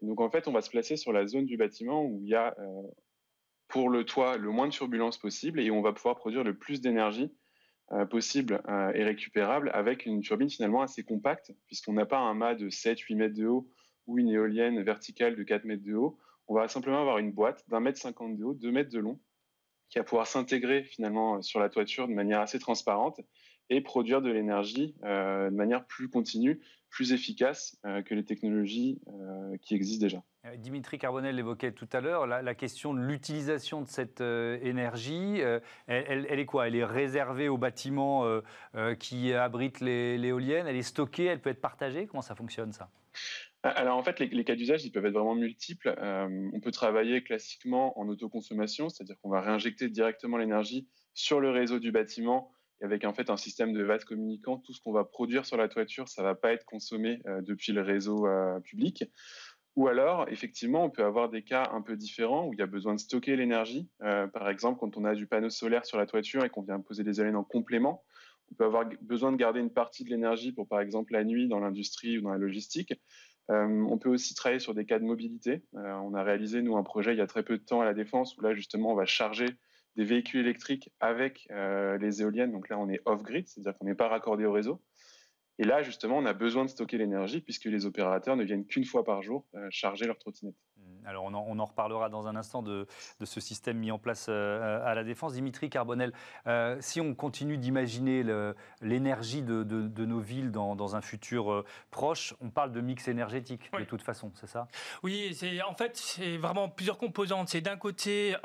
donc, 0.02 0.20
en 0.22 0.30
fait, 0.30 0.48
on 0.48 0.52
va 0.52 0.62
se 0.62 0.70
placer 0.70 0.98
sur 0.98 1.14
la 1.14 1.26
zone 1.26 1.46
du 1.46 1.58
bâtiment 1.58 2.04
où 2.04 2.20
il 2.22 2.30
y 2.30 2.36
a, 2.36 2.56
euh, 2.60 2.82
pour 3.68 3.90
le 3.90 4.04
toit, 4.04 4.38
le 4.38 4.50
moins 4.50 4.68
de 4.68 4.74
turbulence 4.74 5.18
possible 5.18 5.60
et 5.60 5.72
on 5.72 5.82
va 5.82 5.94
pouvoir 5.94 6.16
produire 6.16 6.44
le 6.44 6.58
plus 6.58 6.82
d'énergie 6.82 7.32
euh, 7.92 8.06
possible 8.06 8.62
et 8.94 9.04
récupérable 9.04 9.72
avec 9.74 10.06
une 10.06 10.22
turbine 10.22 10.50
finalement 10.50 10.82
assez 10.82 11.04
compacte, 11.04 11.52
puisqu'on 11.68 11.94
n'a 11.94 12.06
pas 12.06 12.20
un 12.20 12.34
mât 12.34 12.56
de 12.56 12.70
7-8 12.70 13.16
mètres 13.16 13.36
de 13.36 13.48
haut 13.48 13.70
ou 14.06 14.20
une 14.20 14.30
éolienne 14.30 14.82
verticale 14.84 15.36
de 15.36 15.44
4 15.44 15.66
mètres 15.66 15.84
de 15.84 15.96
haut 15.96 16.20
on 16.50 16.56
va 16.56 16.68
simplement 16.68 17.00
avoir 17.00 17.20
une 17.20 17.32
boîte 17.32 17.64
d'un 17.70 17.80
mètre 17.80 18.00
cinquante 18.00 18.36
de 18.36 18.44
haut, 18.44 18.54
deux 18.56 18.72
mètres 18.72 18.90
de 18.90 19.00
long, 19.00 19.20
qui 19.90 20.00
va 20.00 20.04
pouvoir 20.04 20.26
s'intégrer 20.26 20.84
finalement 20.84 21.42
sur 21.44 21.60
la 21.60 21.70
toiture 21.70 22.08
de 22.08 22.14
manière 22.14 22.42
assez 22.42 22.60
transparente 22.60 23.22
et 23.70 23.82
produire 23.82 24.22
de 24.22 24.30
l'énergie 24.30 24.96
euh, 25.04 25.50
de 25.50 25.56
manière 25.56 25.86
plus 25.86 26.10
continue, 26.10 26.60
plus 26.90 27.14
efficace 27.14 27.78
euh, 27.86 28.02
que 28.02 28.16
les 28.16 28.26
technologies 28.26 29.00
euh, 29.08 29.58
qui 29.62 29.76
existent 29.76 30.04
déjà. 30.04 30.24
Dimitri 30.58 30.98
Carbonel 30.98 31.36
l'évoquait 31.36 31.74
tout 31.74 31.88
à 31.92 32.00
l'heure, 32.00 32.26
la, 32.26 32.56
question 32.56 32.94
de 32.94 33.02
l'utilisation 33.02 33.82
de 33.82 33.88
cette 33.88 34.22
énergie, 34.22 35.42
elle, 35.88 36.40
est 36.40 36.46
quoi? 36.46 36.68
Elle 36.68 36.78
est 36.78 36.86
réservée 36.86 37.50
aux 37.50 37.58
bâtiments 37.58 38.26
qui 39.00 39.34
abritent 39.34 39.82
l'éolienne, 39.82 40.66
elle 40.66 40.78
est 40.78 40.82
stockée, 40.82 41.26
elle 41.26 41.42
peut 41.42 41.50
être 41.50 41.60
partagée? 41.60 42.08
Comment 42.08 42.22
ça 42.22 42.36
fonctionne 42.36 42.72
ça? 42.72 42.90
Alors 43.64 43.98
en 43.98 44.02
fait, 44.02 44.22
les, 44.22 44.44
cas 44.46 44.56
d'usage, 44.56 44.86
ils 44.86 44.92
peuvent 44.92 45.06
être 45.06 45.14
vraiment 45.14 45.36
multiples. 45.36 45.94
On 46.00 46.60
peut 46.62 46.72
travailler 46.72 47.22
classiquement 47.22 48.00
en 48.00 48.08
autoconsommation, 48.08 48.88
c'est-à-dire 48.88 49.18
qu'on 49.22 49.30
va 49.30 49.42
réinjecter 49.42 49.90
directement 49.90 50.38
l'énergie 50.38 50.88
sur 51.14 51.42
le 51.42 51.52
réseau 51.52 51.80
du 51.80 51.92
bâtiment 51.92 52.50
avec 52.82 53.06
en 53.06 53.14
fait 53.14 53.30
un 53.30 53.38
système 53.38 53.74
de 53.74 53.84
vase 53.84 54.06
communicant. 54.06 54.58
Tout 54.58 54.74
ce 54.74 54.82
qu'on 54.82 54.92
va 54.92 55.04
produire 55.04 55.46
sur 55.46 55.58
la 55.58 55.68
toiture, 55.68 56.08
ça 56.08 56.24
va 56.24 56.36
pas 56.36 56.54
être 56.54 56.66
consommé 56.66 57.22
euh, 57.28 57.42
depuis 57.42 57.72
le 57.72 57.82
réseau 57.82 58.28
euh, 58.28 58.60
public. 58.60 59.04
Ou 59.76 59.88
alors, 59.88 60.28
effectivement, 60.30 60.84
on 60.84 60.90
peut 60.90 61.06
avoir 61.06 61.30
des 61.30 61.44
cas 61.44 61.70
un 61.72 61.82
peu 61.82 61.96
différents 61.96 62.48
où 62.48 62.54
il 62.54 62.60
y 62.60 62.62
a 62.62 62.68
besoin 62.68 62.96
de 62.96 63.00
stocker 63.00 63.38
l'énergie. 63.38 63.88
par 64.00 64.50
exemple, 64.50 64.78
quand 64.80 64.98
on 64.98 65.06
a 65.06 65.16
du 65.16 65.26
panneau 65.26 65.50
solaire 65.50 65.86
sur 65.86 65.98
la 65.98 66.06
toiture 66.06 66.44
et 66.44 66.50
qu'on 66.50 66.64
vient 66.64 66.82
poser 66.82 67.04
des 67.04 67.22
éléments 67.22 67.42
en 67.42 67.44
complément, 67.46 68.04
on 68.52 68.56
peut 68.56 68.66
avoir 68.66 68.90
besoin 69.02 69.32
de 69.32 69.38
garder 69.38 69.60
une 69.60 69.72
partie 69.72 70.04
de 70.04 70.10
l'énergie 70.10 70.52
pour, 70.52 70.68
par 70.68 70.82
exemple, 70.82 71.14
la 71.14 71.24
nuit 71.24 71.48
dans 71.48 71.60
l'industrie 71.60 72.18
ou 72.18 72.22
dans 72.22 72.32
la 72.32 72.38
logistique. 72.38 72.94
Euh, 73.50 73.86
on 73.90 73.98
peut 73.98 74.10
aussi 74.10 74.36
travailler 74.36 74.60
sur 74.60 74.74
des 74.74 74.86
cas 74.86 75.00
de 75.00 75.06
mobilité. 75.06 75.64
Euh, 75.76 75.94
on 76.04 76.14
a 76.14 76.24
réalisé, 76.24 76.62
nous, 76.62 76.78
un 76.78 76.84
projet 76.84 77.14
il 77.14 77.18
y 77.18 77.22
a 77.22 77.28
très 77.28 77.44
peu 77.44 77.58
de 77.58 77.64
temps 77.64 77.82
à 77.82 77.86
la 77.86 77.94
Défense 77.94 78.38
où 78.38 78.42
là, 78.42 78.54
justement, 78.54 78.92
on 78.92 78.96
va 78.96 79.06
charger 79.06 79.48
des 79.96 80.06
véhicules 80.06 80.42
électriques 80.42 80.92
avec 81.00 81.48
euh, 81.52 81.98
les 81.98 82.22
éoliennes. 82.22 82.52
Donc 82.52 82.70
là, 82.70 82.78
on 82.78 82.90
est 82.90 83.02
off-grid, 83.06 83.48
c'est-à-dire 83.48 83.78
qu'on 83.78 83.86
n'est 83.86 83.96
pas 83.96 84.08
raccordé 84.08 84.46
au 84.46 84.52
réseau. 84.52 84.82
Et 85.62 85.66
là, 85.66 85.82
justement, 85.84 86.18
on 86.18 86.26
a 86.26 86.32
besoin 86.32 86.64
de 86.64 86.70
stocker 86.70 86.98
l'énergie 86.98 87.42
puisque 87.42 87.66
les 87.66 87.86
opérateurs 87.86 88.38
ne 88.38 88.46
viennent 88.46 88.66
qu'une 88.66 88.86
fois 88.86 89.04
par 89.04 89.22
jour 89.22 89.46
charger 89.70 90.06
leur 90.06 90.18
trottinette. 90.18 90.56
Mmh. 90.78 91.06
Alors, 91.06 91.26
on 91.26 91.34
en, 91.34 91.66
reparlera 91.66 92.08
dans 92.08 92.28
un 92.28 92.38
instant 92.38 92.64
de, 92.64 92.88
ce 93.22 93.42
système 93.42 93.78
mis 93.78 93.92
en 93.92 94.00
place 94.00 94.30
à 94.30 94.96
la 94.96 95.04
Défense. 95.04 95.34
Dimitri 95.34 95.70
Carbonel, 95.70 96.14
si 96.80 97.02
on 97.02 97.14
continue 97.14 97.58
d'imaginer 97.58 98.24
l'énergie 98.82 99.42
de, 99.42 100.06
nos 100.06 100.20
villes 100.20 100.52
dans, 100.52 100.96
un 100.96 101.02
futur 101.02 101.66
proche, 101.92 102.34
on 102.40 102.50
parle 102.52 102.72
de 102.72 102.80
mix 102.80 103.10
énergétique 103.10 103.70
de 103.78 103.84
toute 103.84 104.02
façon, 104.02 104.32
c'est 104.36 104.48
ça? 104.48 104.68
Oui, 105.04 105.38
en 105.68 105.74
fait, 105.74 105.98
c'est 105.98 106.38
vraiment 106.38 106.70
plusieurs 106.70 106.98
composantes. 106.98 107.50
C'est 107.50 107.62
d'un 107.62 107.78
côté 107.78 108.36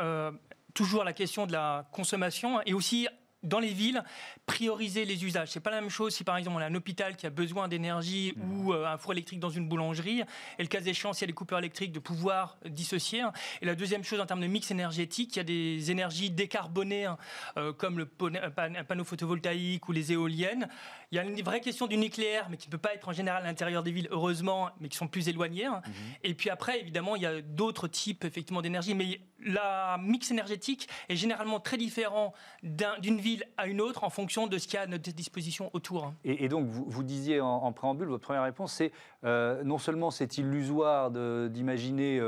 toujours 0.74 1.04
la 1.04 1.12
question 1.12 1.46
de 1.46 1.52
la 1.52 1.88
consommation 1.92 2.60
et 2.66 2.74
aussi 2.74 3.08
dans 3.44 3.60
les 3.60 3.72
villes, 3.72 4.02
prioriser 4.46 5.04
les 5.04 5.24
usages. 5.24 5.50
C'est 5.50 5.60
pas 5.60 5.70
la 5.70 5.80
même 5.80 5.90
chose 5.90 6.14
si 6.14 6.24
par 6.24 6.36
exemple 6.36 6.56
on 6.56 6.60
a 6.60 6.66
un 6.66 6.74
hôpital 6.74 7.14
qui 7.14 7.26
a 7.26 7.30
besoin 7.30 7.68
d'énergie 7.68 8.32
mmh. 8.36 8.52
ou 8.52 8.72
euh, 8.72 8.86
un 8.86 8.96
four 8.96 9.12
électrique 9.12 9.38
dans 9.38 9.50
une 9.50 9.68
boulangerie, 9.68 10.22
et 10.58 10.62
le 10.62 10.68
cas 10.68 10.80
échéant, 10.80 11.12
s'il 11.12 11.22
y 11.22 11.24
a 11.24 11.26
des 11.28 11.34
coupeurs 11.34 11.58
électriques, 11.58 11.92
de 11.92 11.98
pouvoir 11.98 12.56
dissocier. 12.64 13.22
Et 13.60 13.66
la 13.66 13.74
deuxième 13.74 14.02
chose 14.02 14.20
en 14.20 14.26
termes 14.26 14.40
de 14.40 14.46
mix 14.46 14.70
énergétique, 14.70 15.36
il 15.36 15.38
y 15.38 15.40
a 15.40 15.44
des 15.44 15.90
énergies 15.90 16.30
décarbonées 16.30 17.04
hein, 17.04 17.18
euh, 17.58 17.72
comme 17.72 17.98
le 17.98 18.06
panneau 18.06 19.04
photovoltaïque 19.04 19.88
ou 19.88 19.92
les 19.92 20.12
éoliennes. 20.12 20.68
Il 21.12 21.16
y 21.16 21.18
a 21.18 21.22
une 21.22 21.40
vraie 21.42 21.60
question 21.60 21.86
du 21.86 21.96
nucléaire, 21.96 22.48
mais 22.50 22.56
qui 22.56 22.68
ne 22.68 22.72
peut 22.72 22.78
pas 22.78 22.94
être 22.94 23.08
en 23.08 23.12
général 23.12 23.42
à 23.42 23.46
l'intérieur 23.46 23.82
des 23.82 23.92
villes, 23.92 24.08
heureusement, 24.10 24.70
mais 24.80 24.88
qui 24.88 24.96
sont 24.96 25.08
plus 25.08 25.28
éloignées. 25.28 25.66
Hein. 25.66 25.82
Mmh. 25.86 25.92
Et 26.24 26.34
puis 26.34 26.50
après, 26.50 26.80
évidemment, 26.80 27.14
il 27.14 27.22
y 27.22 27.26
a 27.26 27.42
d'autres 27.42 27.88
types 27.88 28.24
effectivement 28.24 28.62
d'énergie, 28.62 28.94
mais 28.94 29.20
la 29.44 29.98
mix 30.02 30.30
énergétique 30.30 30.88
est 31.08 31.16
généralement 31.16 31.60
très 31.60 31.76
différent 31.76 32.32
d'une 32.62 33.20
ville 33.20 33.44
à 33.56 33.66
une 33.66 33.80
autre 33.80 34.04
en 34.04 34.10
fonction 34.10 34.46
de 34.46 34.58
ce 34.58 34.66
qu'il 34.66 34.74
y 34.74 34.78
a 34.78 34.82
à 34.82 34.86
notre 34.86 35.10
disposition 35.12 35.70
autour. 35.72 36.12
Et, 36.24 36.48
donc, 36.48 36.66
vous, 36.66 37.02
disiez 37.02 37.40
en, 37.40 37.72
préambule, 37.72 38.08
votre 38.08 38.24
première 38.24 38.42
réponse, 38.42 38.72
c'est 38.72 38.92
euh, 39.24 39.62
non 39.64 39.78
seulement 39.78 40.10
c'est 40.10 40.38
illusoire 40.38 41.10
d'imaginer 41.10 42.20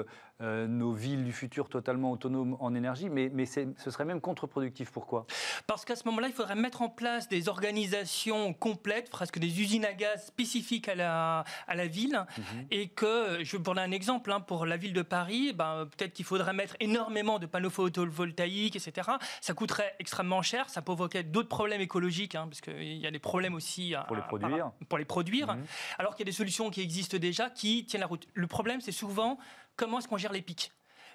euh, 0.43 0.67
nos 0.67 0.93
villes 0.93 1.25
du 1.25 1.33
futur 1.33 1.69
totalement 1.69 2.13
autonomes 2.13 2.57
en 2.61 2.75
énergie, 2.75 3.09
mais, 3.09 3.31
mais 3.33 3.47
ce 3.47 3.91
serait 3.91 4.05
même 4.05 4.21
contre-productif. 4.21 4.91
Pourquoi? 4.91 5.27
Parce 5.67 5.85
qu'à 5.85 5.97
ce 5.97 6.05
moment-là, 6.07 6.29
il 6.29 6.35
faudrait 6.35 6.57
mettre 6.57 6.83
en 6.83 6.89
place 6.89 7.29
des 7.29 7.49
organisations 7.49 8.53
complètes, 8.53 9.11
presque 9.11 9.39
des 9.39 9.61
usines 9.61 9.85
à 9.85 9.93
gaz 9.93 10.27
spécifiques 10.27 10.89
à 10.89 10.95
la, 10.95 11.45
à 11.67 11.75
la 11.75 11.87
ville, 11.87 12.25
mhm. 12.37 12.67
et 12.71 12.89
que, 12.89 13.43
je 13.43 13.57
vais 13.57 13.63
prendre 13.63 13.81
un 13.81 13.91
exemple, 13.91 14.31
hein, 14.31 14.41
pour 14.41 14.67
la 14.67 14.77
ville 14.77 14.93
de 14.93 15.03
Paris, 15.03 15.53
ben, 15.55 15.89
peut-être 15.97 16.13
qu'il 16.13 16.25
faudrait 16.25 16.53
mettre 16.53 16.77
énormément 16.81 17.39
de 17.39 17.47
panneaux 17.47 17.71
photovoltaïques, 17.71 18.77
etc. 18.77 19.13
Ça 19.41 19.55
coûterait 19.55 19.95
extrêmement 19.99 20.43
cher, 20.43 20.69
ça 20.69 20.83
provoquerait 20.83 21.25
d'autres 21.25 21.49
problèmes 21.49 21.81
écologiques, 21.81 22.35
hein, 22.35 22.47
parce 22.49 22.61
qu'il 22.61 22.99
y 22.99 23.07
a 23.07 23.11
des 23.11 23.19
problèmes 23.19 23.55
aussi 23.55 23.95
à, 23.95 24.03
pour 24.03 24.17
les 24.17 24.23
produire. 24.23 24.71
pour 24.89 24.99
les 24.99 25.05
produire 25.05 25.57
alors 25.99 26.15
qu'il 26.15 26.25
y 26.25 26.29
a 26.29 26.31
des 26.31 26.37
solutions 26.37 26.71
qui 26.71 26.81
existent 26.81 27.17
déjà 27.17 27.51
qui 27.51 27.85
tiennent 27.85 28.01
la 28.01 28.07
route. 28.07 28.27
Le 28.35 28.47
problème, 28.47 28.81
c'est 28.81 28.93
souvent 28.93 29.39
comment 29.77 29.99
est-ce 29.99 30.09
qu'on 30.09 30.17
gère 30.17 30.33
les 30.33 30.43
pics? 30.43 30.73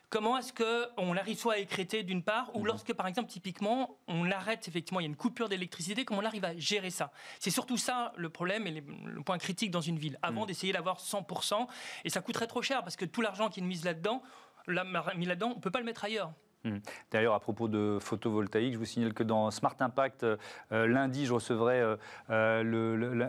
Comment 0.09 0.37
est-ce 0.37 0.51
qu'on 0.51 1.15
arrive 1.15 1.37
soit 1.37 1.53
à 1.53 1.57
écréter 1.57 2.03
d'une 2.03 2.21
part, 2.21 2.53
ou 2.53 2.59
mhm. 2.59 2.67
lorsque 2.67 2.93
par 2.93 3.07
exemple 3.07 3.29
typiquement 3.29 3.97
on 4.07 4.29
arrête 4.29 4.67
effectivement, 4.67 4.99
il 4.99 5.03
y 5.03 5.05
a 5.05 5.09
une 5.09 5.15
coupure 5.15 5.47
d'électricité, 5.47 6.03
comment 6.03 6.19
on 6.19 6.25
arrive 6.25 6.43
à 6.43 6.55
gérer 6.57 6.89
ça? 6.89 7.11
C'est 7.39 7.49
surtout 7.49 7.77
ça 7.77 8.11
le 8.17 8.29
problème 8.29 8.67
et 8.67 8.81
le 8.81 9.23
point 9.23 9.37
critique 9.37 9.71
dans 9.71 9.81
une 9.81 9.97
ville. 9.97 10.19
Avant 10.21 10.41
mhm. 10.41 10.47
d'essayer 10.47 10.73
d'avoir 10.73 10.99
100%, 10.99 11.67
et 12.03 12.09
ça 12.09 12.21
coûterait 12.21 12.47
trop 12.47 12.61
cher 12.61 12.83
parce 12.83 12.97
que 12.97 13.05
tout 13.05 13.21
l'argent 13.21 13.49
qui 13.49 13.61
est 13.61 13.63
mis 13.63 13.81
là-dedans, 13.83 14.21
là, 14.67 14.83
mis 15.15 15.25
là-dedans, 15.25 15.53
on 15.55 15.59
peut 15.59 15.71
pas 15.71 15.79
le 15.79 15.85
mettre 15.85 16.03
ailleurs. 16.03 16.33
Hmm. 16.63 16.77
D'ailleurs, 17.11 17.33
à 17.33 17.39
propos 17.39 17.67
de 17.67 17.97
photovoltaïque, 17.99 18.73
je 18.73 18.77
vous 18.77 18.85
signale 18.85 19.13
que 19.13 19.23
dans 19.23 19.49
Smart 19.49 19.75
Impact, 19.79 20.23
euh, 20.23 20.37
lundi, 20.71 21.25
je 21.25 21.33
recevrai 21.33 21.81
euh, 22.29 22.63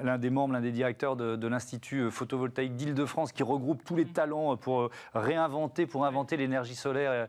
l'un 0.03 0.19
des 0.19 0.29
membres, 0.29 0.53
l'un 0.53 0.61
des 0.61 0.71
directeurs 0.71 1.17
de, 1.17 1.47
l'Institut 1.47 2.11
photovoltaïque 2.11 2.77
d'Île-de-France 2.77 3.33
qui 3.33 3.43
regroupe 3.43 3.85
tous 3.85 3.97
les 3.97 4.05
hmm. 4.05 4.13
talents 4.13 4.57
pour 4.57 4.91
réinventer, 5.15 5.87
pour 5.87 6.05
inventer 6.05 6.37
l'énergie 6.37 6.75
solaire 6.75 7.29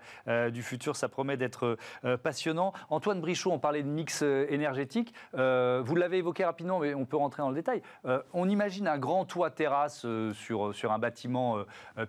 du 0.51 0.62
futur. 0.62 0.95
Ça 0.95 1.10
promet 1.10 1.38
d'être 1.38 1.78
passionnant. 2.22 2.74
Antoine 2.89 3.20
Brichot, 3.20 3.51
on 3.51 3.60
parlait 3.60 3.84
de 3.84 3.88
mix 3.88 4.22
énergétique. 4.22 5.14
vous 5.34 5.95
l'avez 5.95 6.18
évoqué 6.18 6.45
rapidement, 6.45 6.80
mais 6.80 6.93
on 6.93 7.06
peut 7.06 7.18
rentrer 7.18 7.41
dans 7.41 7.49
le 7.49 7.56
détail. 7.56 7.82
on 8.34 8.47
imagine 8.47 8.88
un 8.88 8.97
grand 8.97 9.26
toit 9.26 9.49
terrasse 9.49 10.06
sur, 10.34 10.74
sur 10.74 10.91
un 10.91 10.99
bâtiment 10.99 11.58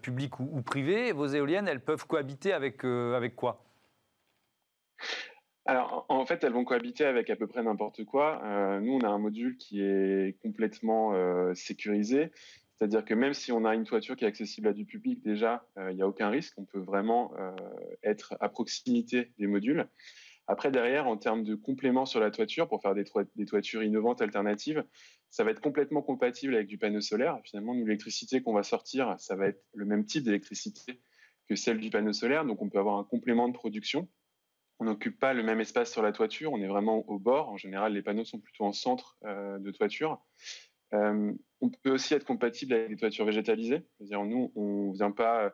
public 0.02 0.38
ou, 0.38 0.48
ou, 0.52 0.62
privé. 0.62 1.12
Vos 1.12 1.26
éoliennes, 1.26 1.68
elles 1.68 1.84
peuvent 1.84 2.06
cohabiter 2.06 2.52
avec, 2.52 2.84
avec 2.84 3.34
quoi? 3.34 3.64
Alors, 5.66 6.04
en 6.10 6.26
fait, 6.26 6.44
elles 6.44 6.52
vont 6.52 6.64
cohabiter 6.64 7.04
avec 7.04 7.30
à 7.30 7.36
peu 7.36 7.46
près 7.46 7.62
n'importe 7.62 8.04
quoi. 8.04 8.42
Euh, 8.44 8.80
nous, 8.80 8.92
on 8.92 9.00
a 9.00 9.08
un 9.08 9.18
module 9.18 9.56
qui 9.56 9.80
est 9.80 10.38
complètement 10.42 11.14
euh, 11.14 11.54
sécurisé. 11.54 12.30
C'est-à-dire 12.76 13.04
que 13.04 13.14
même 13.14 13.32
si 13.32 13.50
on 13.50 13.64
a 13.64 13.74
une 13.74 13.84
toiture 13.84 14.14
qui 14.14 14.24
est 14.24 14.28
accessible 14.28 14.68
à 14.68 14.74
du 14.74 14.84
public, 14.84 15.22
déjà, 15.22 15.66
euh, 15.78 15.90
il 15.90 15.96
n'y 15.96 16.02
a 16.02 16.08
aucun 16.08 16.28
risque. 16.28 16.52
On 16.58 16.66
peut 16.66 16.80
vraiment 16.80 17.32
être 18.02 18.36
à 18.40 18.48
proximité 18.50 19.32
des 19.38 19.46
modules. 19.46 19.88
Après, 20.46 20.70
derrière, 20.70 21.06
en 21.06 21.16
termes 21.16 21.44
de 21.44 21.54
complément 21.54 22.04
sur 22.04 22.20
la 22.20 22.30
toiture, 22.30 22.68
pour 22.68 22.82
faire 22.82 22.94
des, 22.94 23.04
toitures 23.46 23.82
innovantes 23.82 24.20
alternatives, 24.20 24.84
ça 25.30 25.44
va 25.44 25.50
être 25.52 25.62
complètement 25.62 26.02
compatible 26.02 26.54
avec 26.54 26.66
du 26.66 26.76
panneau 26.76 27.00
solaire. 27.00 27.40
Finalement, 27.44 27.72
l'électricité 27.72 28.42
qu'on 28.42 28.52
va 28.52 28.62
sortir, 28.62 29.14
ça 29.18 29.34
va 29.34 29.46
être 29.46 29.64
le 29.72 29.86
même 29.86 30.04
type 30.04 30.24
d'électricité 30.24 31.00
que 31.48 31.56
celle 31.56 31.78
du 31.78 31.88
panneau 31.88 32.12
solaire. 32.12 32.44
Donc, 32.44 32.60
on 32.60 32.68
peut 32.68 32.78
avoir 32.78 32.98
un 32.98 33.04
complément 33.04 33.48
de 33.48 33.54
production 33.54 34.08
on 34.80 34.84
n'occupe 34.84 35.18
pas 35.18 35.34
le 35.34 35.42
même 35.42 35.60
espace 35.60 35.92
sur 35.92 36.02
la 36.02 36.12
toiture, 36.12 36.52
on 36.52 36.60
est 36.60 36.66
vraiment 36.66 37.08
au 37.08 37.18
bord. 37.18 37.48
En 37.48 37.56
général, 37.56 37.92
les 37.92 38.02
panneaux 38.02 38.24
sont 38.24 38.40
plutôt 38.40 38.64
en 38.64 38.72
centre 38.72 39.16
euh, 39.24 39.58
de 39.58 39.70
toiture. 39.70 40.20
Euh, 40.92 41.32
on 41.60 41.70
peut 41.70 41.90
aussi 41.90 42.14
être 42.14 42.24
compatible 42.24 42.74
avec 42.74 42.88
des 42.88 42.96
toitures 42.96 43.24
végétalisées. 43.24 43.82
-dire, 44.00 44.26
nous, 44.26 44.52
on 44.54 44.90
ne 44.90 44.94
vient 44.94 45.12
pas 45.12 45.52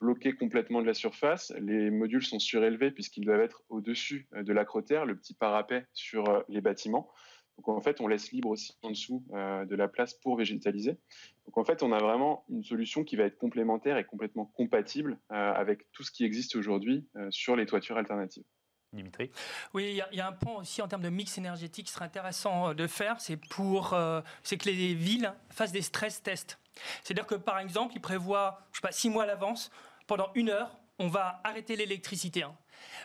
bloquer 0.00 0.32
complètement 0.32 0.80
de 0.80 0.86
la 0.86 0.94
surface. 0.94 1.52
Les 1.60 1.90
modules 1.90 2.24
sont 2.24 2.38
surélevés 2.38 2.90
puisqu'ils 2.90 3.24
doivent 3.24 3.42
être 3.42 3.62
au-dessus 3.68 4.28
euh, 4.34 4.42
de 4.42 4.52
l'acrotère, 4.52 5.04
le 5.04 5.16
petit 5.16 5.34
parapet 5.34 5.86
sur 5.92 6.44
les 6.48 6.60
bâtiments. 6.60 7.10
Donc 7.56 7.68
en 7.68 7.80
fait, 7.82 8.00
on 8.00 8.08
laisse 8.08 8.32
libre 8.32 8.48
aussi 8.48 8.78
en 8.80 8.88
dessous 8.88 9.22
de 9.30 9.76
la 9.76 9.86
place 9.86 10.14
pour 10.14 10.34
végétaliser. 10.34 10.96
Donc 11.44 11.58
en 11.58 11.64
fait, 11.64 11.82
on 11.82 11.92
a 11.92 11.98
vraiment 11.98 12.46
une 12.48 12.64
solution 12.64 13.04
qui 13.04 13.16
va 13.16 13.24
être 13.24 13.36
complémentaire 13.36 13.98
et 13.98 14.04
complètement 14.04 14.46
compatible 14.46 15.20
avec 15.28 15.84
tout 15.92 16.02
ce 16.02 16.10
qui 16.10 16.24
existe 16.24 16.56
aujourd'hui 16.56 17.06
sur 17.28 17.56
les 17.56 17.66
toitures 17.66 17.98
alternatives. 17.98 18.46
Dimitri 18.92 19.30
Oui, 19.72 20.02
il 20.12 20.16
y, 20.16 20.20
a 20.20 20.26
un 20.26 20.32
point 20.32 20.54
aussi 20.54 20.82
en 20.82 20.88
termes 20.88 21.02
de 21.02 21.08
mix 21.08 21.38
énergétique 21.38 21.86
qui 21.86 21.92
serait 21.92 22.06
intéressant 22.06 22.70
euh, 22.70 22.74
de 22.74 22.86
faire, 22.86 23.20
c'est 23.20 23.36
pour, 23.36 23.94
euh, 23.94 24.20
c'est 24.42 24.56
que 24.56 24.68
les 24.68 24.94
villes 24.94 25.32
fassent 25.50 25.72
des 25.72 25.82
stress 25.82 26.22
tests. 26.22 26.58
C'est-à-dire 27.04 27.26
que 27.26 27.36
par 27.36 27.58
exemple, 27.60 27.94
ils 27.94 28.00
prévoient, 28.00 28.60
je 28.72 28.78
sais 28.78 28.82
pas, 28.82 28.92
six 28.92 29.08
mois 29.08 29.24
à 29.24 29.26
l'avance, 29.26 29.70
pendant 30.06 30.30
une 30.34 30.50
heure, 30.50 30.76
on 30.98 31.08
va 31.08 31.40
arrêter 31.44 31.76
l'électricité. 31.76 32.42
Hein. 32.42 32.54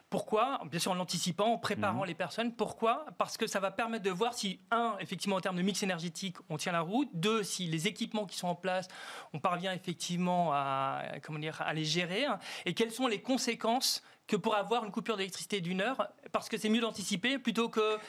Pourquoi 0.09 0.61
Bien 0.69 0.80
sûr 0.80 0.91
en 0.91 0.95
l'anticipant, 0.95 1.53
en 1.53 1.57
préparant 1.57 2.01
mhm. 2.01 2.07
les 2.07 2.15
personnes. 2.15 2.55
Pourquoi? 2.55 3.05
Parce 3.17 3.38
que 3.38 3.47
ça 3.47 3.59
va 3.59 3.71
permettre 3.71 4.03
de 4.03 4.11
voir 4.11 4.34
si, 4.34 4.59
un, 4.71 4.95
effectivement 4.99 5.36
en 5.36 5.41
termes 5.41 5.57
de 5.57 5.61
mix 5.61 5.84
énergétique, 5.84 6.38
on 6.49 6.57
tient 6.57 6.71
la 6.71 6.82
route. 6.82 7.09
Deux, 7.13 7.43
si 7.43 7.67
les 7.67 7.88
équipements 7.88 8.26
qui 8.26 8.38
sont 8.38 8.47
en 8.47 8.55
place, 8.55 8.88
on 9.34 9.39
parvient 9.39 9.73
effectivement 9.73 10.51
à, 10.53 11.03
comment 11.23 11.39
dire, 11.39 11.61
à 11.61 11.73
les 11.73 11.86
gérer. 11.86 12.26
Et 12.65 12.73
quelles 12.73 12.91
sont 12.91 13.07
les 13.07 13.21
conséquences 13.21 14.03
que 14.28 14.36
pour 14.36 14.55
avoir 14.55 14.84
une 14.86 14.91
coupure 14.91 15.17
d'électricité 15.17 15.61
d'une 15.61 15.82
heure, 15.82 16.07
parce 16.32 16.49
que 16.49 16.57
c'est 16.57 16.69
mieux 16.69 16.82
d'anticiper 16.82 17.38
plutôt 17.38 17.69
que 17.69 17.99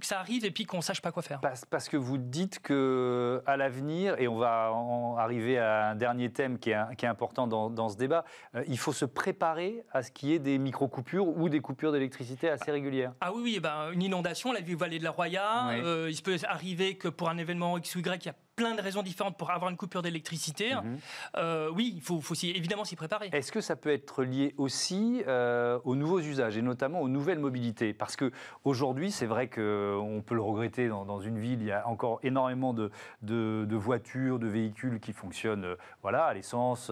que 0.00 0.06
ça 0.06 0.20
arrive 0.20 0.44
et 0.44 0.50
puis 0.50 0.64
qu'on 0.64 0.80
sache 0.80 1.02
pas 1.02 1.12
quoi 1.12 1.22
faire. 1.22 1.40
Parce, 1.40 1.88
que 1.88 1.96
vous 1.96 2.18
dites 2.18 2.60
que 2.60 3.42
à 3.46 3.56
l'avenir, 3.56 4.16
et 4.18 4.28
on 4.28 4.36
va 4.36 4.72
en 4.72 5.16
arriver 5.16 5.58
à 5.58 5.90
un 5.90 5.94
dernier 5.94 6.30
thème 6.30 6.58
qui 6.58 6.70
est, 6.70 6.96
qui 6.96 7.04
est 7.04 7.08
important 7.08 7.46
dans, 7.46 7.88
ce 7.88 7.96
débat, 7.96 8.24
euh, 8.54 8.64
il 8.66 8.78
faut 8.78 8.92
se 8.92 9.04
préparer 9.04 9.84
à 9.92 10.02
ce 10.02 10.10
qu'il 10.10 10.30
y 10.30 10.34
ait 10.34 10.38
des 10.38 10.58
micro-coupures 10.58 11.28
ou 11.28 11.48
des 11.48 11.60
coupures 11.60 11.92
d'électricité 11.92 12.48
assez 12.48 12.70
régulières. 12.70 13.12
Ah 13.20 13.32
oui, 13.32 13.42
oui, 13.42 13.54
eh 13.56 13.60
ben, 13.60 13.90
une 13.92 14.02
inondation, 14.02 14.52
la 14.52 14.60
vallée 14.60 14.98
de 14.98 15.04
la 15.04 15.10
Roya, 15.10 15.68
euh, 15.70 16.10
il 16.10 16.22
peut 16.22 16.36
arriver 16.48 16.96
que 16.96 17.08
pour 17.08 17.28
un 17.28 17.38
événement 17.38 17.78
X 17.78 17.94
ou 17.96 18.00
Y, 18.00 18.24
il 18.24 18.26
y 18.26 18.30
a 18.30 18.34
plein 18.56 18.74
de 18.74 18.80
raisons 18.80 19.02
différentes 19.02 19.36
pour 19.36 19.50
avoir 19.50 19.70
une 19.70 19.76
coupure 19.76 20.02
d'électricité. 20.02 20.74
Mhm. 20.74 20.98
Euh, 21.36 21.70
oui, 21.72 21.92
il 21.94 22.00
faut, 22.00 22.20
faut 22.20 22.34
évidemment 22.34 22.84
s'y 22.84 22.96
préparer. 22.96 23.28
Est-ce 23.32 23.52
que 23.52 23.60
ça 23.60 23.76
peut 23.76 23.92
être 23.92 24.24
lié 24.24 24.54
aussi 24.56 25.22
euh, 25.28 25.78
aux 25.84 25.94
nouveaux 25.94 26.20
usages 26.20 26.56
et 26.56 26.62
notamment 26.62 27.02
aux 27.02 27.08
nouvelles 27.08 27.38
mobilités? 27.38 27.92
Parce 27.92 28.16
que 28.16 28.32
aujourd'hui, 28.64 29.12
c'est 29.12 29.26
vrai 29.26 29.48
qu'on 29.48 30.22
peut 30.26 30.34
le 30.34 30.42
regretter 30.42 30.88
dans, 30.88 31.20
une 31.20 31.38
ville, 31.38 31.60
il 31.60 31.66
y 31.66 31.72
a 31.72 31.86
encore 31.86 32.18
énormément 32.22 32.72
de, 32.72 32.90
de, 33.22 33.76
voitures, 33.76 34.38
de 34.38 34.46
véhicules 34.46 35.00
qui 35.00 35.12
fonctionnent 35.12 35.64
euh, 35.64 35.76
voilà, 36.02 36.24
à 36.24 36.34
l'essence, 36.34 36.90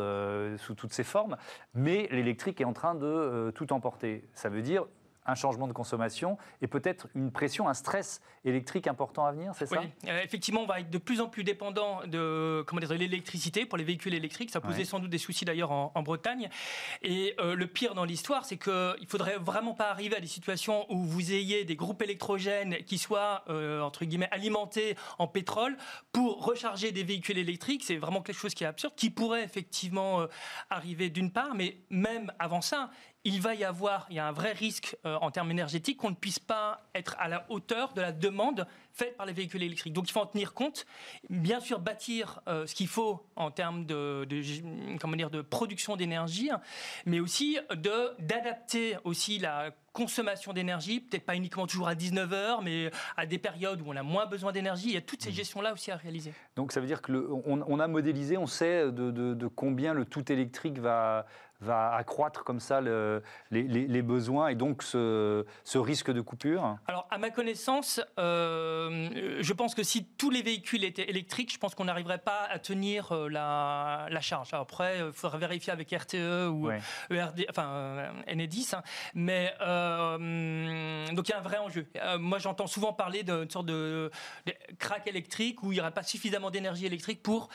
sous 0.58 0.74
toutes 0.74 0.92
ses 0.92 1.04
formes, 1.04 1.36
mais 1.74 2.08
l'électrique 2.10 2.60
est 2.60 2.64
en 2.64 2.72
train 2.72 2.94
de 2.94 3.52
tout 3.54 3.72
emporter. 3.72 4.24
Ça 4.34 4.48
veut 4.48 4.62
dire 4.62 4.84
un 5.26 5.34
changement 5.34 5.66
de 5.66 5.72
consommation 5.72 6.38
et 6.62 6.66
peut-être 6.66 7.08
une 7.14 7.30
pression, 7.30 7.68
un 7.68 7.74
stress 7.74 8.20
électrique 8.44 8.86
important 8.86 9.24
à 9.24 9.32
venir, 9.32 9.52
c'est 9.56 9.66
ça? 9.66 9.82
Euh, 10.06 10.22
Effectivement, 10.22 10.62
on 10.62 10.66
va 10.66 10.80
être 10.80 10.90
de 10.90 10.98
plus 10.98 11.20
en 11.20 11.28
plus 11.28 11.44
dépendant 11.44 12.00
de, 12.06 12.64
comment 12.66 12.80
dire, 12.80 12.92
l'électricité 12.92 13.66
pour 13.66 13.78
les 13.78 13.84
véhicules 13.84 14.14
électriques. 14.14 14.50
Ça 14.50 14.60
posait 14.60 14.84
sans 14.84 15.00
doute 15.00 15.10
des 15.10 15.18
soucis 15.18 15.44
d'ailleurs 15.44 15.70
en, 15.70 16.02
Bretagne. 16.04 16.50
Et 17.02 17.34
euh, 17.40 17.54
le 17.54 17.66
pire 17.66 17.94
dans 17.94 18.04
l'histoire, 18.04 18.44
c'est 18.44 18.58
qu'il 18.58 18.72
ne 18.72 19.06
faudrait 19.08 19.38
vraiment 19.38 19.72
pas 19.72 19.88
arriver 19.88 20.16
à 20.16 20.20
des 20.20 20.26
situations 20.26 20.84
où 20.92 21.02
vous 21.02 21.32
ayez 21.32 21.64
des 21.64 21.76
groupes 21.76 22.02
électrogènes 22.02 22.76
qui 22.84 22.98
soient, 22.98 23.42
euh, 23.48 23.80
entre 23.80 24.04
guillemets, 24.04 24.28
alimentés 24.30 24.96
en 25.18 25.26
pétrole 25.26 25.78
pour 26.12 26.44
recharger 26.44 26.92
des 26.92 27.04
véhicules 27.04 27.38
électriques. 27.38 27.84
C'est 27.84 27.96
vraiment 27.96 28.20
quelque 28.20 28.38
chose 28.38 28.52
qui 28.52 28.64
est 28.64 28.66
absurde, 28.66 28.92
qui 28.96 29.08
pourrait 29.08 29.44
effectivement 29.44 30.26
arriver 30.68 31.08
d'une 31.08 31.30
part, 31.30 31.54
mais 31.54 31.78
même 31.88 32.30
avant 32.38 32.60
ça, 32.60 32.90
il 33.24 33.40
va 33.40 33.54
y 33.54 33.64
avoir, 33.64 34.06
il 34.10 34.16
y 34.16 34.18
a 34.18 34.26
un 34.26 34.32
vrai 34.32 34.52
risque 34.52 34.96
euh, 35.06 35.16
en 35.20 35.30
termes 35.30 35.50
énergétiques 35.50 35.98
qu'on 35.98 36.10
ne 36.10 36.14
puisse 36.14 36.38
pas 36.38 36.82
être 36.94 37.16
à 37.18 37.28
la 37.28 37.46
hauteur 37.48 37.94
de 37.94 38.00
la 38.00 38.12
demande 38.12 38.66
faite 38.94 39.16
par 39.16 39.26
les 39.26 39.32
véhicules 39.32 39.62
électriques. 39.62 39.92
Donc 39.92 40.08
il 40.08 40.12
faut 40.12 40.20
en 40.20 40.26
tenir 40.26 40.54
compte. 40.54 40.86
Bien 41.28 41.60
sûr, 41.60 41.80
bâtir 41.80 42.40
euh, 42.46 42.66
ce 42.66 42.74
qu'il 42.74 42.86
faut 42.86 43.20
en 43.36 43.50
termes 43.50 43.84
de, 43.84 44.26
comment 45.00 45.16
dire, 45.16 45.30
de 45.30 45.42
production 45.42 45.96
d'énergie, 45.96 46.50
mais 47.04 47.20
aussi 47.20 47.58
d'adapter 47.74 48.96
aussi 49.04 49.38
la 49.38 49.72
consommation 49.92 50.52
d'énergie, 50.52 51.00
peut-être 51.00 51.24
pas 51.24 51.36
uniquement 51.36 51.66
toujours 51.66 51.86
à 51.86 51.94
19h, 51.94 52.62
mais 52.62 52.90
à 53.16 53.26
des 53.26 53.38
périodes 53.38 53.80
où 53.80 53.84
on 53.86 53.96
a 53.96 54.02
moins 54.02 54.26
besoin 54.26 54.50
d'énergie. 54.50 54.88
Il 54.88 54.94
y 54.94 54.96
a 54.96 55.00
toutes 55.00 55.22
ces 55.22 55.30
mmh. 55.30 55.34
gestions-là 55.34 55.72
aussi 55.72 55.90
à 55.92 55.96
réaliser. 55.96 56.32
Donc 56.56 56.72
ça 56.72 56.80
veut 56.80 56.86
dire 56.86 57.00
qu'on 57.00 57.42
on 57.44 57.80
a 57.80 57.86
modélisé, 57.86 58.36
on 58.36 58.48
sait 58.48 58.90
de, 58.90 59.10
de, 59.10 59.46
combien 59.46 59.94
le 59.94 60.04
tout 60.04 60.32
électrique 60.32 60.78
va, 60.78 61.26
va 61.60 61.94
accroître 61.94 62.44
comme 62.44 62.60
ça 62.60 62.80
les, 62.80 64.02
besoins 64.02 64.48
et 64.48 64.54
donc 64.54 64.82
ce, 64.82 65.44
risque 65.74 66.10
de 66.10 66.20
coupure? 66.20 66.76
Alors, 66.86 67.06
à 67.10 67.18
ma 67.18 67.30
connaissance, 67.30 68.00
euh, 68.18 68.83
je 69.40 69.52
pense 69.52 69.74
que 69.74 69.82
si 69.82 70.04
tous 70.04 70.30
les 70.30 70.42
véhicules 70.42 70.84
étaient 70.84 71.08
électriques, 71.08 71.52
je 71.52 71.58
pense 71.58 71.74
qu'on 71.74 71.84
n'arriverait 71.84 72.18
pas 72.18 72.44
à 72.44 72.58
tenir 72.58 73.12
euh, 73.12 73.28
la, 73.28 74.20
charge. 74.20 74.54
après, 74.54 75.00
il 75.00 75.12
faudrait 75.12 75.38
vérifier 75.38 75.72
avec 75.72 75.90
RTE 75.90 76.48
ou 76.48 76.70
ERD, 77.10 77.46
enfin 77.50 77.68
euh, 77.68 78.10
Enedis, 78.28 78.70
hein. 78.72 78.82
mais 79.14 79.52
donc 81.14 81.28
il 81.28 81.30
y 81.30 81.34
a 81.34 81.38
un 81.38 81.42
vrai 81.42 81.58
enjeu. 81.58 81.86
moi, 82.18 82.38
j'entends 82.38 82.66
souvent 82.66 82.92
parler 82.92 83.22
d'une 83.22 83.50
sorte 83.50 83.66
de, 83.66 84.10
de 84.46 84.52
crack 84.78 85.06
électrique 85.06 85.62
où 85.62 85.72
il 85.72 85.76
n'y 85.76 85.80
aurait 85.80 85.90
pas 85.90 86.02
suffisamment 86.02 86.50
d'énergie 86.50 86.86
électrique 86.86 87.22
pour 87.22 87.48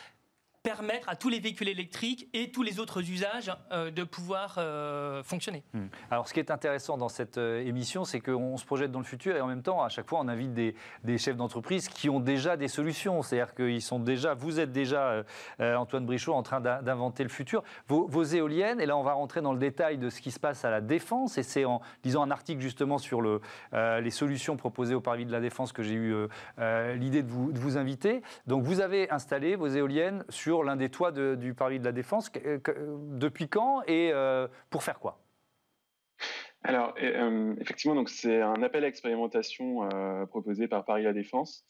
permettre 0.63 1.07
à 1.07 1.15
tous 1.15 1.29
les 1.29 1.39
véhicules 1.39 1.69
électriques 1.69 2.27
et 2.33 2.51
tous 2.51 2.63
les 2.63 2.79
autres 2.79 3.09
usages 3.09 3.51
euh, 3.71 3.91
de 3.91 4.03
pouvoir 4.03 4.55
euh, 4.57 5.23
fonctionner. 5.23 5.63
Hmm. 5.73 5.87
Alors 6.11 6.27
ce 6.27 6.33
qui 6.33 6.39
est 6.39 6.51
intéressant 6.51 6.97
dans 6.97 7.07
cette 7.07 7.37
euh, 7.37 7.65
émission, 7.65 8.03
c'est 8.03 8.19
qu'on 8.19 8.57
se 8.57 8.65
projette 8.65 8.91
dans 8.91 8.99
le 8.99 9.05
futur 9.05 9.37
et 9.37 9.41
en 9.41 9.47
même 9.47 9.61
temps, 9.61 9.81
à 9.81 9.89
chaque 9.89 10.09
fois, 10.09 10.19
on 10.21 10.27
invite 10.27 10.53
des, 10.53 11.17
chefs 11.17 11.37
d'entreprise 11.37 11.87
qui 11.87 12.09
ont 12.09 12.19
déjà 12.19 12.57
des 12.57 12.67
solutions. 12.67 13.21
C'est-à-dire 13.21 13.55
qu'ils 13.55 13.81
sont 13.81 13.99
déjà, 13.99 14.33
vous 14.33 14.59
êtes 14.59 14.71
déjà, 14.71 15.23
Antoine 15.59 16.05
Brichot, 16.05 16.33
en 16.33 16.43
train 16.43 16.61
d'inventer 16.61 17.23
le 17.23 17.29
futur. 17.29 17.63
Vos, 17.87 18.23
éoliennes, 18.23 18.79
et 18.79 18.85
là 18.85 18.95
on 18.95 19.03
va 19.03 19.13
rentrer 19.13 19.41
dans 19.41 19.53
le 19.53 19.59
détail 19.59 19.97
de 19.97 20.09
ce 20.09 20.21
qui 20.21 20.31
se 20.31 20.39
passe 20.39 20.63
à 20.63 20.69
la 20.69 20.81
Défense, 20.81 21.37
et 21.37 21.43
c'est 21.43 21.65
en 21.65 21.81
lisant 22.03 22.23
un 22.23 22.31
article 22.31 22.61
justement 22.61 22.97
sur 22.97 23.21
le, 23.21 23.41
les 23.73 24.11
solutions 24.11 24.55
proposées 24.55 24.95
au 24.95 25.01
Parvis 25.01 25.25
de 25.25 25.31
la 25.31 25.41
Défense 25.41 25.73
que 25.73 25.83
j'ai 25.83 25.95
eu 25.95 26.27
l'idée 26.95 27.23
de 27.23 27.59
vous 27.59 27.77
inviter. 27.77 28.21
Donc 28.47 28.63
vous 28.63 28.81
avez 28.81 29.11
installé 29.11 29.55
vos 29.55 29.67
éoliennes 29.67 30.23
sur 30.29 30.48
l'un 30.57 30.75
des 30.75 30.89
toits 30.89 31.11
du 31.11 31.53
Paris 31.53 31.79
de 31.79 31.85
la 31.85 31.91
Défense. 31.91 32.31
depuis 32.31 33.47
quand 33.47 33.83
et 33.87 34.11
euh, 34.13 34.47
pour 34.69 34.83
faire 34.83 34.99
quoi? 34.99 35.21
Alors, 36.63 36.93
euh, 37.01 37.55
effectivement, 37.59 38.03
c'est 38.07 38.41
un 38.41 38.61
appel 38.63 38.83
à 38.83 38.87
expérimentation 38.87 39.89
euh, 39.93 40.25
proposé 40.25 40.67
par 40.67 40.83
Paris 40.85 41.03
La 41.03 41.13
Défense. 41.13 41.65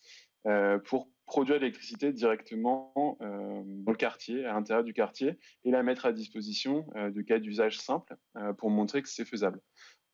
pour 0.86 1.10
produire 1.26 1.60
l'électricité 1.60 2.12
directement 2.12 2.92
dans 3.20 3.92
le 3.92 3.98
quartier, 3.98 4.46
à 4.46 4.54
l'intérieur 4.54 4.84
du 4.84 4.94
quartier, 4.94 5.38
et 5.64 5.70
la 5.70 5.84
mettre 5.84 6.08
à 6.08 6.12
disposition 6.12 6.88
de 6.96 7.22
cas 7.22 7.38
d'usage 7.38 7.78
simples 7.78 8.16
pour 8.58 8.72
montrer 8.72 9.04
que 9.04 9.10
c'est 9.10 9.26
faisable. 9.26 9.60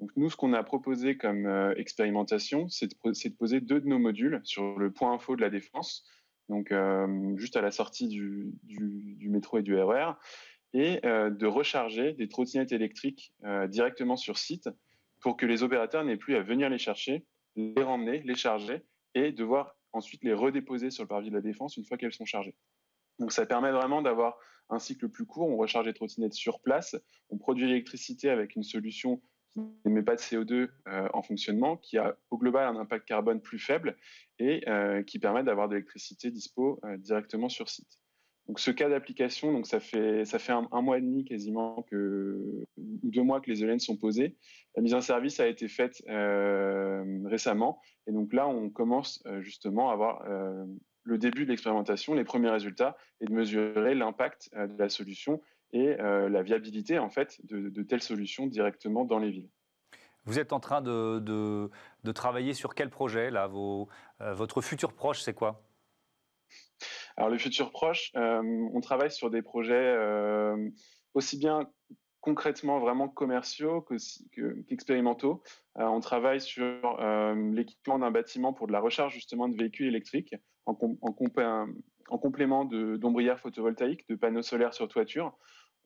Donc 0.01 0.11
nous, 0.17 0.29
ce 0.29 0.35
qu'on 0.35 0.51
a 0.51 0.61
proposé 0.61 1.15
comme 1.15 1.47
expérimentation, 1.77 2.67
c'est 2.67 2.87
de, 2.87 3.31
poser 3.37 3.61
deux 3.61 3.79
de 3.79 3.87
nos 3.87 3.99
modules 3.99 4.41
sur 4.43 4.77
le 4.77 4.91
point 4.91 5.13
info 5.13 5.37
de 5.37 5.41
la 5.41 5.49
défense, 5.49 6.03
donc 6.49 6.73
juste 7.37 7.57
à 7.57 7.61
la 7.61 7.71
sortie 7.71 8.07
du, 8.07 8.53
métro 9.21 9.57
et 9.57 9.63
du 9.63 9.75
RER, 9.75 10.11
et 10.73 10.99
de 11.03 11.45
recharger 11.45 12.13
des 12.13 12.27
trottinettes 12.27 12.71
électriques 12.71 13.33
directement 13.69 14.15
sur 14.15 14.37
site 14.37 14.69
pour 15.21 15.37
que 15.37 15.45
les 15.45 15.63
opérateurs 15.63 16.03
n'aient 16.03 16.17
plus 16.17 16.35
à 16.35 16.41
venir 16.41 16.69
les 16.69 16.77
chercher, 16.77 17.25
les 17.55 17.81
ramener, 17.81 18.21
les 18.23 18.35
charger 18.35 18.83
et 19.15 19.31
devoir 19.31 19.75
ensuite 19.93 20.23
les 20.23 20.33
redéposer 20.33 20.91
sur 20.91 21.03
le 21.03 21.07
parvis 21.07 21.29
de 21.29 21.35
la 21.35 21.41
défense 21.41 21.77
une 21.77 21.85
fois 21.85 21.97
qu'elles 21.97 22.13
sont 22.13 22.25
chargées. 22.25 22.55
Donc 23.19 23.31
ça 23.31 23.45
permet 23.45 23.71
vraiment 23.71 24.01
d'avoir 24.01 24.37
un 24.69 24.79
cycle 24.79 25.09
plus 25.09 25.25
court, 25.25 25.47
on 25.47 25.57
recharge 25.57 25.85
les 25.85 25.93
trottinettes 25.93 26.33
sur 26.33 26.59
place, 26.59 26.95
on 27.29 27.37
produit 27.37 27.65
l'électricité 27.65 28.29
avec 28.29 28.55
une 28.55 28.63
solution 28.63 29.21
qui 29.55 29.61
n'émet 29.85 30.03
pas 30.03 30.15
de 30.15 30.21
CO2 30.21 30.69
euh, 30.87 31.07
en 31.13 31.21
fonctionnement, 31.21 31.77
qui 31.77 31.97
a 31.97 32.17
au 32.29 32.37
global 32.37 32.67
un 32.67 32.79
impact 32.79 33.07
carbone 33.07 33.41
plus 33.41 33.59
faible 33.59 33.97
et 34.39 34.67
euh, 34.69 35.01
qui 35.03 35.19
permet 35.19 35.43
d'avoir 35.43 35.69
de 35.69 35.75
l'électricité 35.75 36.29
dispo 36.29 36.79
euh, 36.83 36.97
directement 36.97 37.49
sur 37.49 37.69
site. 37.69 37.99
Donc 38.47 38.59
ce 38.59 38.69
cas 38.69 38.89
d'application, 38.89 39.51
donc 39.53 39.65
ça 39.65 39.79
fait 39.79 40.23
ça 40.25 40.37
fait 40.37 40.51
un, 40.51 40.81
mois 40.81 40.99
et 40.99 41.01
demi 41.01 41.25
quasiment 41.25 41.83
ou 41.91 42.67
deux 43.09 43.23
mois 43.23 43.41
que 43.41 43.49
les 43.49 43.61
éoliennes 43.61 43.79
sont 43.79 43.97
posées. 43.97 44.35
La 44.75 44.83
mise 44.83 44.93
en 44.93 45.01
service 45.01 45.39
a 45.39 45.47
été 45.47 45.67
faite 45.67 46.03
récemment 47.25 47.81
et 48.05 48.11
donc 48.11 48.33
là 48.33 48.47
on 48.47 48.69
commence 48.69 49.23
justement 49.39 49.89
à 49.89 49.93
avoir 49.93 50.23
le 51.05 51.17
début 51.17 51.45
de 51.45 51.49
l'expérimentation, 51.49 52.13
les 52.13 52.23
premiers 52.23 52.51
résultats 52.51 52.95
et 53.19 53.25
de 53.25 53.33
mesurer 53.33 53.95
l'impact 53.95 54.51
de 54.53 54.77
la 54.77 54.89
solution 54.89 55.41
et 55.71 55.99
euh, 55.99 56.29
la 56.29 56.41
viabilité 56.41 56.99
en 56.99 57.09
fait 57.09 57.39
de, 57.45 57.83
telles 57.83 58.01
solutions 58.01 58.47
directement 58.47 59.05
dans 59.05 59.19
les 59.19 59.29
villes. 59.29 59.49
Vous 60.25 60.39
êtes 60.39 60.53
en 60.53 60.59
train 60.59 60.81
de, 60.81 61.19
de, 61.19 62.11
travailler 62.11 62.53
sur 62.53 62.73
quel 62.73 62.89
projet 62.89 63.29
là? 63.29 63.47
Vos, 63.47 63.89
euh, 64.21 64.33
Votre 64.33 64.61
futur 64.61 64.93
proche, 64.93 65.21
c'est 65.21 65.33
quoi? 65.33 65.63
Alors 67.17 67.29
le 67.29 67.37
futur 67.37 67.71
proche, 67.71 68.11
euh, 68.15 68.41
on 68.73 68.81
travaille 68.81 69.11
sur 69.11 69.29
des 69.29 69.41
projets 69.41 69.95
aussi 71.13 71.37
bien 71.37 71.69
concrètement 72.21 72.79
vraiment 72.79 73.07
commerciaux 73.07 73.85
qu'expérimentaux. 74.31 75.43
on 75.75 75.99
travaille 75.99 76.41
sur 76.41 76.97
l'équipement 77.53 77.99
d'un 77.99 78.11
bâtiment 78.11 78.51
pour 78.51 78.67
de 78.67 78.71
la 78.71 78.79
recharge 78.79 79.13
justement 79.13 79.47
de 79.47 79.55
véhicules 79.55 79.87
électriques 79.87 80.35
en, 80.65 80.75
en, 81.01 81.13
en 82.09 82.17
complément 82.17 82.65
d'ombrières 82.65 83.39
photovoltaïques, 83.39 84.07
de 84.09 84.15
panneaux 84.15 84.41
solaires 84.41 84.73
sur 84.73 84.87
toiture. 84.87 85.37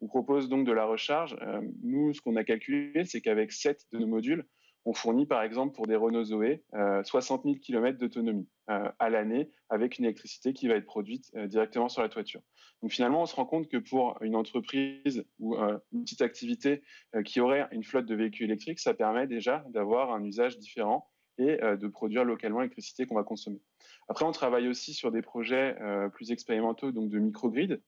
On 0.01 0.07
propose 0.07 0.49
donc 0.49 0.65
de 0.65 0.71
la 0.71 0.85
recharge. 0.85 1.37
Euh, 1.41 1.61
nous, 1.83 2.13
ce 2.13 2.21
qu'on 2.21 2.35
a 2.35 2.43
calculé, 2.43 3.05
c'est 3.05 3.21
qu'avec 3.21 3.51
7 3.51 3.85
de 3.91 3.99
nos 3.99 4.07
modules, 4.07 4.45
on 4.85 4.93
fournit 4.93 5.25
par 5.25 5.43
exemple 5.43 5.75
pour 5.75 5.87
des 5.87 5.95
Renault 5.97 6.23
Zoé 6.23 6.63
60 7.03 7.43
000 7.43 7.55
km 7.55 7.97
d'autonomie 7.97 8.47
euh, 8.69 8.89
à 8.97 9.09
l'année 9.09 9.51
avec 9.69 9.99
une 9.99 10.05
électricité 10.05 10.53
qui 10.53 10.69
va 10.69 10.75
être 10.75 10.85
produite 10.85 11.29
euh, 11.35 11.47
directement 11.47 11.89
sur 11.89 12.01
la 12.01 12.07
toiture. 12.07 12.41
Donc 12.81 12.91
finalement, 12.91 13.23
on 13.23 13.25
se 13.25 13.35
rend 13.35 13.45
compte 13.45 13.67
que 13.67 13.75
pour 13.75 14.17
une 14.21 14.37
entreprise 14.37 15.25
ou 15.39 15.57
une 15.57 16.03
petite 16.03 16.21
activité 16.21 16.81
qui 17.25 17.41
aurait 17.41 17.67
une 17.73 17.83
flotte 17.83 18.05
de 18.05 18.15
véhicules 18.15 18.45
électriques, 18.45 18.79
ça 18.79 18.93
permet 18.93 19.27
déjà 19.27 19.65
d'avoir 19.67 20.13
un 20.13 20.23
usage 20.23 20.57
différent 20.57 21.09
et 21.39 21.57
de 21.57 21.87
produire 21.87 22.23
localement 22.23 22.59
l'électricité 22.59 23.05
qu'on 23.05 23.15
va 23.15 23.23
consommer. 23.23 23.61
Après, 24.07 24.25
on 24.25 24.31
travaille 24.31 24.67
aussi 24.67 24.93
sur 24.93 25.11
des 25.11 25.21
projets 25.21 25.75
plus 26.13 26.31
expérimentaux, 26.31 26.91
donc 26.91 27.09
de 27.09 27.19
microgrid, 27.19 27.81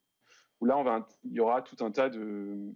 où 0.61 0.65
là, 0.65 1.05
il 1.23 1.33
y 1.33 1.39
aura 1.39 1.61
tout 1.61 1.83
un 1.83 1.91
tas 1.91 2.09
de, 2.09 2.73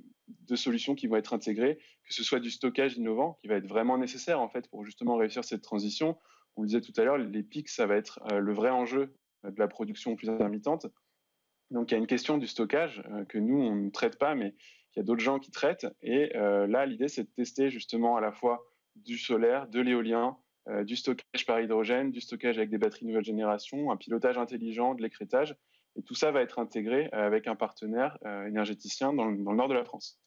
solutions 0.55 0.95
qui 0.95 1.07
vont 1.07 1.15
être 1.15 1.33
intégrées, 1.33 1.77
que 2.07 2.13
ce 2.13 2.23
soit 2.23 2.39
du 2.39 2.49
stockage 2.49 2.97
innovant, 2.97 3.37
qui 3.41 3.47
va 3.47 3.55
être 3.55 3.67
vraiment 3.67 3.97
nécessaire 3.97 4.41
en 4.41 4.49
fait 4.49 4.67
pour 4.69 4.83
justement 4.83 5.15
réussir 5.15 5.43
cette 5.43 5.61
transition. 5.61 6.17
On 6.55 6.61
le 6.61 6.67
disait 6.67 6.81
tout 6.81 6.93
à 6.97 7.03
l'heure, 7.03 7.17
les 7.17 7.43
pics, 7.43 7.69
ça 7.69 7.85
va 7.85 7.95
être 7.95 8.19
euh, 8.31 8.39
le 8.39 8.53
vrai 8.53 8.69
enjeu 8.69 9.13
de 9.43 9.59
la 9.59 9.67
production 9.67 10.15
plus 10.15 10.29
intermittente. 10.29 10.87
Donc 11.69 11.91
il 11.91 11.93
y 11.93 11.97
a 11.97 11.99
une 11.99 12.07
question 12.07 12.37
du 12.37 12.47
stockage 12.47 13.03
euh, 13.11 13.25
que 13.25 13.37
nous, 13.37 13.59
on 13.61 13.75
ne 13.75 13.89
traite 13.89 14.17
pas, 14.17 14.33
mais 14.33 14.55
il 14.95 14.99
y 14.99 15.01
a 15.01 15.03
d'autres 15.03 15.23
gens 15.23 15.39
qui 15.39 15.51
traitent. 15.51 15.87
Et 16.01 16.35
euh, 16.35 16.65
là, 16.67 16.85
l'idée, 16.85 17.07
c'est 17.07 17.23
de 17.23 17.29
tester 17.35 17.69
justement 17.69 18.17
à 18.17 18.21
la 18.21 18.31
fois 18.31 18.65
du 18.95 19.17
solaire, 19.17 19.67
de 19.67 19.81
l'éolien, 19.81 20.37
du 20.83 20.95
stockage 20.95 21.45
par 21.45 21.59
hydrogène, 21.61 22.11
du 22.11 22.21
stockage 22.21 22.57
avec 22.57 22.69
des 22.69 22.77
batteries 22.77 23.05
nouvelle 23.05 23.23
génération, 23.23 23.91
un 23.91 23.97
pilotage 23.97 24.37
intelligent, 24.37 24.95
de 24.95 25.01
l'écrétage, 25.01 25.55
et 25.95 26.03
tout 26.03 26.15
ça 26.15 26.31
va 26.31 26.41
être 26.41 26.59
intégré 26.59 27.09
euh, 27.13 27.25
avec 27.25 27.47
un 27.47 27.55
partenaire 27.55 28.17
euh, 28.25 28.47
énergéticien 28.47 29.13
dans 29.13 29.25
le, 29.25 29.37
nord 29.37 29.67
de 29.67 29.73
la 29.73 29.85
France. 29.85 30.19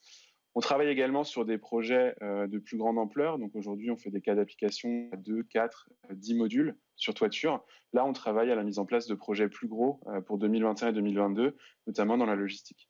On 0.54 0.60
travaille 0.60 0.88
également 0.88 1.24
sur 1.24 1.44
des 1.44 1.58
projets 1.58 2.14
euh, 2.22 2.46
de 2.46 2.58
plus 2.58 2.78
grande 2.78 2.98
ampleur. 2.98 3.38
Donc 3.38 3.54
aujourd'hui, 3.54 3.90
on 3.90 3.96
fait 3.96 4.10
des 4.10 4.20
cas 4.20 4.34
d'application 4.34 5.08
à 5.12 5.16
2, 5.16 5.42
4, 5.44 5.88
10 6.10 6.34
modules 6.34 6.76
sur 6.96 7.14
toiture. 7.14 7.64
Là, 7.92 8.04
on 8.04 8.12
travaille 8.12 8.50
à 8.50 8.54
la 8.54 8.64
mise 8.64 8.78
en 8.78 8.86
place 8.86 9.06
de 9.06 9.14
projets 9.14 9.48
plus 9.48 9.68
gros 9.68 10.00
pour 10.26 10.38
2021 10.38 10.88
et 10.88 10.92
2022, 10.92 11.56
notamment 11.86 12.18
dans 12.18 12.26
la 12.26 12.34
logistique. 12.34 12.87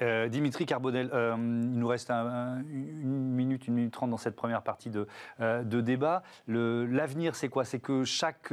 Dimitri 0.00 0.66
Carbonel, 0.66 1.10
il 1.12 1.78
nous 1.78 1.88
reste 1.88 2.10
une 2.10 3.30
minute, 3.34 3.66
une 3.68 3.74
minute 3.74 3.92
trente 3.92 4.10
dans 4.10 4.16
cette 4.16 4.36
première 4.36 4.62
partie 4.62 4.90
de, 4.90 5.06
de 5.40 5.80
débat. 5.80 6.22
L'avenir, 6.46 7.36
c'est 7.36 7.48
quoi? 7.48 7.64
C'est 7.64 7.80
que 7.80 8.04
chaque 8.04 8.52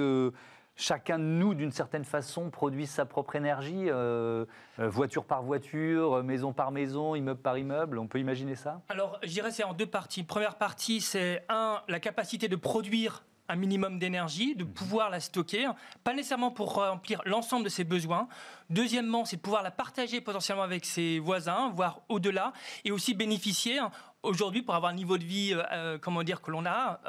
chacun 0.76 1.20
de 1.20 1.24
nous, 1.24 1.54
d'une 1.54 1.72
certaine 1.72 2.06
façon, 2.06 2.50
produit 2.50 2.88
sa 2.88 3.06
propre 3.06 3.36
énergie, 3.36 3.90
euh, 3.90 4.46
euh, 4.80 4.90
voiture 4.90 5.26
par 5.26 5.44
voiture, 5.44 6.24
maison 6.24 6.54
par 6.54 6.72
maison, 6.72 7.16
immeuble 7.16 7.42
par 7.42 7.58
immeuble. 7.58 8.00
On 8.00 8.08
peut 8.08 8.20
imaginer 8.20 8.56
ça? 8.56 8.82
Alors, 8.90 9.20
je 9.24 9.30
dirais 9.30 9.52
c'est 9.52 9.64
en 9.64 9.74
deux 9.74 9.86
parties. 9.86 10.24
Première 10.24 10.56
partie, 10.56 11.02
c'est 11.02 11.44
un, 11.50 11.82
la 11.88 12.00
capacité 12.00 12.48
de 12.48 12.56
produire 12.56 13.24
un 13.52 13.56
minimum 13.56 14.00
d'énergie, 14.00 14.56
de 14.56 14.64
pouvoir 14.64 15.10
la 15.10 15.20
stocker, 15.20 15.70
pas 16.04 16.14
nécessairement 16.14 16.52
pour 16.52 16.76
remplir 16.76 17.22
l'ensemble 17.26 17.66
de 17.66 17.70
ses 17.70 17.84
besoins. 17.84 18.28
Deuxièmement, 18.70 19.26
c'est 19.26 19.36
de 19.36 19.42
pouvoir 19.42 19.62
la 19.62 19.72
partager 19.72 20.22
potentiellement 20.22 20.64
avec 20.64 20.86
ses 20.86 21.20
voisins, 21.20 21.72
voire 21.76 22.00
au-delà, 22.08 22.54
et 22.86 22.92
aussi 22.92 23.14
bénéficier 23.14 23.80
aujourd'hui 24.24 24.62
pour 24.62 24.76
avoir 24.76 24.92
un 24.92 24.96
niveau 24.96 25.18
de 25.18 25.24
vie, 25.24 25.54
euh, 25.72 25.98
comment 26.00 26.24
dire, 26.24 26.42
que 26.42 26.52
l'on 26.52 26.66
a, 26.66 27.00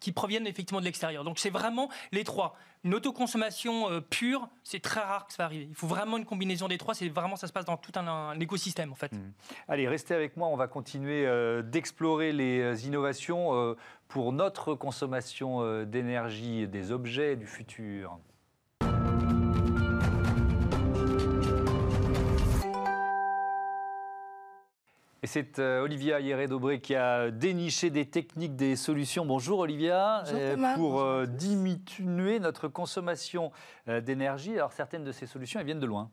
qui 0.00 0.12
proviennent 0.12 0.46
effectivement 0.46 0.80
de 0.80 0.84
l'extérieur. 0.84 1.24
Donc 1.24 1.38
c'est 1.38 1.50
vraiment 1.50 1.88
les 2.12 2.24
trois 2.24 2.56
une 2.84 2.94
autoconsommation 2.94 3.90
euh, 3.90 4.00
pure, 4.00 4.48
c'est 4.62 4.80
très 4.80 5.00
rare 5.00 5.26
que 5.26 5.32
ça 5.32 5.42
va 5.42 5.46
arriver. 5.46 5.66
Il 5.68 5.74
faut 5.74 5.86
vraiment 5.86 6.18
une 6.18 6.26
combinaison 6.26 6.68
des 6.68 6.78
trois. 6.78 6.94
C'est 6.94 7.08
vraiment 7.08 7.36
ça 7.36 7.46
se 7.46 7.52
passe 7.52 7.64
dans 7.64 7.78
tout 7.78 7.92
un, 7.98 8.38
écosystème 8.38 8.92
en 8.92 8.94
fait. 8.94 9.12
Mmh. 9.12 9.32
Allez, 9.68 9.88
restez 9.88 10.14
avec 10.14 10.36
moi. 10.36 10.48
On 10.48 10.56
va 10.56 10.68
continuer 10.68 11.26
euh, 11.26 11.62
d'explorer 11.62 12.32
les 12.32 12.60
euh, 12.60 12.76
innovations 12.84 13.74
pour 14.08 14.32
notre 14.32 14.74
consommation 14.74 15.84
d'énergie 15.84 16.68
des 16.68 16.92
objets 16.92 17.36
du 17.36 17.46
futur. 17.46 18.18
Et 25.24 25.26
c'est 25.26 25.58
euh, 25.58 25.80
Olivia 25.80 26.20
Hieré-Dobré 26.20 26.82
qui 26.82 26.94
a 26.94 27.30
déniché 27.30 27.88
des 27.88 28.04
techniques, 28.04 28.56
des 28.56 28.76
solutions. 28.76 29.24
Bonjour 29.24 29.60
Olivia. 29.60 30.22
Euh, 30.26 30.74
pour 30.74 31.00
euh, 31.00 31.24
diminuer 31.24 32.38
notre 32.40 32.68
consommation 32.68 33.50
d'énergie. 33.86 34.52
Alors 34.52 34.72
certaines 34.72 35.04
de 35.04 35.12
ces 35.12 35.26
solutions, 35.26 35.60
elles 35.60 35.66
viennent 35.66 35.80
de 35.80 35.86
loin. 35.86 36.10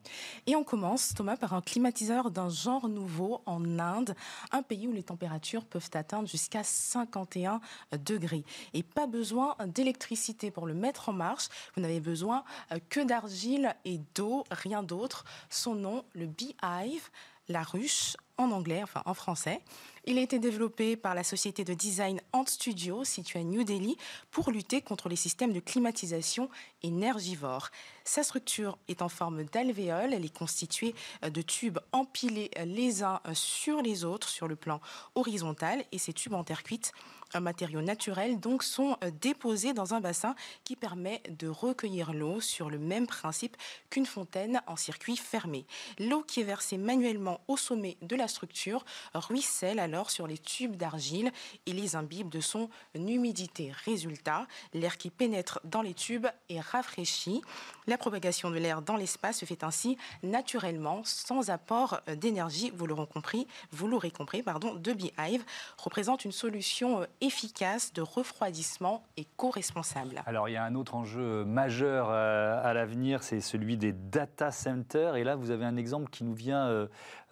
Et 0.48 0.56
on 0.56 0.64
commence, 0.64 1.14
Thomas, 1.14 1.36
par 1.36 1.54
un 1.54 1.62
climatiseur 1.62 2.32
d'un 2.32 2.48
genre 2.48 2.88
nouveau 2.88 3.42
en 3.46 3.80
Inde, 3.80 4.16
un 4.52 4.62
pays 4.62 4.88
où 4.88 4.94
les 4.94 5.04
températures 5.04 5.66
peuvent 5.66 5.90
atteindre 5.94 6.28
jusqu'à 6.28 6.64
51 6.64 7.60
degrés. 8.06 8.46
Et 8.74 8.84
pas 8.84 9.08
besoin 9.08 9.56
d'électricité 9.68 10.52
pour 10.52 10.68
le 10.68 10.74
mettre 10.74 11.10
en 11.10 11.14
marche. 11.14 11.48
Vous 11.76 11.82
n'avez 11.82 12.00
besoin 12.00 12.44
que 12.90 13.02
d'argile 13.02 13.74
et 13.84 14.00
d'eau, 14.16 14.46
rien 14.52 14.84
d'autre. 14.84 15.26
Son 15.50 15.76
nom, 15.76 16.04
le 16.14 16.28
Beehive 16.28 17.10
la 17.52 17.64
ruche 17.64 18.16
en 18.42 18.52
anglais, 18.52 18.82
enfin 18.84 19.02
en 19.06 19.14
français. 19.14 19.62
Il 20.06 20.18
a 20.18 20.22
été 20.22 20.40
développé 20.40 20.96
par 20.96 21.14
la 21.14 21.24
société 21.24 21.64
de 21.64 21.76
design 21.76 22.20
Ant 22.34 22.46
Studio, 22.46 23.04
située 23.04 23.40
à 23.40 23.44
New 23.44 23.64
Delhi, 23.64 23.98
pour 24.32 24.50
lutter 24.50 24.82
contre 24.82 25.10
les 25.10 25.16
systèmes 25.16 25.54
de 25.54 25.60
climatisation 25.60 26.50
énergivores. 26.82 27.70
Sa 28.04 28.24
structure 28.24 28.80
est 28.88 29.04
en 29.04 29.10
forme 29.10 29.44
d'alvéole. 29.44 30.14
Elle 30.14 30.26
est 30.26 30.36
constituée 30.36 30.96
de 31.22 31.42
tubes 31.44 31.78
empilés 31.92 32.50
les 32.66 33.04
uns 33.04 33.22
sur 33.34 33.82
les 33.84 34.04
autres 34.04 34.28
sur 34.28 34.48
le 34.48 34.56
plan 34.56 34.82
horizontal. 35.14 35.84
Et 35.92 36.00
ces 36.00 36.14
tubes 36.14 36.34
en 36.34 36.44
terre 36.44 36.64
cuite 36.64 36.94
un 37.34 37.40
matériau 37.40 37.82
naturel, 37.82 38.40
donc 38.40 38.64
sont 38.64 38.98
déposés 39.22 39.74
dans 39.74 39.94
un 39.94 40.02
bassin 40.02 40.36
qui 40.64 40.76
permet 40.76 41.22
de 41.30 41.48
recueillir 41.48 42.14
l'eau 42.14 42.42
sur 42.42 42.70
le 42.70 42.80
même 42.80 43.08
principe 43.08 43.58
qu'une 43.90 44.06
fontaine 44.06 44.62
en 44.68 44.76
circuit 44.76 45.18
fermé. 45.18 45.66
L'eau 46.00 46.24
qui 46.24 46.42
est 46.42 46.46
versée 46.46 46.78
manuellement 46.78 47.42
au 47.48 47.58
sommet 47.58 47.98
de 48.02 48.16
la 48.16 48.28
structure 48.28 48.86
ruisselle 49.14 49.80
alors 49.80 50.12
sur 50.12 50.28
les 50.28 50.38
tubes 50.38 50.76
d'argile 50.76 51.32
et 51.66 51.74
les 51.74 51.96
imbibe 51.96 52.30
de 52.30 52.42
son 52.42 52.70
humidité. 52.96 53.72
Résultat, 53.86 54.48
l'air 54.74 54.98
qui 54.98 55.10
pénètre 55.10 55.60
dans 55.64 55.82
les 55.82 55.94
tubes 55.94 56.28
est 56.50 56.60
rafraîchi. 56.60 57.42
La 57.88 57.98
propagation 57.98 58.52
de 58.52 58.58
l'air 58.58 58.82
dans 58.82 58.96
l'espace 58.96 59.40
se 59.40 59.46
fait 59.46 59.64
ainsi 59.64 59.98
naturellement, 60.24 61.02
sans 61.04 61.50
apport 61.50 62.02
d'énergie. 62.16 62.72
Vous 62.76 62.86
l'aurez 62.86 63.08
compris, 63.08 63.48
vous 63.72 63.88
l'aurez 63.88 64.12
compris, 64.12 64.44
pardon, 64.44 64.76
de 64.76 64.94
Beehive 64.94 65.44
représente 65.78 66.26
une 66.26 66.32
solution 66.32 67.06
efficace 67.22 67.94
de 67.94 68.02
refroidissement 68.02 69.04
et 69.18 69.26
co-responsable. 69.38 70.22
Alors 70.26 70.50
il 70.50 70.54
y 70.54 70.58
a 70.58 70.64
un 70.64 70.76
autre 70.76 70.96
enjeu 70.96 71.44
majeur 71.44 72.08
euh, 72.10 72.62
à 72.64 72.74
l'avenir, 72.74 73.24
c'est 73.24 73.42
celui 73.42 73.78
des 73.78 73.94
data 73.94 74.52
centers. 74.52 75.16
Et 75.16 75.24
là, 75.24 75.36
vous 75.36 75.52
avez 75.52 75.66
un 75.66 75.78
exemple 75.78 76.10
qui 76.10 76.24
nous 76.24 76.34
vient 76.34 76.68
euh, 76.68 76.88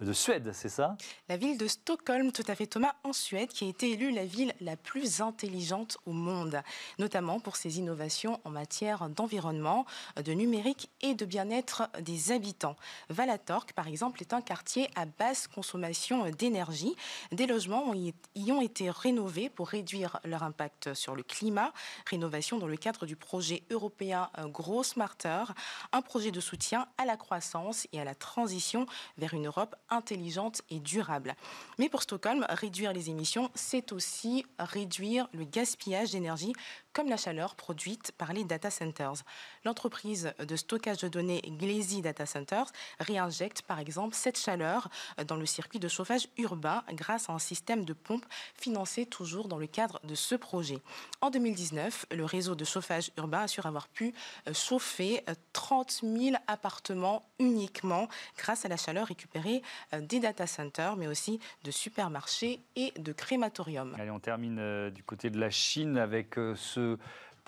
de 0.06 0.14
Suède, 0.14 0.52
c'est 0.54 0.70
ça? 0.70 0.96
La 1.28 1.38
ville 1.38 1.58
de 1.58 1.68
Stockholm, 1.68 2.32
tout 2.32 2.44
à 2.48 2.56
fait 2.56 2.68
Thomas, 2.68 2.94
en 3.04 3.14
Suède, 3.14 3.50
qui 3.50 3.66
a 3.66 3.68
été 3.68 3.92
élue 3.92 4.12
la 4.12 4.26
ville 4.26 4.54
la 4.62 4.78
plus 4.78 5.22
intelligente 5.22 5.98
au 6.06 6.12
monde, 6.12 6.62
notamment 7.00 7.40
pour 7.40 7.56
ses 7.56 7.80
innovations 7.80 8.40
en 8.46 8.50
matière 8.50 9.10
d'environnement, 9.10 9.86
de 10.16 10.32
numérique 10.32 10.90
et 11.02 11.16
de 11.16 11.26
bien-être 11.26 11.90
des 12.02 12.32
habitants. 12.32 12.76
Valatorque, 13.10 13.74
par 13.74 13.88
exemple, 13.88 14.22
est 14.22 14.34
un 14.34 14.42
quartier 14.42 14.90
à 14.96 15.06
basse 15.06 15.48
consommation 15.48 16.30
d'énergie. 16.30 16.96
Des 17.32 17.46
logements 17.46 17.94
y 17.94 18.52
ont 18.52 18.62
été 18.62 18.90
rénovés 18.90 19.50
pour 19.50 19.68
réduire 19.68 20.20
leur 20.24 20.44
impact 20.44 20.94
sur 20.94 21.16
le 21.16 21.24
climat. 21.24 21.74
Rénovation 22.06 22.58
dans 22.58 22.68
le 22.68 22.78
cadre 22.78 23.06
du 23.06 23.16
projet 23.16 23.64
européen 23.70 24.30
Gros 24.46 24.84
Smarter, 24.84 25.44
un 25.92 26.02
projet 26.02 26.32
de 26.32 26.40
soutien 26.40 26.88
à 26.98 27.06
la 27.06 27.18
croissance 27.18 27.86
et 27.92 28.00
à 28.00 28.06
la 28.06 28.16
transition 28.16 28.86
vers 29.18 29.34
une 29.34 29.48
Europe 29.48 29.76
intelligente 29.90 30.62
et 30.70 30.80
durable. 30.80 31.36
Mais 31.78 31.90
pour 31.90 32.02
Stockholm, 32.02 32.46
réduire 32.50 32.94
les 32.94 33.10
émissions, 33.10 33.50
c'est 33.56 33.92
aussi 33.92 34.46
réduire 34.58 35.28
le 35.34 35.46
gaspillage 35.46 36.12
d'énergie 36.12 36.54
comme 36.94 37.08
la 37.08 37.18
chaleur 37.18 37.56
produite 37.56 38.12
par 38.18 38.34
les 38.34 38.44
data 38.44 38.70
centers. 38.70 39.24
L'entreprise 39.64 40.34
de 40.40 40.56
stockage 40.56 40.98
de 40.98 41.08
données 41.08 41.42
Glazy 41.42 42.02
Data 42.02 42.26
Centers 42.26 42.72
réinjecte 43.00 43.62
par 43.62 43.80
exemple 43.80 44.16
cette 44.16 44.38
chaleur 44.38 44.90
dans 45.28 45.36
le 45.36 45.46
circuit 45.46 45.80
de 45.80 45.88
chauffage 45.88 46.28
urbain 46.38 46.84
grâce 46.94 47.30
à 47.30 47.34
un 47.34 47.40
système 47.40 47.86
de 47.86 47.94
pompe 47.94 48.26
financé 48.56 49.06
toujours 49.06 49.48
dans 49.48 49.58
le 49.58 49.68
cadre 49.68 50.00
de 50.04 50.16
ce 50.16 50.36
projet. 50.36 50.82
En 51.22 51.30
2019, 51.30 52.08
le 52.12 52.26
réseau 52.26 52.56
de 52.56 52.66
chauffage 52.66 53.12
urbain 53.18 53.42
assure 53.42 53.66
avoir 53.66 53.88
pu 53.88 54.14
euh, 54.48 54.54
chauffer 54.54 55.24
30 55.54 56.02
euh, 56.04 56.18
000 56.18 56.36
appartements 56.48 57.24
uniquement 57.40 58.08
grâce 58.38 58.66
à 58.66 58.68
la 58.68 58.78
chaleur 58.78 59.08
récupérée 59.08 59.62
des 59.94 60.20
data 60.20 60.48
centers, 60.48 60.96
mais 60.96 61.08
aussi 61.08 61.40
de 61.64 61.72
supermarchés 61.72 62.62
et 62.76 62.92
de 62.98 63.12
crématoriums. 63.12 63.96
Allez, 63.98 64.12
on 64.12 64.20
termine 64.20 64.90
du 64.90 65.04
côté 65.04 65.30
de 65.30 65.40
la 65.40 65.50
Chine 65.50 65.98
avec 65.98 66.36
ce 66.56 66.98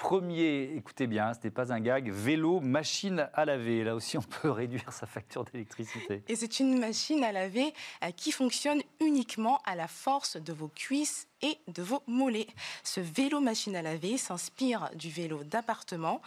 premier, 0.01 0.73
écoutez 0.75 1.05
bien, 1.05 1.32
ce 1.36 1.39
n'est 1.43 1.51
pas 1.51 1.71
un 1.71 1.79
gag, 1.79 2.09
vélo 2.11 2.59
machine 2.59 3.29
à 3.36 3.45
laver. 3.45 3.84
Là 3.84 3.93
aussi, 3.93 4.17
on 4.17 4.23
peut 4.23 4.49
réduire 4.51 4.91
sa 4.91 5.05
facture 5.05 5.43
d'électricité. 5.45 6.23
Et 6.27 6.36
c'est 6.36 6.59
une 6.59 6.79
machine 6.79 7.23
à 7.23 7.32
laver 7.32 7.71
euh, 8.03 8.09
qui 8.09 8.32
fonctionne 8.32 8.82
uniquement 8.99 9.61
à 9.63 9.75
la 9.75 9.88
force 9.88 10.38
de 10.38 10.53
vos 10.53 10.69
cuisses 10.69 11.27
et 11.43 11.55
de 11.67 11.84
vos 11.84 12.01
mollets. 12.07 12.47
Ce 12.84 12.99
vélo 12.99 13.41
machine 13.41 13.75
à 13.75 13.84
laver 13.84 14.17
s'inspire 14.17 14.89
du 14.95 15.11
vélo 15.11 15.43
d'appartement 15.43 16.19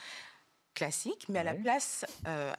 classique, 0.75 1.27
mais 1.29 1.41
à 1.41 1.45
la 1.45 1.55
place 1.55 2.07
euh, 2.29 2.53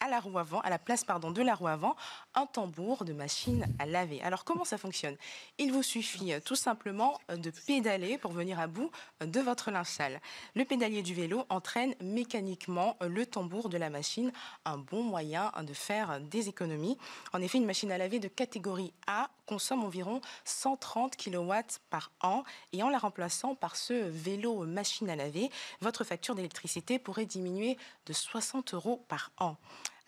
à 0.00 0.08
la 0.08 0.20
roue 0.20 0.38
avant, 0.38 0.60
à 0.60 0.70
la 0.70 0.78
place 0.78 1.04
pardon, 1.04 1.30
de 1.30 1.42
la 1.42 1.54
roue 1.54 1.68
avant, 1.68 1.96
un 2.34 2.46
tambour 2.46 3.04
de 3.04 3.12
machine 3.12 3.66
à 3.78 3.86
laver. 3.86 4.20
Alors 4.22 4.44
comment 4.44 4.64
ça 4.64 4.78
fonctionne? 4.78 5.16
Il 5.58 5.72
vous 5.72 5.82
suffit 5.82 6.32
euh, 6.32 6.40
tout 6.40 6.56
simplement 6.56 7.18
euh, 7.30 7.36
de 7.36 7.50
pédaler 7.50 8.18
pour 8.18 8.32
venir 8.32 8.58
à 8.58 8.66
bout 8.66 8.90
euh, 9.22 9.26
de 9.26 9.40
votre 9.40 9.70
linge 9.70 9.86
sale. 9.86 10.20
Le 10.54 10.64
pédalier 10.64 11.02
du 11.02 11.14
vélo 11.14 11.44
entraîne 11.48 11.94
mécaniquement 12.00 12.96
le 13.00 13.26
tambour 13.26 13.68
de 13.68 13.78
la 13.78 13.90
machine, 13.90 14.32
un 14.64 14.78
bon 14.78 15.02
moyen 15.02 15.52
de 15.62 15.72
faire 15.72 16.20
des 16.20 16.48
économies. 16.48 16.98
En 17.32 17.40
effet, 17.40 17.58
une 17.58 17.66
machine 17.66 17.92
à 17.92 17.98
laver 17.98 18.18
de 18.18 18.28
catégorie 18.28 18.92
A 19.06 19.30
consomme 19.50 19.82
environ 19.82 20.20
130 20.44 21.16
kW 21.16 21.52
par 21.90 22.12
an 22.20 22.44
et 22.72 22.84
en 22.84 22.88
la 22.88 22.98
remplaçant 22.98 23.56
par 23.56 23.74
ce 23.74 23.94
vélo 23.94 24.64
machine 24.64 25.10
à 25.10 25.16
laver, 25.16 25.50
votre 25.80 26.04
facture 26.04 26.36
d'électricité 26.36 27.00
pourrait 27.00 27.26
diminuer 27.26 27.76
de 28.06 28.12
60 28.12 28.74
euros 28.74 29.04
par 29.08 29.32
an. 29.38 29.56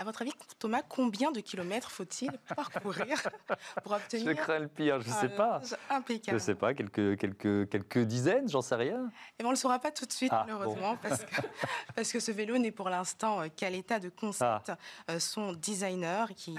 À 0.02 0.04
votre 0.04 0.22
avis, 0.22 0.32
Thomas, 0.58 0.82
combien 0.88 1.30
de 1.30 1.38
kilomètres 1.38 1.92
faut-il 1.92 2.32
parcourir 2.56 3.22
pour 3.84 3.92
obtenir 3.92 4.26
Je 4.26 4.32
crains 4.32 4.58
le 4.58 4.66
pire, 4.66 5.00
je 5.00 5.08
ne 5.08 5.14
sais 5.14 5.28
pas. 5.28 5.60
Impeccable. 5.90 6.26
Je 6.26 6.32
ne 6.32 6.38
sais 6.40 6.54
pas, 6.56 6.74
quelques, 6.74 7.16
quelques, 7.16 7.68
quelques 7.68 7.98
dizaines, 7.98 8.48
j'en 8.48 8.62
sais 8.62 8.74
rien. 8.74 9.04
Et 9.04 9.34
eh 9.38 9.42
ben, 9.44 9.44
on 9.44 9.50
ne 9.50 9.54
le 9.54 9.58
saura 9.60 9.78
pas 9.78 9.92
tout 9.92 10.04
de 10.04 10.10
suite, 10.10 10.32
ah, 10.34 10.42
malheureusement, 10.44 10.96
parce, 10.96 11.22
que, 11.22 11.40
parce 11.94 12.10
que 12.10 12.18
ce 12.18 12.32
vélo 12.32 12.58
n'est 12.58 12.72
pour 12.72 12.88
l'instant 12.88 13.42
euh, 13.42 13.46
qu'à 13.54 13.70
l'état 13.70 14.00
de 14.00 14.08
concept. 14.08 14.70
Ah. 14.70 14.76
Euh, 15.08 15.20
son 15.20 15.52
designer, 15.52 16.34
qui, 16.34 16.56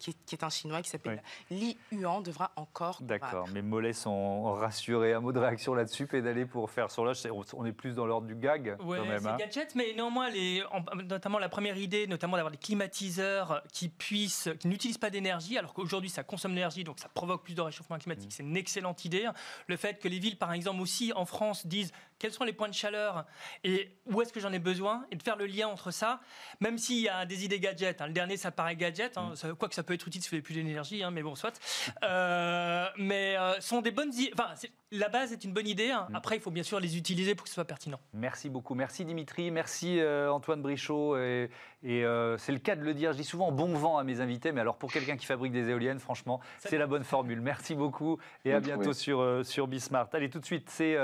qui, 0.00 0.16
est, 0.32 0.42
un 0.42 0.50
Chinois 0.50 0.82
qui 0.82 0.90
s'appelle 0.90 1.22
Li 1.48 1.78
Yuan, 1.92 2.24
devra 2.24 2.50
encore. 2.56 2.98
D'accord, 3.02 3.46
mes 3.50 3.62
mollets 3.62 3.92
sont 3.92 4.52
rassurés. 4.54 5.12
Un 5.12 5.20
mot 5.20 5.30
de 5.30 5.38
réaction 5.38 5.74
là-dessus, 5.74 6.08
pédaler 6.08 6.44
pour 6.44 6.68
faire 6.68 6.90
sur 6.90 7.04
l'âge, 7.04 7.22
on 7.52 7.64
est 7.64 7.72
plus 7.72 7.94
dans 7.94 8.06
l'ordre 8.06 8.26
du 8.26 8.34
gag. 8.34 8.76
Oui, 8.80 8.98
c'est 9.16 9.28
hein. 9.28 9.36
gadget, 9.36 9.76
mais 9.76 9.92
néanmoins, 9.94 10.28
les, 10.28 10.64
notamment 11.04 11.38
la 11.38 11.48
première 11.48 11.76
idée, 11.76 12.08
notamment 12.08 12.34
d'avoir 12.34 12.50
des 12.50 12.58
climats 12.58 12.79
climatiseurs 12.80 13.62
qui 13.72 13.88
puissent, 13.88 14.48
qui 14.58 14.68
n'utilisent 14.68 14.98
pas 14.98 15.10
d'énergie, 15.10 15.58
alors 15.58 15.74
qu'aujourd'hui 15.74 16.08
ça 16.08 16.22
consomme 16.22 16.54
l'énergie, 16.54 16.82
donc 16.84 16.98
ça 16.98 17.08
provoque 17.08 17.44
plus 17.44 17.54
de 17.54 17.60
réchauffement 17.60 17.98
climatique. 17.98 18.30
Mmh. 18.30 18.34
C'est 18.34 18.42
une 18.42 18.56
excellente 18.56 19.04
idée. 19.04 19.28
Le 19.66 19.76
fait 19.76 19.98
que 19.98 20.08
les 20.08 20.18
villes, 20.18 20.38
par 20.38 20.52
exemple 20.52 20.80
aussi 20.80 21.12
en 21.14 21.26
France, 21.26 21.66
disent 21.66 21.92
quels 22.20 22.32
sont 22.32 22.44
les 22.44 22.52
points 22.52 22.68
de 22.68 22.74
chaleur 22.74 23.24
et 23.64 23.90
où 24.06 24.22
est-ce 24.22 24.32
que 24.32 24.38
j'en 24.38 24.52
ai 24.52 24.60
besoin 24.60 25.06
et 25.10 25.16
de 25.16 25.22
faire 25.22 25.36
le 25.36 25.46
lien 25.46 25.66
entre 25.66 25.90
ça, 25.90 26.20
même 26.60 26.78
s'il 26.78 26.98
y 26.98 27.08
a 27.08 27.26
des 27.26 27.44
idées 27.44 27.58
gadgets. 27.58 28.00
Hein. 28.00 28.06
Le 28.06 28.12
dernier, 28.12 28.36
ça 28.36 28.52
paraît 28.52 28.76
gadget, 28.76 29.16
hein, 29.16 29.32
mmh. 29.42 29.54
quoi 29.54 29.68
que 29.68 29.74
ça 29.74 29.82
peut 29.82 29.94
être 29.94 30.06
utile 30.06 30.22
si 30.22 30.28
vous 30.28 30.36
n'avez 30.36 30.42
plus 30.42 30.54
d'énergie, 30.54 31.02
hein, 31.02 31.10
mais 31.10 31.22
bon, 31.22 31.34
soit. 31.34 31.58
Euh, 32.04 32.86
mais 32.98 33.36
euh, 33.36 33.58
sont 33.60 33.80
des 33.80 33.90
bonnes 33.90 34.12
Enfin, 34.34 34.48
la 34.92 35.08
base 35.08 35.32
est 35.32 35.44
une 35.44 35.52
bonne 35.52 35.66
idée. 35.66 35.92
Mmh. 35.92 36.14
Après, 36.14 36.36
il 36.36 36.42
faut 36.42 36.50
bien 36.50 36.62
sûr 36.62 36.78
les 36.78 36.98
utiliser 36.98 37.34
pour 37.34 37.44
que 37.44 37.48
ce 37.48 37.54
soit 37.54 37.64
pertinent. 37.64 37.98
Merci 38.12 38.50
beaucoup. 38.50 38.74
Merci 38.74 39.04
Dimitri. 39.04 39.50
Merci 39.50 39.98
euh, 39.98 40.30
Antoine 40.30 40.60
Brichot. 40.60 41.16
Et, 41.16 41.48
et 41.82 42.04
c'est 42.36 42.52
le 42.52 42.58
cas 42.58 42.76
de 42.76 42.82
le 42.82 42.92
dire. 42.92 43.12
Je 43.12 43.16
dis 43.16 43.24
souvent 43.24 43.50
bon 43.50 43.72
vent 43.74 43.96
à 43.96 44.04
mes 44.04 44.20
invités, 44.20 44.52
mais 44.52 44.60
alors 44.60 44.76
pour 44.76 44.92
quelqu'un 44.92 45.16
qui 45.16 45.24
fabrique 45.24 45.52
des 45.52 45.70
éoliennes, 45.70 46.00
franchement, 46.00 46.40
c'est 46.58 46.76
la 46.76 46.86
bonne 46.86 47.04
formule. 47.04 47.40
Merci 47.40 47.74
beaucoup 47.74 48.18
et 48.44 48.52
à 48.52 48.60
bientôt 48.60 48.92
sur, 48.92 49.46
sur 49.46 49.66
Bismart. 49.66 50.08
Allez, 50.12 50.28
tout 50.28 50.40
de 50.40 50.44
suite, 50.44 50.68
c'est. 50.68 50.96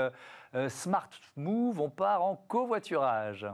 Euh, 0.55 0.69
Smart 0.69 1.09
Move, 1.35 1.81
on 1.81 1.89
part 1.89 2.23
en 2.23 2.35
covoiturage. 2.47 3.45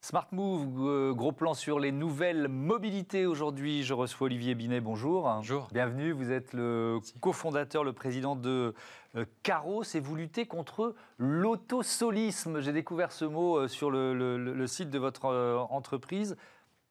Smart 0.00 0.28
Move, 0.30 0.88
euh, 0.88 1.12
gros 1.14 1.32
plan 1.32 1.52
sur 1.54 1.80
les 1.80 1.90
nouvelles 1.90 2.46
mobilités 2.46 3.26
aujourd'hui. 3.26 3.82
Je 3.82 3.92
reçois 3.92 4.26
Olivier 4.26 4.54
Binet, 4.54 4.80
bonjour. 4.80 5.22
Bonjour. 5.24 5.66
Bienvenue, 5.72 6.12
vous 6.12 6.30
êtes 6.30 6.52
le 6.52 7.00
cofondateur, 7.20 7.82
le 7.82 7.92
président 7.92 8.36
de 8.36 8.72
euh, 9.16 9.24
Caros 9.42 9.82
et 9.96 9.98
vous 9.98 10.14
luttez 10.14 10.46
contre 10.46 10.94
l'autosolisme. 11.18 12.60
J'ai 12.60 12.72
découvert 12.72 13.10
ce 13.10 13.24
mot 13.24 13.66
sur 13.66 13.90
le, 13.90 14.66
site 14.68 14.90
de 14.90 14.98
votre 15.00 15.26
entreprise. 15.70 16.36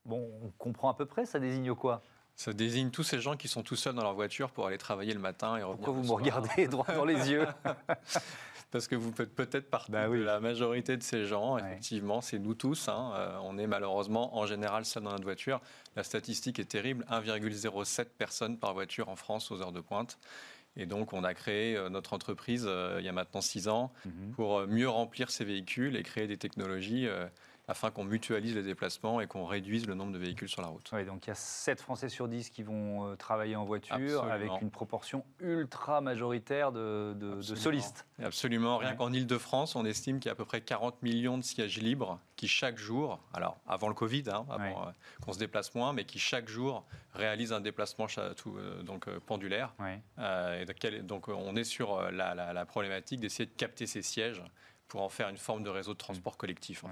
Bon, 0.04 0.30
on 0.44 0.50
comprend 0.58 0.90
à 0.90 0.94
peu 0.94 1.06
près, 1.06 1.26
ça 1.26 1.40
désigne 1.40 1.74
quoi? 1.74 2.02
Ça 2.36 2.52
désigne 2.52 2.90
tous 2.90 3.04
ces 3.04 3.20
gens 3.20 3.38
qui 3.38 3.48
sont 3.48 3.64
tout 3.64 3.76
seuls 3.76 3.96
dans 3.96 4.04
leur 4.04 4.14
voiture 4.14 4.52
pour 4.52 4.68
aller 4.68 4.78
travailler 4.78 5.14
le 5.14 5.20
matin 5.20 5.58
et. 5.58 5.62
Pourquoi 5.62 5.94
vous 5.94 6.04
me 6.04 6.12
regardez 6.12 6.68
droit 6.68 6.94
dans 6.94 7.06
les 7.06 7.32
yeux? 7.32 7.48
Parce 8.72 8.90
que 8.90 8.96
vous 8.96 9.14
faites 9.14 9.34
peut-être 9.34 9.70
partie 9.70 9.92
bah 9.92 10.10
de 10.10 10.16
la 10.16 10.42
majorité 10.42 10.98
de 10.98 11.04
ces 11.04 11.26
gens. 11.26 11.58
Effectivement, 11.58 12.20
c'est 12.20 12.40
nous 12.40 12.56
tous. 12.56 12.90
Hein. 12.90 13.14
Euh, 13.16 13.38
on 13.44 13.58
est 13.58 13.68
malheureusement 13.68 14.38
en 14.38 14.46
général 14.46 14.84
seuls 14.84 15.04
dans 15.04 15.12
notre 15.12 15.24
voiture. 15.24 15.62
La 15.96 16.04
statistique 16.04 16.60
est 16.60 16.66
terrible 16.66 17.06
1,07 17.10 18.06
personnes 18.18 18.58
par 18.58 18.74
voiture 18.74 19.08
en 19.08 19.16
France 19.16 19.50
aux 19.52 19.62
heures 19.62 19.72
de 19.72 19.80
pointe. 19.80 20.18
Et 20.76 20.86
donc, 20.86 21.14
on 21.14 21.24
a 21.24 21.34
créé 21.34 21.78
euh, 21.78 21.88
notre 21.88 22.12
entreprise 22.12 22.66
euh, 22.68 22.98
il 23.00 23.06
y 23.06 23.08
a 23.08 23.14
maintenant 23.14 23.40
six 23.40 23.70
ans 23.70 23.94
mhm. 24.04 24.32
pour 24.36 24.68
mieux 24.68 24.90
remplir 24.90 25.32
ces 25.32 25.46
véhicules 25.46 25.96
et 25.96 26.04
créer 26.04 26.28
des 26.28 26.38
technologies 26.38 27.08
afin 27.68 27.91
qu'on 27.91 28.03
mutualise 28.03 28.55
les 28.55 28.63
déplacements 28.63 29.22
et 29.22 29.28
qu'on 29.28 29.45
réduise 29.45 29.88
le 29.88 29.95
nombre 29.95 30.11
de 30.11 30.18
véhicules 30.18 30.49
sur 30.49 30.61
la 30.61 30.68
route. 30.68 30.89
Oui, 30.93 31.05
donc 31.05 31.26
il 31.26 31.30
y 31.30 31.32
a 31.32 31.36
7 31.36 31.82
Français 31.82 32.09
sur 32.09 32.28
10 32.28 32.49
qui 32.49 32.63
vont 32.63 33.07
euh, 33.07 33.16
travailler 33.16 33.55
en 33.55 33.66
voiture 33.66 34.24
avec 34.26 34.49
une 34.61 34.70
proportion 34.70 35.26
ultra 35.39 36.01
majoritaire 36.01 36.72
de, 36.72 37.13
de, 37.13 37.41
solistes. 37.41 38.05
Absolument. 38.22 38.78
Rien 38.78 38.95
qu'en 38.95 39.11
Ile-de-France, 39.11 39.76
on 39.76 39.86
estime 39.86 40.20
qu'il 40.20 40.28
y 40.28 40.30
a 40.30 40.34
à 40.34 40.36
peu 40.36 40.45
près 40.45 40.61
40 40.61 41.01
millions 41.01 41.38
de 41.38 41.43
sièges 41.43 41.80
libres 41.80 42.20
qui 42.36 42.47
chaque 42.47 42.78
jour, 42.78 43.20
alors 43.34 43.57
avant 43.68 43.88
le 43.88 43.93
Covid, 43.93 44.24
hein, 44.28 44.45
avant 44.49 44.88
euh, 44.88 44.91
qu'on 45.22 45.34
se 45.34 45.39
déplace 45.39 45.74
moins, 45.74 45.93
mais 45.93 46.05
qui 46.05 46.20
chaque 46.20 46.47
jour 46.47 46.86
réalisent 47.13 47.53
un 47.53 47.61
déplacement 47.61 48.07
euh, 48.18 48.84
donc, 48.84 49.09
pendulaire. 49.26 49.74
Et 50.20 51.01
donc, 51.01 51.30
on 51.30 51.55
est 51.55 51.63
sur 51.63 52.11
la, 52.11 52.36
la 52.36 52.66
problématique 52.66 53.20
d'essayer 53.20 53.45
de 53.45 53.55
capter 53.55 53.88
ces 53.88 54.01
sièges 54.01 54.43
pour 54.88 55.01
en 55.01 55.09
faire 55.09 55.30
une 55.30 55.38
forme 55.38 55.63
de 55.63 55.70
réseau 55.70 55.93
de 55.93 55.97
transport 55.97 56.38
collectif. 56.38 56.84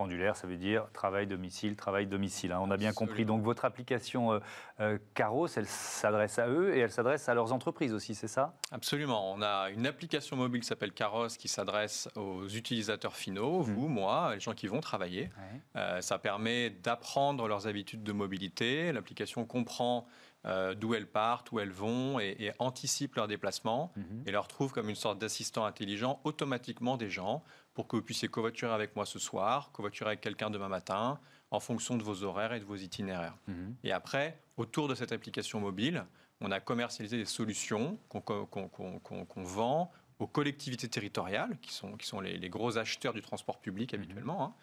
Pendulaire, 0.00 0.34
ça 0.34 0.46
veut 0.46 0.56
dire 0.56 0.86
travail, 0.94 1.26
domicile, 1.26 1.76
travail, 1.76 2.06
domicile. 2.06 2.52
Hein. 2.52 2.60
On 2.62 2.70
a 2.70 2.78
bien 2.78 2.94
compris. 2.94 3.26
Donc 3.26 3.42
votre 3.42 3.66
application 3.66 4.32
euh, 4.32 4.38
euh, 4.80 4.98
Caros, 5.12 5.46
elle 5.56 5.66
s'adresse 5.66 6.38
à 6.38 6.48
eux 6.48 6.74
et 6.74 6.78
elle 6.78 6.90
s'adresse 6.90 7.28
à 7.28 7.34
leurs 7.34 7.52
entreprises 7.52 7.92
aussi, 7.92 8.14
c'est 8.14 8.26
ça? 8.26 8.54
Absolument. 8.72 9.30
On 9.30 9.42
a 9.42 9.68
une 9.68 9.86
application 9.86 10.38
mobile 10.38 10.62
qui 10.62 10.66
s'appelle 10.66 10.92
Caros 10.92 11.26
qui 11.38 11.48
s'adresse 11.48 12.08
aux 12.16 12.48
utilisateurs 12.48 13.14
finaux, 13.14 13.60
mmh. 13.60 13.74
vous, 13.74 13.88
moi, 13.88 14.30
les 14.32 14.40
gens 14.40 14.54
qui 14.54 14.68
vont 14.68 14.80
travailler. 14.80 15.28
Euh, 15.76 16.00
ça 16.00 16.18
permet 16.18 16.70
d'apprendre 16.70 17.46
leurs 17.46 17.66
habitudes 17.66 18.02
de 18.02 18.12
mobilité. 18.12 18.92
L'application 18.92 19.44
comprend 19.44 20.06
euh, 20.46 20.74
d'où 20.74 20.94
elles 20.94 21.06
partent, 21.06 21.52
où 21.52 21.60
elles 21.60 21.72
vont, 21.72 22.18
et, 22.18 22.36
et 22.38 22.52
anticipent 22.58 23.16
leurs 23.16 23.28
déplacements 23.28 23.92
mhm. 23.96 24.22
et 24.26 24.30
leur 24.30 24.48
trouve 24.48 24.72
comme 24.72 24.88
une 24.88 24.96
sorte 24.96 25.18
d'assistant 25.18 25.64
intelligent 25.64 26.20
automatiquement 26.24 26.96
des 26.96 27.10
gens 27.10 27.44
pour 27.74 27.86
que 27.86 27.96
vous 27.96 28.02
puissiez 28.02 28.28
covoiturer 28.28 28.72
avec 28.72 28.96
moi 28.96 29.06
ce 29.06 29.18
soir, 29.18 29.70
covoiturer 29.72 30.10
avec 30.10 30.20
quelqu'un 30.20 30.50
demain 30.50 30.68
matin, 30.68 31.20
en 31.50 31.60
fonction 31.60 31.96
de 31.96 32.02
vos 32.02 32.22
horaires 32.22 32.52
et 32.52 32.60
de 32.60 32.64
vos 32.64 32.76
itinéraires. 32.76 33.36
Mhm. 33.48 33.74
Et 33.84 33.92
après, 33.92 34.40
autour 34.56 34.88
de 34.88 34.94
cette 34.94 35.12
application 35.12 35.60
mobile, 35.60 36.04
on 36.40 36.50
a 36.50 36.60
commercialisé 36.60 37.18
des 37.18 37.26
solutions 37.26 37.98
qu'on 38.08 39.42
vend 39.42 39.90
aux 40.20 40.26
collectivités 40.26 40.88
territoriales, 40.88 41.56
qui 41.62 41.72
sont, 41.72 41.96
qui 41.96 42.06
sont 42.06 42.20
les, 42.20 42.48
gros 42.50 42.76
acheteurs 42.76 43.14
du 43.14 43.22
transport 43.22 43.58
public 43.58 43.94
habituellement, 43.94 44.44
hein. 44.44 44.54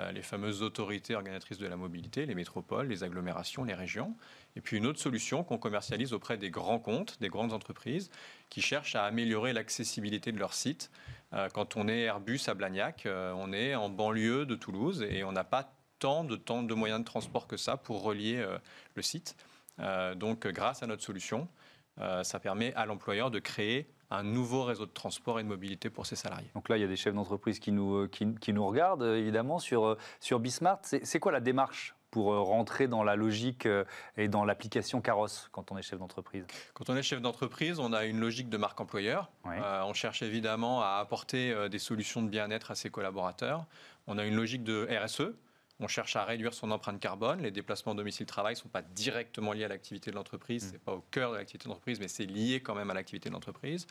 euh, 0.00 0.12
les 0.12 0.22
fameuses 0.22 0.60
autorités 0.62 1.14
organisatrices 1.14 1.58
de 1.58 1.68
la 1.68 1.76
mobilité, 1.76 2.26
les 2.26 2.34
métropoles, 2.34 2.88
les 2.88 3.04
agglomérations, 3.04 3.62
les 3.62 3.74
régions. 3.74 4.16
Et 4.56 4.60
puis 4.60 4.76
une 4.76 4.86
autre 4.86 4.98
solution 4.98 5.44
qu'on 5.44 5.56
commercialise 5.56 6.12
auprès 6.12 6.36
des 6.36 6.50
grands 6.50 6.80
comptes, 6.80 7.16
des 7.20 7.28
grandes 7.28 7.52
entreprises, 7.52 8.10
qui 8.50 8.60
cherchent 8.60 8.96
à 8.96 9.04
améliorer 9.04 9.52
l'accessibilité 9.52 10.32
de 10.32 10.38
leur 10.38 10.52
site. 10.52 10.90
Euh, 11.32 11.48
quand 11.48 11.76
on 11.76 11.86
est 11.86 12.02
Airbus 12.02 12.40
à 12.48 12.54
Blagnac, 12.54 13.06
euh, 13.06 13.32
on 13.36 13.52
est 13.52 13.76
en 13.76 13.90
banlieue 13.90 14.46
de 14.46 14.56
Toulouse 14.56 15.06
et 15.08 15.22
on 15.22 15.30
n'a 15.30 15.44
pas 15.44 15.72
tant 16.00 16.24
de, 16.24 16.34
temps 16.34 16.64
de 16.64 16.74
moyens 16.74 16.98
de 17.00 17.04
transport 17.04 17.46
que 17.46 17.56
ça 17.56 17.76
pour 17.76 18.02
relier 18.02 18.44
le 18.94 19.00
site. 19.00 19.36
donc 20.16 20.46
grâce 20.48 20.82
à 20.82 20.86
notre 20.86 21.02
solution, 21.02 21.48
ça 21.96 22.40
permet 22.40 22.74
à 22.74 22.84
l'employeur 22.84 23.30
de 23.30 23.38
créer 23.38 23.88
un 24.16 24.22
nouveau 24.22 24.64
réseau 24.64 24.86
de 24.86 24.90
transport 24.90 25.40
et 25.40 25.42
de 25.42 25.48
mobilité 25.48 25.90
pour 25.90 26.06
ses 26.06 26.16
salariés. 26.16 26.50
Donc 26.54 26.68
là, 26.68 26.76
il 26.76 26.80
y 26.80 26.84
a 26.84 26.88
des 26.88 26.96
chefs 26.96 27.14
d'entreprise 27.14 27.58
qui 27.58 27.72
nous, 27.72 27.94
euh, 27.96 28.08
qui, 28.08 28.52
nous 28.52 28.66
regardent, 28.66 29.02
euh, 29.02 29.18
évidemment, 29.18 29.58
sur, 29.58 29.84
euh, 29.86 29.98
sur 30.20 30.40
Bismart. 30.40 30.80
C'est 30.82 31.20
quoi 31.20 31.32
la 31.32 31.40
démarche 31.40 31.94
pour 32.10 32.26
rentrer 32.26 32.86
dans 32.86 33.02
la 33.02 33.16
logique 33.16 33.66
et 34.16 34.28
dans 34.28 34.44
l'application 34.44 35.00
Carrosse 35.00 35.48
quand 35.50 35.72
on 35.72 35.78
est 35.78 35.82
chef 35.82 35.98
d'entreprise? 35.98 36.46
Quand 36.72 36.88
on 36.88 36.94
est 36.94 37.02
chef 37.02 37.20
d'entreprise, 37.20 37.80
on 37.80 37.92
a 37.92 38.04
une 38.04 38.20
logique 38.20 38.48
de 38.48 38.56
marque 38.56 38.80
employeur. 38.80 39.32
on 39.44 39.92
cherche 39.94 40.22
évidemment 40.22 40.80
à 40.80 41.00
apporter 41.00 41.68
des 41.68 41.80
solutions 41.80 42.22
de 42.22 42.28
bien-être 42.28 42.70
à 42.70 42.76
ses 42.76 42.88
collaborateurs. 42.88 43.66
On 44.06 44.16
a 44.16 44.24
une 44.24 44.36
logique 44.36 44.62
de 44.62 44.86
RSE. 44.88 45.34
On 45.84 45.88
cherche 45.88 46.16
à 46.16 46.24
réduire 46.24 46.54
son 46.54 46.70
empreinte 46.70 46.98
carbone. 46.98 47.42
Les 47.42 47.50
déplacements 47.50 47.94
domicile-travail 47.94 48.54
ne 48.54 48.58
sont 48.58 48.70
pas 48.70 48.80
directement 48.80 49.52
liés 49.52 49.64
à 49.64 49.68
l'activité 49.68 50.10
de 50.10 50.16
l'entreprise. 50.16 50.64
Mm. 50.64 50.68
Ce 50.68 50.72
n'est 50.72 50.78
pas 50.78 50.94
au 50.94 51.04
cœur 51.10 51.32
de 51.32 51.36
l'activité 51.36 51.64
de 51.64 51.68
l'entreprise, 51.68 52.00
mais 52.00 52.08
c'est 52.08 52.24
lié 52.24 52.60
quand 52.60 52.74
même 52.74 52.90
à 52.90 52.94
l'activité 52.94 53.28
de 53.28 53.34
l'entreprise. 53.34 53.86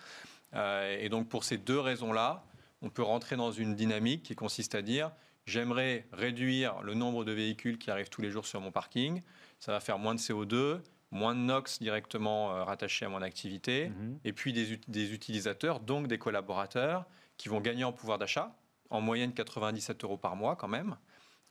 Euh, 0.56 0.98
et 1.00 1.10
donc, 1.10 1.30
pour 1.30 1.44
ces 1.44 1.60
deux 1.60 1.80
raisons-là, 1.80 2.44
on 2.82 2.90
peut 2.90 3.04
rentrer 3.04 3.36
dans 3.36 3.52
une 3.52 3.76
dynamique 3.76 4.24
qui 4.24 4.34
consiste 4.34 4.74
à 4.74 4.82
dire 4.82 5.12
j'aimerais 5.46 6.08
réduire 6.12 6.82
le 6.82 6.96
nombre 6.96 7.26
de 7.26 7.32
véhicules 7.32 7.78
qui 7.78 7.92
arrivent 7.92 8.10
tous 8.10 8.24
les 8.24 8.32
jours 8.32 8.48
sur 8.48 8.60
mon 8.60 8.72
parking. 8.72 9.22
Ça 9.60 9.72
va 9.72 9.80
faire 9.80 10.00
moins 10.00 10.16
de 10.16 10.20
CO2, 10.20 10.80
moins 11.12 11.36
de 11.36 11.42
NOx 11.42 11.78
directement 11.80 12.56
euh, 12.56 12.64
rattachés 12.64 13.06
à 13.06 13.10
mon 13.10 13.22
activité, 13.22 13.90
mm-hmm. 13.90 14.18
et 14.26 14.34
puis 14.34 14.52
des, 14.52 14.80
des, 14.88 15.14
utilisateurs, 15.14 15.80
donc 15.80 16.08
des 16.08 16.18
collaborateurs, 16.18 17.06
qui 17.38 17.50
vont 17.50 17.62
gagner 17.62 17.84
en 17.84 17.94
pouvoir 17.94 18.18
d'achat, 18.18 18.56
en 18.90 19.00
moyenne 19.00 19.32
97 19.32 20.04
euros 20.04 20.18
par 20.18 20.36
mois 20.36 20.56
quand 20.56 20.68
même. 20.68 20.98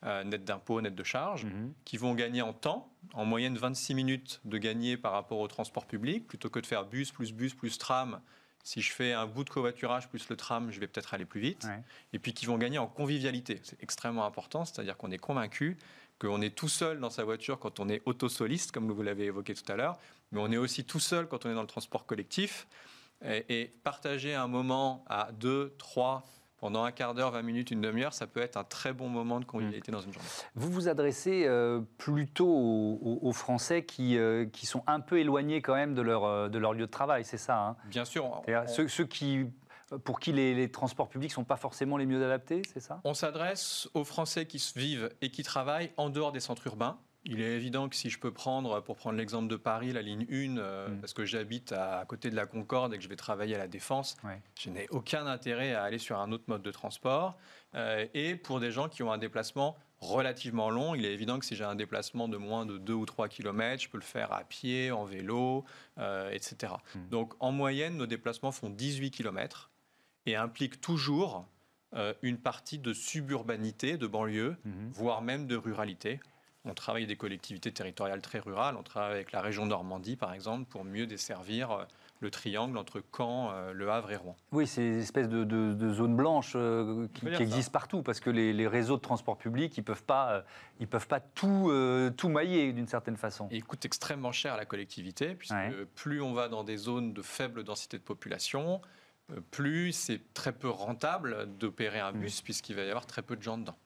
Euh, 0.05 0.25
net 0.25 0.45
d'impôts, 0.45 0.81
net 0.81 0.97
de 0.97 1.05
charges, 1.05 1.45
mhm. 1.45 1.73
qui 1.85 1.97
vont 1.97 2.15
gagner 2.15 2.43
en 2.43 2.53
temps, 2.53 2.93
en 3.15 3.25
moyenne 3.25 3.57
26 3.57 3.95
minutes 3.95 4.41
de 4.45 4.59
gagner 4.59 4.97
par 4.97 5.13
rapport 5.13 5.39
au 5.39 5.47
transport 5.47 5.87
public, 5.87 6.27
plutôt 6.27 6.51
que 6.51 6.59
de 6.59 6.67
faire 6.67 6.85
bus 6.85 7.13
plus 7.13 7.33
bus 7.33 7.55
plus 7.55 7.79
tram. 7.79 8.21
Si 8.65 8.83
je 8.83 8.93
fais 8.93 9.13
un 9.13 9.27
bout 9.27 9.45
de 9.45 9.51
covoiturage 9.51 10.09
plus 10.09 10.29
le 10.29 10.37
tram, 10.37 10.73
je 10.73 10.81
vais 10.81 10.89
peut-être 10.89 11.15
aller 11.15 11.25
plus 11.25 11.41
vite. 11.41 11.69
Et 12.13 12.19
puis 12.19 12.35
qui 12.35 12.47
vont 12.47 12.59
gagner 12.59 12.79
en 12.79 12.89
convivialité. 12.89 13.61
C'est 13.63 13.81
extrêmement 13.81 14.25
important, 14.25 14.65
c'est-à-dire 14.65 14.97
qu'on 14.97 15.11
est 15.13 15.19
convaincu 15.19 15.79
qu'on 16.19 16.41
est 16.41 16.55
tout 16.55 16.69
seul 16.69 17.01
dans 17.01 17.11
sa 17.11 17.25
voiture 17.25 17.59
quand 17.59 17.81
on 17.81 17.89
est 17.89 18.01
autosoliste, 18.05 18.71
comme 18.71 18.91
vous 18.91 19.03
l'avez 19.03 19.25
évoqué 19.25 19.55
tout 19.55 19.71
à 19.73 19.75
l'heure, 19.75 19.99
mais 20.31 20.41
on 20.41 20.53
est 20.53 20.57
aussi 20.57 20.85
tout 20.85 21.01
seul 21.01 21.27
quand 21.27 21.47
on 21.47 21.51
est 21.51 21.55
dans 21.55 21.63
le 21.63 21.67
transport 21.67 22.07
collectif. 22.07 22.69
Et, 23.25 23.45
et 23.49 23.73
partager 23.85 24.35
un 24.35 24.49
moment 24.49 25.05
à 25.09 25.31
deux, 25.33 25.75
trois, 25.79 26.25
pendant 26.63 26.85
un 26.85 26.93
quart 26.93 27.13
d'heure, 27.13 27.33
20 27.33 27.43
minutes, 27.43 27.71
une 27.73 27.81
demi-heure, 27.81 28.15
ça 28.15 28.29
peut 28.29 28.41
être 28.41 28.57
un 28.57 28.63
très 28.63 28.93
bon 28.93 29.09
moment 29.09 29.41
de 29.41 29.45
convivialité 29.45 29.91
mm. 29.91 29.95
dans 29.97 30.01
une 30.01 30.13
journée. 30.13 30.29
Vous 30.55 30.71
vous 30.71 30.89
adressez 30.89 31.43
euh, 31.45 31.81
plutôt 31.99 32.47
aux, 32.47 33.33
Français 33.33 33.85
qui, 33.85 34.17
euh, 34.17 34.47
qui 34.47 34.67
sont 34.67 34.85
un 34.87 35.01
peu 35.01 35.19
éloignés 35.19 35.61
quand 35.61 35.75
même 35.75 35.97
de 35.97 36.03
leur, 36.03 36.25
euh, 36.25 36.49
de 36.49 36.59
leur 36.59 36.73
lieu 36.73 36.87
de 36.87 36.91
travail, 36.91 37.25
c'est 37.25 37.37
ça 37.37 37.59
hein? 37.59 37.77
Bien 37.87 38.05
sûr. 38.05 38.43
Ceux, 38.69 38.87
ceux, 38.87 39.07
qui 39.07 39.47
pour 40.05 40.21
qui 40.21 40.31
les, 40.31 40.55
les 40.55 40.71
transports 40.71 41.09
publics 41.09 41.33
ne 41.33 41.35
sont 41.35 41.45
pas 41.45 41.57
forcément 41.57 41.97
les 41.97 42.07
mieux 42.07 42.25
adaptés, 42.25 42.63
c'est 42.73 42.81
ça? 42.81 43.01
On 43.03 43.13
s'adresse 43.13 43.89
aux 43.95 44.05
Français 44.05 44.47
qui 44.47 44.65
vivent 44.77 45.11
et 45.21 45.31
qui 45.31 45.43
travaillent 45.43 45.91
en 45.97 46.11
dehors 46.11 46.31
des 46.31 46.41
centres 46.41 46.69
urbains. 46.69 46.97
Il 47.25 47.41
est 47.41 47.55
évident 47.55 47.89
que 47.89 47.95
si 47.95 48.11
je 48.11 48.19
peux 48.19 48.33
prendre, 48.33 48.81
pour 48.81 48.97
prendre 48.97 49.17
l'exemple 49.17 49.47
de 49.47 49.57
Paris, 49.57 49.93
la 49.93 50.03
ligne 50.03 50.27
1, 50.29 50.57
euh, 50.59 50.89
mm. 50.89 51.01
parce 51.01 51.13
que 51.13 51.25
j'habite 51.25 51.73
à, 51.73 52.05
côté 52.07 52.31
de 52.31 52.37
la 52.37 52.47
Concorde 52.47 52.93
et 52.95 52.97
que 52.97 53.05
je 53.05 53.09
vais 53.09 53.17
travailler 53.17 53.55
à 53.55 53.59
la 53.59 53.69
Défense, 53.69 54.17
je 54.59 54.71
n'ai 54.71 54.89
aucun 54.91 55.27
intérêt 55.27 55.73
à 55.73 55.85
aller 55.85 55.99
sur 55.99 56.19
un 56.19 56.33
autre 56.33 56.45
mode 56.49 56.63
de 56.63 56.71
transport. 56.73 57.39
Euh, 57.75 58.07
et 58.13 58.35
pour 58.35 58.59
des 58.59 58.73
gens 58.73 58.89
qui 58.89 59.05
ont 59.05 59.13
un 59.13 59.19
déplacement 59.19 59.77
relativement 60.01 60.69
long, 60.69 60.97
il 60.97 61.05
est 61.05 61.13
évident 61.13 61.39
que 61.39 61.47
si 61.47 61.55
j'ai 61.55 61.65
un 61.65 61.77
déplacement 61.77 62.27
de 62.27 62.37
moins 62.37 62.67
de 62.67 62.77
2 62.77 62.93
ou 62.93 63.07
3 63.07 63.29
km, 63.29 63.81
je 63.81 63.89
peux 63.89 63.99
le 63.99 64.03
faire 64.03 64.33
à 64.33 64.43
pied, 64.43 64.91
en 64.91 65.05
vélo, 65.05 65.65
euh, 65.99 66.29
etc. 66.33 66.73
Mm. 66.95 67.09
Donc 67.11 67.35
en 67.39 67.53
moyenne, 67.53 67.97
nos 67.97 68.07
déplacements 68.07 68.51
font 68.51 68.69
18 68.69 69.13
km 69.13 69.71
et 70.27 70.35
impliquent 70.35 70.81
toujours 70.81 71.47
une 72.23 72.39
partie 72.39 72.79
de 72.79 72.95
suburbanité, 72.95 73.99
de 73.99 74.07
banlieue, 74.07 74.57
mm-hmm. 74.67 74.93
voire 74.93 75.21
même 75.21 75.47
de 75.47 75.57
ruralité. 75.57 76.21
On 76.65 76.75
travaille 76.75 77.03
avec 77.03 77.09
des 77.09 77.17
collectivités 77.17 77.73
territoriales 77.73 78.23
très 78.23 78.39
rurales. 78.39 78.77
On 78.77 78.85
travaille 78.85 79.13
avec 79.13 79.33
la 79.33 79.41
région 79.41 79.67
Normandie, 79.67 80.15
par 80.15 80.33
exemple, 80.33 80.65
pour 80.67 80.85
mieux 80.85 81.07
desservir 81.07 81.73
euh, 81.73 81.85
le 82.21 82.31
triangle 82.31 82.79
entre 82.79 83.03
Caen, 83.17 83.51
euh, 83.51 83.73
Le 83.73 83.91
Havre 83.91 84.13
et 84.13 84.17
Rouen. 84.17 84.37
Oui, 84.53 84.69
c'est 84.69 84.87
une 84.87 85.01
espèce 85.01 85.29
de, 85.29 85.93
zone 85.93 86.15
blanche 86.15 86.53
euh, 86.55 87.09
qui, 87.15 87.27
existe 87.27 87.73
partout, 87.73 88.03
parce 88.03 88.21
que 88.21 88.31
les, 88.31 88.69
réseaux 88.69 88.97
de 88.97 89.03
transport 89.03 89.37
public, 89.37 89.77
ils 89.77 89.81
ne 89.81 89.87
peuvent 89.87 90.05
pas, 90.05 90.45
ils 90.79 90.87
peuvent 90.87 91.09
pas 91.09 91.19
tout, 91.19 91.73
tout 92.17 92.29
mailler 92.29 92.73
d'une 92.73 92.87
certaine 92.87 93.17
façon. 93.17 93.49
Et 93.51 93.57
ils 93.57 93.65
coûtent 93.65 93.85
extrêmement 93.85 94.31
cher 94.33 94.55
à 94.55 94.57
la 94.57 94.65
collectivité, 94.65 95.35
puisque 95.35 95.55
plus 95.97 96.23
on 96.23 96.33
va 96.33 96.49
dans 96.49 96.63
des 96.63 96.77
zones 96.77 97.13
de 97.13 97.23
faible 97.23 97.65
densité 97.65 97.99
de 97.99 98.05
population, 98.05 98.81
plus 99.51 99.93
c'est 99.93 100.33
très 100.33 100.53
peu 100.53 100.69
rentable 100.69 101.49
d'opérer 101.59 101.99
un 101.99 102.13
bus, 102.13 102.41
mm. 102.41 102.45
puisqu'il 102.45 102.77
va 102.77 102.83
y 102.83 102.89
avoir 102.89 103.07
très 103.07 103.23
peu 103.23 103.37
de 103.37 103.43
gens 103.43 103.59
dedans. 103.59 103.77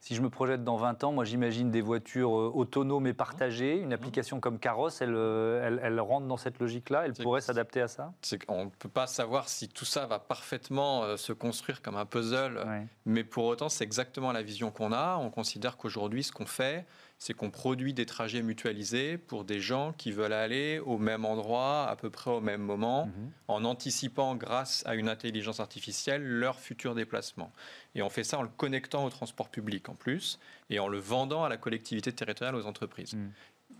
Si 0.00 0.14
je 0.14 0.22
me 0.22 0.30
projette 0.30 0.64
dans 0.64 0.76
20 0.76 1.04
ans, 1.04 1.12
moi 1.12 1.24
j'imagine 1.24 1.70
des 1.70 1.80
voitures 1.80 2.36
euh, 2.36 2.50
autonomes 2.54 3.06
et 3.06 3.12
partagées. 3.12 3.78
Une 3.78 3.92
application 3.92 4.40
comme 4.40 4.58
Caros, 4.58 4.90
elle, 5.00 5.14
euh, 5.14 5.78
elle, 5.82 6.00
rentre 6.00 6.26
dans 6.26 6.36
cette 6.36 6.58
logique-là. 6.58 7.04
Elle 7.04 7.14
pourrait 7.14 7.40
s'adapter 7.40 7.80
à 7.80 7.88
ça? 7.88 8.12
On 8.48 8.66
ne 8.66 8.70
peut 8.70 8.88
pas 8.88 9.06
savoir 9.06 9.48
si 9.48 9.68
tout 9.68 9.84
ça 9.84 10.06
va 10.06 10.18
parfaitement 10.18 11.02
euh, 11.02 11.16
se 11.16 11.32
construire 11.32 11.82
comme 11.82 11.96
un 11.96 12.06
puzzle, 12.06 12.64
mais 13.04 13.24
pour 13.24 13.44
autant 13.44 13.68
c'est 13.68 13.84
exactement 13.84 14.32
la 14.32 14.42
vision 14.42 14.70
qu'on 14.70 14.92
a. 14.92 15.16
On 15.16 15.30
considère 15.30 15.76
qu'aujourd'hui 15.76 16.22
ce 16.22 16.32
qu'on 16.32 16.46
fait, 16.46 16.86
c'est 17.18 17.34
qu'on 17.34 17.50
produit 17.50 17.92
des 17.92 18.06
trajets 18.06 18.42
mutualisés 18.42 19.18
pour 19.18 19.44
des 19.44 19.60
gens 19.60 19.92
qui 19.92 20.12
veulent 20.12 20.32
aller 20.32 20.78
au 20.78 20.98
même 20.98 21.24
endroit, 21.24 21.88
à 21.88 21.96
peu 21.96 22.10
près 22.10 22.30
au 22.30 22.40
même 22.40 22.62
moment, 22.62 23.06
mhm. 23.06 23.30
en 23.48 23.64
anticipant 23.64 24.36
grâce 24.36 24.84
à 24.86 24.94
une 24.94 25.08
intelligence 25.08 25.58
artificielle 25.58 26.22
leur 26.22 26.60
futur 26.60 26.94
déplacement. 26.94 27.52
Et 27.96 28.02
on 28.02 28.08
fait 28.08 28.22
ça 28.22 28.38
en 28.38 28.42
le 28.42 28.48
connectant 28.48 29.04
au 29.04 29.10
transport 29.10 29.48
public 29.48 29.88
en 29.88 29.96
plus 29.96 30.38
et 30.70 30.78
en 30.78 30.86
le 30.86 30.98
vendant 30.98 31.42
à 31.42 31.48
la 31.48 31.56
collectivité 31.56 32.12
territoriale, 32.12 32.54
aux 32.54 32.66
entreprises. 32.66 33.14
Mhm. 33.14 33.32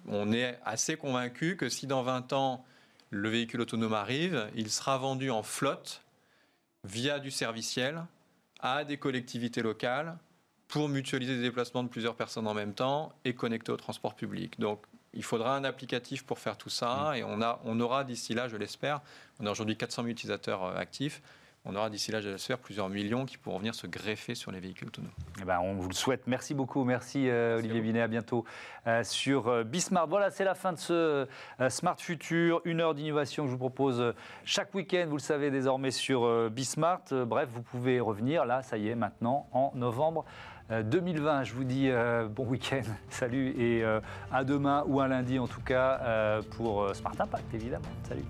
On 0.08 0.32
est 0.32 0.58
assez 0.64 0.96
convaincu 0.96 1.56
que 1.56 1.68
si 1.68 1.86
dans 1.86 2.02
20 2.02 2.32
ans, 2.32 2.64
le 3.10 3.28
véhicule 3.28 3.60
autonome 3.60 3.94
arrive, 3.94 4.50
il 4.56 4.68
sera 4.70 4.98
vendu 4.98 5.30
en 5.30 5.44
flotte 5.44 6.02
via 6.82 7.20
du 7.20 7.30
serviciel 7.30 8.04
à 8.60 8.84
des 8.84 8.96
collectivités 8.96 9.62
locales 9.62 10.18
pour 10.68 10.88
mutualiser 10.88 11.34
les 11.36 11.42
déplacements 11.42 11.82
de 11.82 11.88
plusieurs 11.88 12.14
personnes 12.14 12.46
en 12.46 12.54
même 12.54 12.74
temps 12.74 13.12
et 13.24 13.34
connecter 13.34 13.72
au 13.72 13.76
transport 13.76 14.14
public. 14.14 14.60
Donc, 14.60 14.82
il 15.14 15.24
faudra 15.24 15.56
un 15.56 15.64
applicatif 15.64 16.24
pour 16.24 16.38
faire 16.38 16.58
tout 16.58 16.68
ça 16.68 17.12
mm. 17.12 17.16
et 17.16 17.24
on, 17.24 17.40
a, 17.40 17.60
on 17.64 17.80
aura 17.80 18.04
d'ici 18.04 18.34
là, 18.34 18.48
je 18.48 18.56
l'espère, 18.56 19.00
on 19.40 19.46
a 19.46 19.50
aujourd'hui 19.50 19.76
400 19.76 20.02
000 20.02 20.12
utilisateurs 20.12 20.64
euh, 20.64 20.76
actifs, 20.76 21.22
on 21.64 21.74
aura 21.76 21.90
d'ici 21.90 22.12
là, 22.12 22.20
j'espère, 22.20 22.58
plusieurs 22.58 22.88
millions 22.88 23.26
qui 23.26 23.36
pourront 23.36 23.58
venir 23.58 23.74
se 23.74 23.86
greffer 23.86 24.34
sur 24.34 24.50
les 24.50 24.58
véhicules 24.60 24.88
autonomes. 24.88 25.10
Eh 25.40 25.44
ben, 25.44 25.58
on 25.60 25.74
vous 25.74 25.88
le 25.88 25.94
souhaite. 25.94 26.22
Merci 26.26 26.54
beaucoup. 26.54 26.84
Merci, 26.84 27.28
euh, 27.28 27.58
Olivier 27.58 27.80
Binet. 27.82 28.00
À 28.00 28.08
bientôt 28.08 28.44
euh, 28.86 29.04
sur 29.04 29.48
euh, 29.48 29.64
Bismart. 29.64 30.06
Voilà, 30.06 30.30
c'est 30.30 30.44
la 30.44 30.54
fin 30.54 30.72
de 30.72 30.78
ce 30.78 31.26
Smart 31.68 31.96
Future. 31.98 32.62
Une 32.64 32.80
heure 32.80 32.94
d'innovation 32.94 33.44
que 33.44 33.48
je 33.48 33.52
vous 33.52 33.58
propose 33.58 34.14
chaque 34.44 34.74
week-end, 34.74 35.06
vous 35.08 35.16
le 35.16 35.22
savez 35.22 35.50
désormais, 35.50 35.90
sur 35.90 36.48
Bismart. 36.48 37.02
bref, 37.10 37.48
vous 37.52 37.62
pouvez 37.62 38.00
revenir 38.00 38.46
là, 38.46 38.62
ça 38.62 38.78
y 38.78 38.88
est, 38.88 38.94
maintenant, 38.94 39.48
en 39.52 39.72
novembre. 39.74 40.24
2020. 40.70 41.44
Je 41.44 41.54
vous 41.54 41.64
dis 41.64 41.90
bon 42.30 42.44
week-end, 42.44 42.82
salut 43.10 43.54
et 43.58 43.84
à 44.30 44.44
demain 44.44 44.84
ou 44.86 45.00
un 45.00 45.08
lundi 45.08 45.38
en 45.38 45.46
tout 45.46 45.62
cas 45.62 46.40
pour 46.56 46.94
Smart 46.94 47.14
Impact 47.18 47.54
évidemment. 47.54 47.84
Salut. 48.08 48.24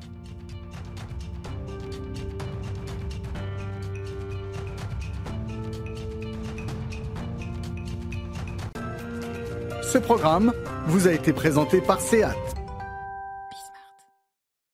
Ce 9.82 9.96
programme 9.96 10.52
vous 10.86 11.08
a 11.08 11.12
été 11.12 11.32
présenté 11.32 11.80
par 11.80 11.98
SEAT. 11.98 12.57